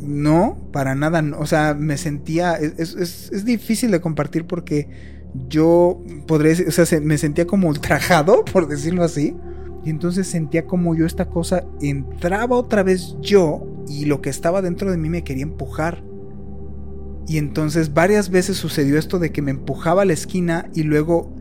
no, 0.00 0.58
para 0.72 0.94
nada. 0.94 1.24
O 1.38 1.46
sea, 1.46 1.74
me 1.74 1.96
sentía. 1.96 2.54
Es, 2.54 3.44
difícil 3.44 3.90
de 3.90 4.00
compartir 4.00 4.46
porque 4.46 4.88
yo 5.48 6.02
podría. 6.26 6.54
O 6.66 6.70
sea, 6.70 7.00
me 7.00 7.18
sentía 7.18 7.46
como 7.46 7.68
ultrajado, 7.68 8.44
por 8.52 8.68
decirlo 8.68 9.02
así. 9.02 9.34
Y 9.84 9.90
entonces 9.90 10.26
sentía 10.26 10.66
como 10.66 10.94
yo 10.94 11.06
esta 11.06 11.26
cosa 11.26 11.64
entraba 11.80 12.56
otra 12.56 12.82
vez 12.82 13.16
yo 13.20 13.64
y 13.88 14.04
lo 14.04 14.20
que 14.20 14.28
estaba 14.28 14.60
dentro 14.60 14.90
de 14.90 14.98
mí 14.98 15.08
me 15.08 15.24
quería 15.24 15.44
empujar. 15.44 16.02
Y 17.26 17.38
entonces 17.38 17.94
varias 17.94 18.30
veces 18.30 18.56
sucedió 18.56 18.98
esto 18.98 19.18
de 19.18 19.32
que 19.32 19.40
me 19.40 19.50
empujaba 19.50 20.02
a 20.02 20.04
la 20.04 20.14
esquina 20.14 20.68
y 20.74 20.82
luego 20.82 21.37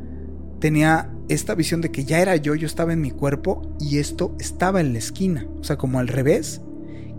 tenía 0.59 1.11
esta 1.29 1.55
visión 1.55 1.81
de 1.81 1.91
que 1.91 2.05
ya 2.05 2.19
era 2.19 2.35
yo, 2.35 2.55
yo 2.55 2.65
estaba 2.65 2.93
en 2.93 3.01
mi 3.01 3.11
cuerpo 3.11 3.75
y 3.79 3.97
esto 3.97 4.35
estaba 4.39 4.81
en 4.81 4.93
la 4.93 4.99
esquina, 4.99 5.47
o 5.59 5.63
sea, 5.63 5.77
como 5.77 5.99
al 5.99 6.07
revés, 6.07 6.61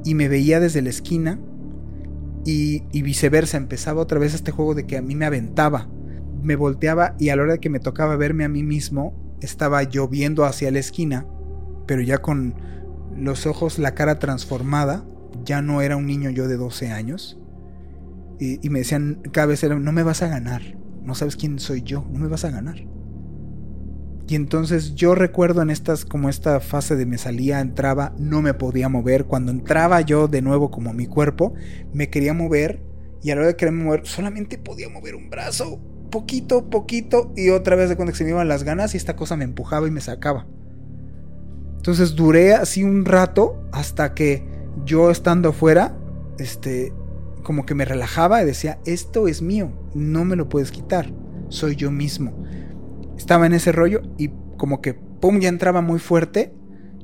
y 0.05 0.15
me 0.15 0.29
veía 0.29 0.61
desde 0.61 0.83
la 0.83 0.91
esquina 0.91 1.39
y, 2.45 3.03
viceversa, 3.03 3.59
empezaba 3.59 4.01
otra 4.01 4.19
vez 4.19 4.35
este 4.35 4.53
juego 4.53 4.75
de 4.75 4.87
que 4.87 4.97
a 4.97 5.03
mí 5.03 5.15
me 5.15 5.27
aventaba, 5.27 5.89
me 6.43 6.57
volteaba 6.57 7.15
y 7.19 7.29
a 7.29 7.37
la 7.37 7.43
hora 7.43 7.53
de 7.55 7.61
que 7.61 7.69
me 7.69 7.81
tocaba 7.81 8.17
verme 8.17 8.45
a 8.45 8.49
mí 8.49 8.63
mismo, 8.63 9.15
estaba 9.43 9.83
yo 9.83 10.09
viendo 10.09 10.45
hacia 10.45 10.71
la 10.71 10.79
esquina, 10.79 11.27
pero 11.87 12.01
ya 12.01 12.19
con 12.19 12.55
los 13.15 13.47
ojos, 13.47 13.79
la 13.79 13.95
cara 13.95 14.19
transformada, 14.19 15.05
ya 15.45 15.61
no 15.61 15.83
era 15.83 15.97
un 15.97 16.07
niño 16.07 16.31
yo 16.31 16.49
de 16.49 16.57
12 16.57 16.91
años, 16.91 17.39
y, 18.41 18.71
me 18.71 18.79
decían 18.79 19.21
cada 19.33 19.49
vez, 19.49 19.63
no 19.65 19.93
me 19.93 20.03
vas 20.03 20.23
a 20.23 20.29
ganar, 20.29 20.63
no 21.03 21.15
sabes 21.15 21.37
quién 21.37 21.59
soy 21.59 21.83
yo, 21.83 22.07
no 22.11 22.21
me 22.21 22.29
vas 22.29 22.45
a 22.45 22.51
ganar. 22.51 22.87
Y 24.29 24.35
entonces 24.35 24.95
yo 24.95 25.15
recuerdo 25.15 25.63
en 25.63 25.71
estas, 25.71 26.05
como 26.05 26.29
esta 26.29 26.61
fase 26.61 26.97
de 26.97 27.07
me 27.07 27.17
salía, 27.17 27.61
entraba, 27.61 28.13
no 28.19 28.43
me 28.43 28.53
podía 28.53 28.91
mover. 28.91 29.25
Cuando 29.25 29.51
entraba 29.51 30.03
yo 30.03 30.29
de 30.29 30.43
nuevo 30.43 30.71
como 30.71 30.93
mi 30.93 31.07
cuerpo, 31.07 31.55
me 31.95 32.11
quería 32.11 32.35
mover 32.35 32.83
y 33.23 33.31
a 33.31 33.35
la 33.35 33.41
hora 33.41 33.49
de 33.49 33.57
quererme 33.57 33.85
mover, 33.85 34.07
solamente 34.07 34.59
podía 34.59 34.91
mover 34.91 35.15
un 35.15 35.31
brazo, 35.31 35.81
poquito, 36.11 36.69
poquito, 36.69 37.33
y 37.37 37.49
otra 37.49 37.75
vez 37.75 37.89
de 37.89 37.97
cuando 37.97 38.15
se 38.15 38.23
me 38.23 38.31
iban 38.31 38.49
las 38.49 38.65
ganas 38.65 38.93
y 38.93 38.99
esta 38.99 39.17
cosa 39.17 39.35
me 39.35 39.45
empujaba 39.45 39.89
y 39.89 39.91
me 39.91 40.03
sacaba. 40.03 40.47
Entonces 41.77 42.15
duré 42.15 42.53
así 42.53 42.85
un 42.85 43.07
rato 43.07 43.67
hasta 43.73 44.13
que 44.13 44.45
yo 44.85 45.11
estando 45.11 45.49
afuera, 45.49 45.97
este, 46.39 46.93
como 47.43 47.65
que 47.65 47.75
me 47.75 47.87
relajaba 47.87 48.43
y 48.43 48.47
decía, 48.47 48.79
esto 48.85 49.27
es 49.27 49.41
mío, 49.41 49.73
no 49.95 50.27
me 50.27 50.37
lo 50.37 50.51
puedes 50.51 50.71
quitar, 50.71 51.15
soy 51.49 51.77
yo 51.77 51.91
mismo 51.91 52.45
estaba 53.19 53.47
en 53.47 53.53
ese 53.53 53.73
rollo 53.73 54.03
y 54.17 54.31
como 54.57 54.81
que, 54.81 54.95
pum, 54.95 55.41
ya 55.41 55.49
entraba 55.49 55.83
muy 55.83 55.99
fuerte 55.99 56.55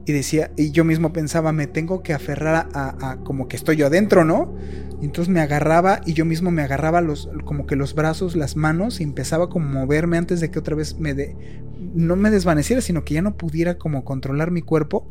y 0.06 0.12
decía, 0.12 0.50
y 0.56 0.70
yo 0.70 0.84
mismo 0.84 1.12
pensaba, 1.12 1.52
me 1.52 1.66
tengo 1.66 2.02
que 2.02 2.12
aferrar 2.12 2.68
a, 2.72 3.18
como 3.24 3.48
que 3.48 3.56
estoy 3.56 3.76
yo 3.76 3.86
adentro, 3.86 4.24
¿no? 4.24 4.54
Y 5.00 5.06
entonces 5.06 5.32
me 5.32 5.40
agarraba 5.40 6.00
y 6.06 6.12
yo 6.12 6.24
mismo 6.24 6.50
me 6.50 6.62
agarraba 6.62 7.00
los, 7.00 7.28
como 7.44 7.66
que 7.66 7.76
los 7.76 7.94
brazos, 7.94 8.36
las 8.36 8.56
manos 8.56 9.00
y 9.00 9.02
empezaba 9.02 9.48
como 9.48 9.66
a 9.66 9.72
moverme 9.72 10.16
antes 10.16 10.40
de 10.40 10.50
que 10.50 10.58
otra 10.58 10.76
vez 10.76 10.98
me 10.98 11.14
de, 11.14 11.36
no 11.94 12.16
me 12.16 12.30
desvaneciera, 12.30 12.80
sino 12.80 13.04
que 13.04 13.14
ya 13.14 13.22
no 13.22 13.36
pudiera 13.36 13.76
como 13.78 14.04
controlar 14.04 14.50
mi 14.50 14.62
cuerpo 14.62 15.10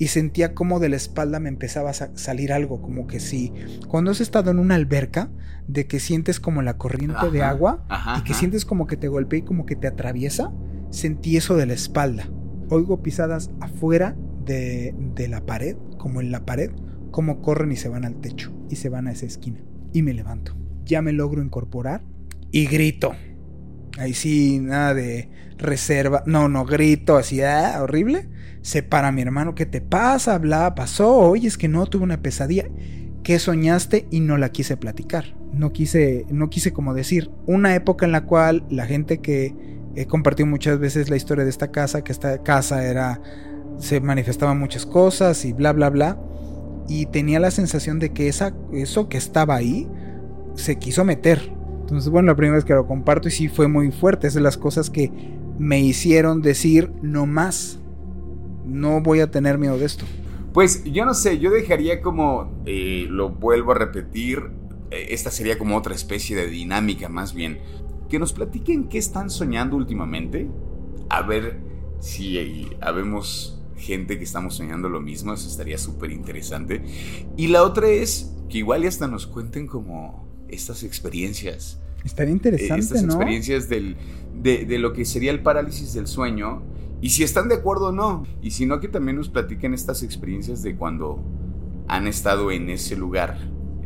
y 0.00 0.06
sentía 0.06 0.54
como 0.54 0.80
de 0.80 0.88
la 0.88 0.96
espalda 0.96 1.40
me 1.40 1.50
empezaba 1.50 1.90
a 1.90 1.92
salir 1.92 2.54
algo, 2.54 2.80
como 2.80 3.06
que 3.06 3.20
si 3.20 3.52
cuando 3.86 4.10
has 4.10 4.22
estado 4.22 4.50
en 4.50 4.58
una 4.58 4.74
alberca, 4.74 5.30
de 5.68 5.86
que 5.86 6.00
sientes 6.00 6.40
como 6.40 6.62
la 6.62 6.78
corriente 6.78 7.30
de 7.30 7.42
agua 7.42 7.84
y 8.18 8.24
que 8.24 8.32
sientes 8.32 8.64
como 8.64 8.86
que 8.86 8.96
te 8.96 9.08
golpea 9.08 9.40
y 9.40 9.42
como 9.42 9.66
que 9.66 9.76
te 9.76 9.86
atraviesa, 9.86 10.52
sentí 10.88 11.36
eso 11.36 11.54
de 11.54 11.66
la 11.66 11.74
espalda. 11.74 12.30
Oigo 12.70 13.02
pisadas 13.02 13.50
afuera 13.60 14.16
de, 14.42 14.94
de 15.14 15.28
la 15.28 15.44
pared, 15.44 15.76
como 15.98 16.22
en 16.22 16.32
la 16.32 16.46
pared, 16.46 16.70
como 17.10 17.42
corren 17.42 17.70
y 17.70 17.76
se 17.76 17.90
van 17.90 18.06
al 18.06 18.22
techo 18.22 18.52
y 18.70 18.76
se 18.76 18.88
van 18.88 19.06
a 19.06 19.12
esa 19.12 19.26
esquina. 19.26 19.60
Y 19.92 20.00
me 20.00 20.14
levanto. 20.14 20.56
Ya 20.86 21.02
me 21.02 21.12
logro 21.12 21.42
incorporar 21.42 22.02
y 22.50 22.64
grito. 22.64 23.12
Ahí 24.00 24.14
sí, 24.14 24.58
nada 24.58 24.94
de 24.94 25.28
reserva. 25.58 26.22
No, 26.26 26.48
no, 26.48 26.64
grito 26.64 27.16
así, 27.16 27.42
ah, 27.42 27.78
horrible 27.80 28.28
se 28.62 28.82
para 28.82 29.12
mi 29.12 29.22
hermano, 29.22 29.54
¿qué 29.54 29.66
te 29.66 29.80
pasa? 29.80 30.38
Bla, 30.38 30.74
pasó, 30.74 31.16
oye, 31.16 31.48
es 31.48 31.56
que 31.56 31.68
no, 31.68 31.86
tuve 31.86 32.04
una 32.04 32.22
pesadilla. 32.22 32.66
¿Qué 33.22 33.38
soñaste? 33.38 34.06
Y 34.10 34.20
no 34.20 34.38
la 34.38 34.50
quise 34.50 34.76
platicar. 34.76 35.36
No 35.52 35.72
quise, 35.72 36.26
no 36.30 36.50
quise 36.50 36.72
como 36.72 36.94
decir, 36.94 37.30
una 37.46 37.74
época 37.74 38.06
en 38.06 38.12
la 38.12 38.24
cual 38.24 38.64
la 38.70 38.86
gente 38.86 39.18
que 39.18 39.54
he 39.96 40.06
compartido 40.06 40.46
muchas 40.46 40.78
veces 40.78 41.10
la 41.10 41.16
historia 41.16 41.44
de 41.44 41.50
esta 41.50 41.70
casa, 41.70 42.04
que 42.04 42.12
esta 42.12 42.42
casa 42.42 42.84
era, 42.84 43.20
se 43.78 44.00
manifestaban 44.00 44.58
muchas 44.58 44.86
cosas 44.86 45.44
y 45.44 45.52
bla, 45.52 45.72
bla, 45.72 45.90
bla. 45.90 46.20
Y 46.88 47.06
tenía 47.06 47.40
la 47.40 47.50
sensación 47.50 47.98
de 47.98 48.12
que 48.12 48.28
esa, 48.28 48.54
eso 48.72 49.08
que 49.08 49.18
estaba 49.18 49.54
ahí 49.56 49.88
se 50.54 50.76
quiso 50.76 51.04
meter. 51.04 51.52
Entonces, 51.90 52.10
bueno, 52.10 52.28
la 52.28 52.36
primera 52.36 52.56
vez 52.56 52.64
que 52.64 52.72
lo 52.72 52.86
comparto 52.86 53.28
y 53.28 53.32
sí 53.32 53.48
fue 53.48 53.66
muy 53.68 53.90
fuerte. 53.90 54.28
Es 54.28 54.34
de 54.34 54.40
las 54.40 54.56
cosas 54.56 54.90
que 54.90 55.10
me 55.58 55.80
hicieron 55.80 56.40
decir 56.40 56.92
no 57.02 57.26
más 57.26 57.80
no 58.70 59.00
voy 59.00 59.20
a 59.20 59.30
tener 59.30 59.58
miedo 59.58 59.76
de 59.78 59.84
esto. 59.84 60.04
Pues 60.52 60.84
yo 60.84 61.04
no 61.04 61.14
sé, 61.14 61.38
yo 61.38 61.50
dejaría 61.50 62.00
como, 62.00 62.62
eh, 62.66 63.06
lo 63.08 63.30
vuelvo 63.30 63.72
a 63.72 63.74
repetir, 63.74 64.50
eh, 64.90 65.08
esta 65.10 65.30
sería 65.30 65.58
como 65.58 65.76
otra 65.76 65.94
especie 65.94 66.36
de 66.36 66.46
dinámica 66.46 67.08
más 67.08 67.34
bien. 67.34 67.58
Que 68.08 68.18
nos 68.18 68.32
platiquen 68.32 68.88
qué 68.88 68.98
están 68.98 69.30
soñando 69.30 69.76
últimamente. 69.76 70.48
A 71.08 71.22
ver 71.22 71.60
si 72.00 72.38
eh, 72.38 72.76
habemos 72.80 73.62
gente 73.76 74.18
que 74.18 74.24
estamos 74.24 74.54
soñando 74.54 74.88
lo 74.88 75.00
mismo, 75.00 75.32
eso 75.32 75.48
estaría 75.48 75.78
súper 75.78 76.10
interesante. 76.10 76.84
Y 77.36 77.48
la 77.48 77.62
otra 77.62 77.88
es 77.88 78.34
que 78.48 78.58
igual 78.58 78.84
y 78.84 78.88
hasta 78.88 79.06
nos 79.06 79.26
cuenten 79.26 79.66
como 79.66 80.29
estas 80.52 80.82
experiencias. 80.82 81.78
Estaría 82.04 82.32
interesante, 82.32 82.80
Estas 82.80 83.04
experiencias 83.04 83.68
del, 83.68 83.96
de, 84.42 84.64
de 84.64 84.78
lo 84.78 84.92
que 84.92 85.04
sería 85.04 85.30
el 85.30 85.42
parálisis 85.42 85.92
del 85.92 86.06
sueño 86.06 86.62
y 87.02 87.10
si 87.10 87.22
están 87.22 87.48
de 87.48 87.56
acuerdo 87.56 87.88
o 87.88 87.92
no. 87.92 88.24
Y 88.42 88.50
si 88.50 88.66
no, 88.66 88.80
que 88.80 88.88
también 88.88 89.16
nos 89.16 89.28
platiquen 89.28 89.74
estas 89.74 90.02
experiencias 90.02 90.62
de 90.62 90.76
cuando 90.76 91.22
han 91.88 92.06
estado 92.06 92.50
en 92.50 92.70
ese 92.70 92.96
lugar 92.96 93.38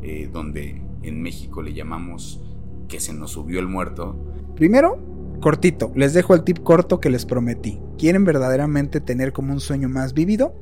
eh, 0.02 0.28
donde 0.32 0.82
en 1.02 1.22
México 1.22 1.62
le 1.62 1.72
llamamos 1.72 2.40
que 2.88 3.00
se 3.00 3.12
nos 3.12 3.32
subió 3.32 3.60
el 3.60 3.68
muerto. 3.68 4.16
Primero, 4.56 4.98
cortito, 5.40 5.92
les 5.94 6.12
dejo 6.12 6.34
el 6.34 6.44
tip 6.44 6.58
corto 6.58 7.00
que 7.00 7.10
les 7.10 7.24
prometí. 7.24 7.80
¿Quieren 7.98 8.24
verdaderamente 8.24 9.00
tener 9.00 9.32
como 9.32 9.52
un 9.52 9.60
sueño 9.60 9.88
más 9.88 10.12
vívido? 10.12 10.54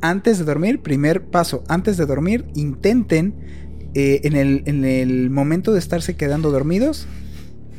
Antes 0.00 0.38
de 0.38 0.44
dormir, 0.44 0.80
primer 0.80 1.24
paso, 1.28 1.64
antes 1.68 1.96
de 1.96 2.06
dormir, 2.06 2.46
intenten 2.54 3.34
eh, 3.94 4.20
en, 4.24 4.36
el, 4.36 4.62
en 4.66 4.84
el 4.84 5.30
momento 5.30 5.72
de 5.72 5.78
estarse 5.78 6.16
quedando 6.16 6.50
dormidos, 6.50 7.06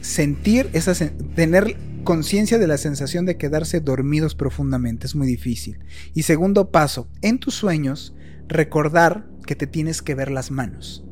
sentir 0.01 0.70
esa, 0.74 0.93
tener 1.36 1.78
conciencia 2.03 2.57
de 2.57 2.68
la 2.68 2.78
sensación 2.78 3.26
de 3.26 3.38
quedarse 3.38 3.82
dormidos 3.82 4.36
profundamente, 4.36 5.05
es 5.05 5.16
muy 5.16 5.28
difícil. 5.28 5.80
Y 6.14 6.24
segundo 6.24 6.72
paso, 6.72 7.10
en 7.22 7.39
tus 7.39 7.55
sueños, 7.55 8.16
recordar 8.47 9.28
que 9.45 9.55
te 9.55 9.68
tienes 9.68 10.01
que 10.01 10.16
ver 10.16 10.32
las 10.32 10.51
manos. 10.51 11.05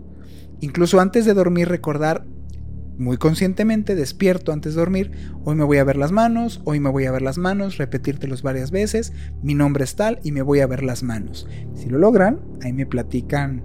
Incluso 0.60 1.00
antes 1.00 1.26
de 1.26 1.34
dormir, 1.34 1.68
recordar 1.68 2.26
muy 2.98 3.18
conscientemente, 3.18 3.95
despierto 3.95 4.52
antes 4.52 4.74
de 4.74 4.80
dormir, 4.80 5.12
hoy 5.43 5.56
me 5.56 5.64
voy 5.64 5.78
a 5.78 5.84
ver 5.84 5.98
las 5.98 6.12
manos, 6.12 6.62
hoy 6.66 6.80
me 6.80 6.89
voy 6.89 7.06
a 7.06 7.12
ver 7.12 7.22
las 7.22 7.38
manos, 7.38 7.78
repetírtelos 7.78 8.41
varias 8.41 8.72
veces, 8.72 9.14
mi 9.43 9.54
nombre 9.54 9.84
es 9.84 9.95
tal 9.95 10.20
y 10.24 10.32
me 10.32 10.41
voy 10.41 10.62
a 10.62 10.68
ver 10.68 10.82
las 10.82 11.04
manos. 11.04 11.48
Si 11.76 11.89
lo 11.89 12.00
logran, 12.00 12.41
ahí 12.64 12.74
me 12.74 12.88
platican 12.88 13.64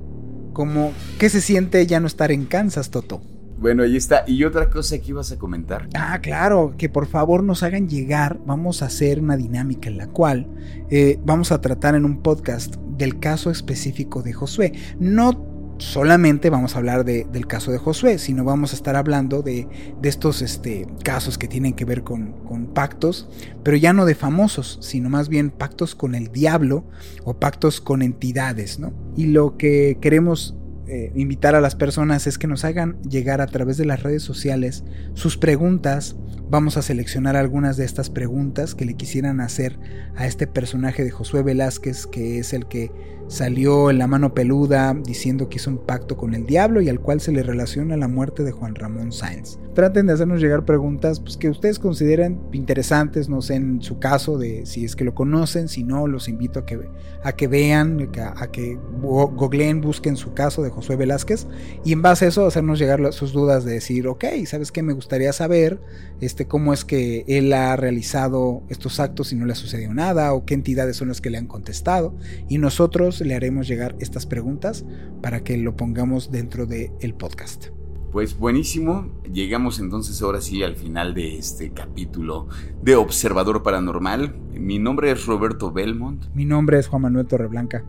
cómo, 0.52 0.92
qué 1.18 1.28
se 1.28 1.40
siente 1.40 1.86
ya 1.86 2.00
no 2.00 2.06
estar 2.06 2.32
en 2.32 2.46
Kansas, 2.46 2.90
Toto. 2.90 3.22
Bueno, 3.62 3.84
ahí 3.84 3.96
está. 3.96 4.24
¿Y 4.26 4.42
otra 4.42 4.68
cosa 4.70 4.98
que 4.98 5.10
ibas 5.10 5.30
a 5.30 5.38
comentar? 5.38 5.88
Ah, 5.94 6.18
claro, 6.20 6.74
que 6.76 6.88
por 6.88 7.06
favor 7.06 7.44
nos 7.44 7.62
hagan 7.62 7.88
llegar. 7.88 8.40
Vamos 8.44 8.82
a 8.82 8.86
hacer 8.86 9.20
una 9.20 9.36
dinámica 9.36 9.88
en 9.88 9.98
la 9.98 10.08
cual 10.08 10.48
eh, 10.90 11.20
vamos 11.24 11.52
a 11.52 11.60
tratar 11.60 11.94
en 11.94 12.04
un 12.04 12.22
podcast 12.22 12.74
del 12.74 13.20
caso 13.20 13.50
específico 13.50 14.22
de 14.22 14.32
Josué. 14.32 14.72
No 14.98 15.51
solamente 15.78 16.50
vamos 16.50 16.74
a 16.74 16.78
hablar 16.78 17.04
del 17.04 17.46
caso 17.46 17.72
de 17.72 17.78
Josué, 17.78 18.18
sino 18.18 18.44
vamos 18.44 18.72
a 18.72 18.76
estar 18.76 18.96
hablando 18.96 19.42
de, 19.42 19.68
estos 20.02 20.42
este, 20.42 20.86
casos 21.02 21.38
que 21.38 21.48
tienen 21.48 21.74
que 21.74 21.84
ver 21.84 22.02
con, 22.02 22.32
con, 22.44 22.66
pactos, 22.68 23.28
pero 23.62 23.76
ya 23.76 23.92
no 23.92 24.04
de 24.04 24.14
famosos, 24.14 24.78
sino 24.80 25.10
más 25.10 25.28
bien 25.28 25.50
pactos 25.50 25.94
con 25.94 26.14
el 26.14 26.32
diablo 26.32 26.84
o 27.24 27.34
pactos 27.34 27.80
con 27.80 28.02
entidades, 28.02 28.78
¿no? 28.78 28.92
Y 29.16 29.26
lo 29.26 29.56
que 29.56 29.98
queremos 30.00 30.56
eh, 30.94 31.10
invitar 31.14 31.54
a 31.54 31.62
las 31.62 31.74
personas 31.74 32.26
es 32.26 32.36
que 32.36 32.46
nos 32.46 32.66
hagan 32.66 33.00
llegar 33.00 33.40
a 33.40 33.46
través 33.46 33.78
de 33.78 33.86
las 33.86 34.02
redes 34.02 34.22
sociales 34.22 34.84
sus 35.14 35.38
preguntas. 35.38 36.16
Vamos 36.50 36.76
a 36.76 36.82
seleccionar 36.82 37.34
algunas 37.34 37.78
de 37.78 37.86
estas 37.86 38.10
preguntas 38.10 38.74
que 38.74 38.84
le 38.84 38.92
quisieran 38.92 39.40
hacer 39.40 39.78
a 40.16 40.26
este 40.26 40.46
personaje 40.46 41.02
de 41.02 41.10
Josué 41.10 41.42
Velázquez, 41.42 42.06
que 42.06 42.38
es 42.38 42.52
el 42.52 42.66
que 42.66 42.92
salió 43.26 43.88
en 43.88 43.96
la 43.96 44.06
mano 44.06 44.34
peluda 44.34 44.92
diciendo 44.92 45.48
que 45.48 45.56
hizo 45.56 45.70
un 45.70 45.78
pacto 45.78 46.18
con 46.18 46.34
el 46.34 46.44
diablo 46.44 46.82
y 46.82 46.90
al 46.90 47.00
cual 47.00 47.22
se 47.22 47.32
le 47.32 47.42
relaciona 47.42 47.96
la 47.96 48.08
muerte 48.08 48.42
de 48.42 48.52
Juan 48.52 48.74
Ramón 48.74 49.12
Sáenz. 49.12 49.58
Traten 49.74 50.06
de 50.06 50.12
hacernos 50.12 50.40
llegar 50.40 50.66
preguntas 50.66 51.18
pues, 51.20 51.38
que 51.38 51.48
ustedes 51.48 51.78
consideren 51.78 52.38
interesantes, 52.52 53.30
no 53.30 53.40
sé 53.40 53.54
en 53.54 53.80
su 53.80 53.98
caso 53.98 54.36
de 54.36 54.66
si 54.66 54.84
es 54.84 54.94
que 54.96 55.04
lo 55.04 55.14
conocen, 55.14 55.68
si 55.68 55.82
no, 55.82 56.06
los 56.06 56.28
invito 56.28 56.60
a 56.60 56.66
que, 56.66 56.78
a 57.22 57.32
que 57.32 57.48
vean, 57.48 58.10
a, 58.36 58.46
que 58.48 58.78
googleen, 59.00 59.80
busquen 59.80 60.16
su 60.16 60.34
caso 60.34 60.62
de 60.62 60.68
Josué 60.68 60.96
Velázquez 60.96 61.46
y 61.84 61.92
en 61.92 62.02
base 62.02 62.26
a 62.26 62.28
eso 62.28 62.46
hacernos 62.46 62.78
llegar 62.78 63.12
sus 63.14 63.32
dudas 63.32 63.64
de 63.64 63.72
decir, 63.72 64.08
ok, 64.08 64.24
¿sabes 64.44 64.72
qué? 64.72 64.82
Me 64.82 64.92
gustaría 64.92 65.32
saber 65.32 65.80
este, 66.20 66.46
cómo 66.46 66.74
es 66.74 66.84
que 66.84 67.24
él 67.26 67.52
ha 67.54 67.74
realizado 67.76 68.62
estos 68.68 69.00
actos 69.00 69.32
y 69.32 69.36
no 69.36 69.46
le 69.46 69.52
ha 69.52 69.56
sucedido 69.56 69.94
nada 69.94 70.34
o 70.34 70.44
qué 70.44 70.52
entidades 70.52 70.96
son 70.96 71.08
las 71.08 71.22
que 71.22 71.30
le 71.30 71.38
han 71.38 71.46
contestado 71.46 72.14
y 72.46 72.58
nosotros 72.58 73.22
le 73.22 73.34
haremos 73.34 73.68
llegar 73.68 73.96
estas 74.00 74.26
preguntas 74.26 74.84
para 75.22 75.42
que 75.42 75.56
lo 75.56 75.76
pongamos 75.76 76.30
dentro 76.30 76.66
del 76.66 76.90
el 77.00 77.14
podcast. 77.14 77.81
Pues 78.12 78.38
buenísimo, 78.38 79.10
llegamos 79.32 79.78
entonces 79.78 80.20
ahora 80.20 80.42
sí 80.42 80.62
al 80.62 80.76
final 80.76 81.14
de 81.14 81.38
este 81.38 81.72
capítulo 81.72 82.46
de 82.82 82.94
Observador 82.94 83.62
Paranormal. 83.62 84.34
Mi 84.52 84.78
nombre 84.78 85.10
es 85.10 85.24
Roberto 85.24 85.72
Belmont. 85.72 86.26
Mi 86.34 86.44
nombre 86.44 86.78
es 86.78 86.88
Juan 86.88 87.00
Manuel 87.00 87.26
Torreblanca. 87.26 87.86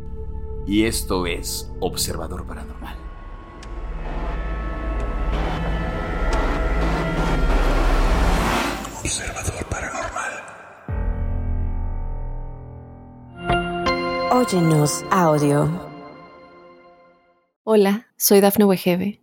Y 0.65 0.83
esto 0.83 1.25
es 1.27 1.69
Observador 1.81 2.45
Paranormal. 2.45 2.95
Observador 9.01 9.65
Paranormal. 9.69 10.31
Óyenos 14.31 15.03
audio. 15.11 15.69
Hola, 17.65 18.07
soy 18.15 18.39
Dafne 18.39 18.63
Wegebe 18.63 19.22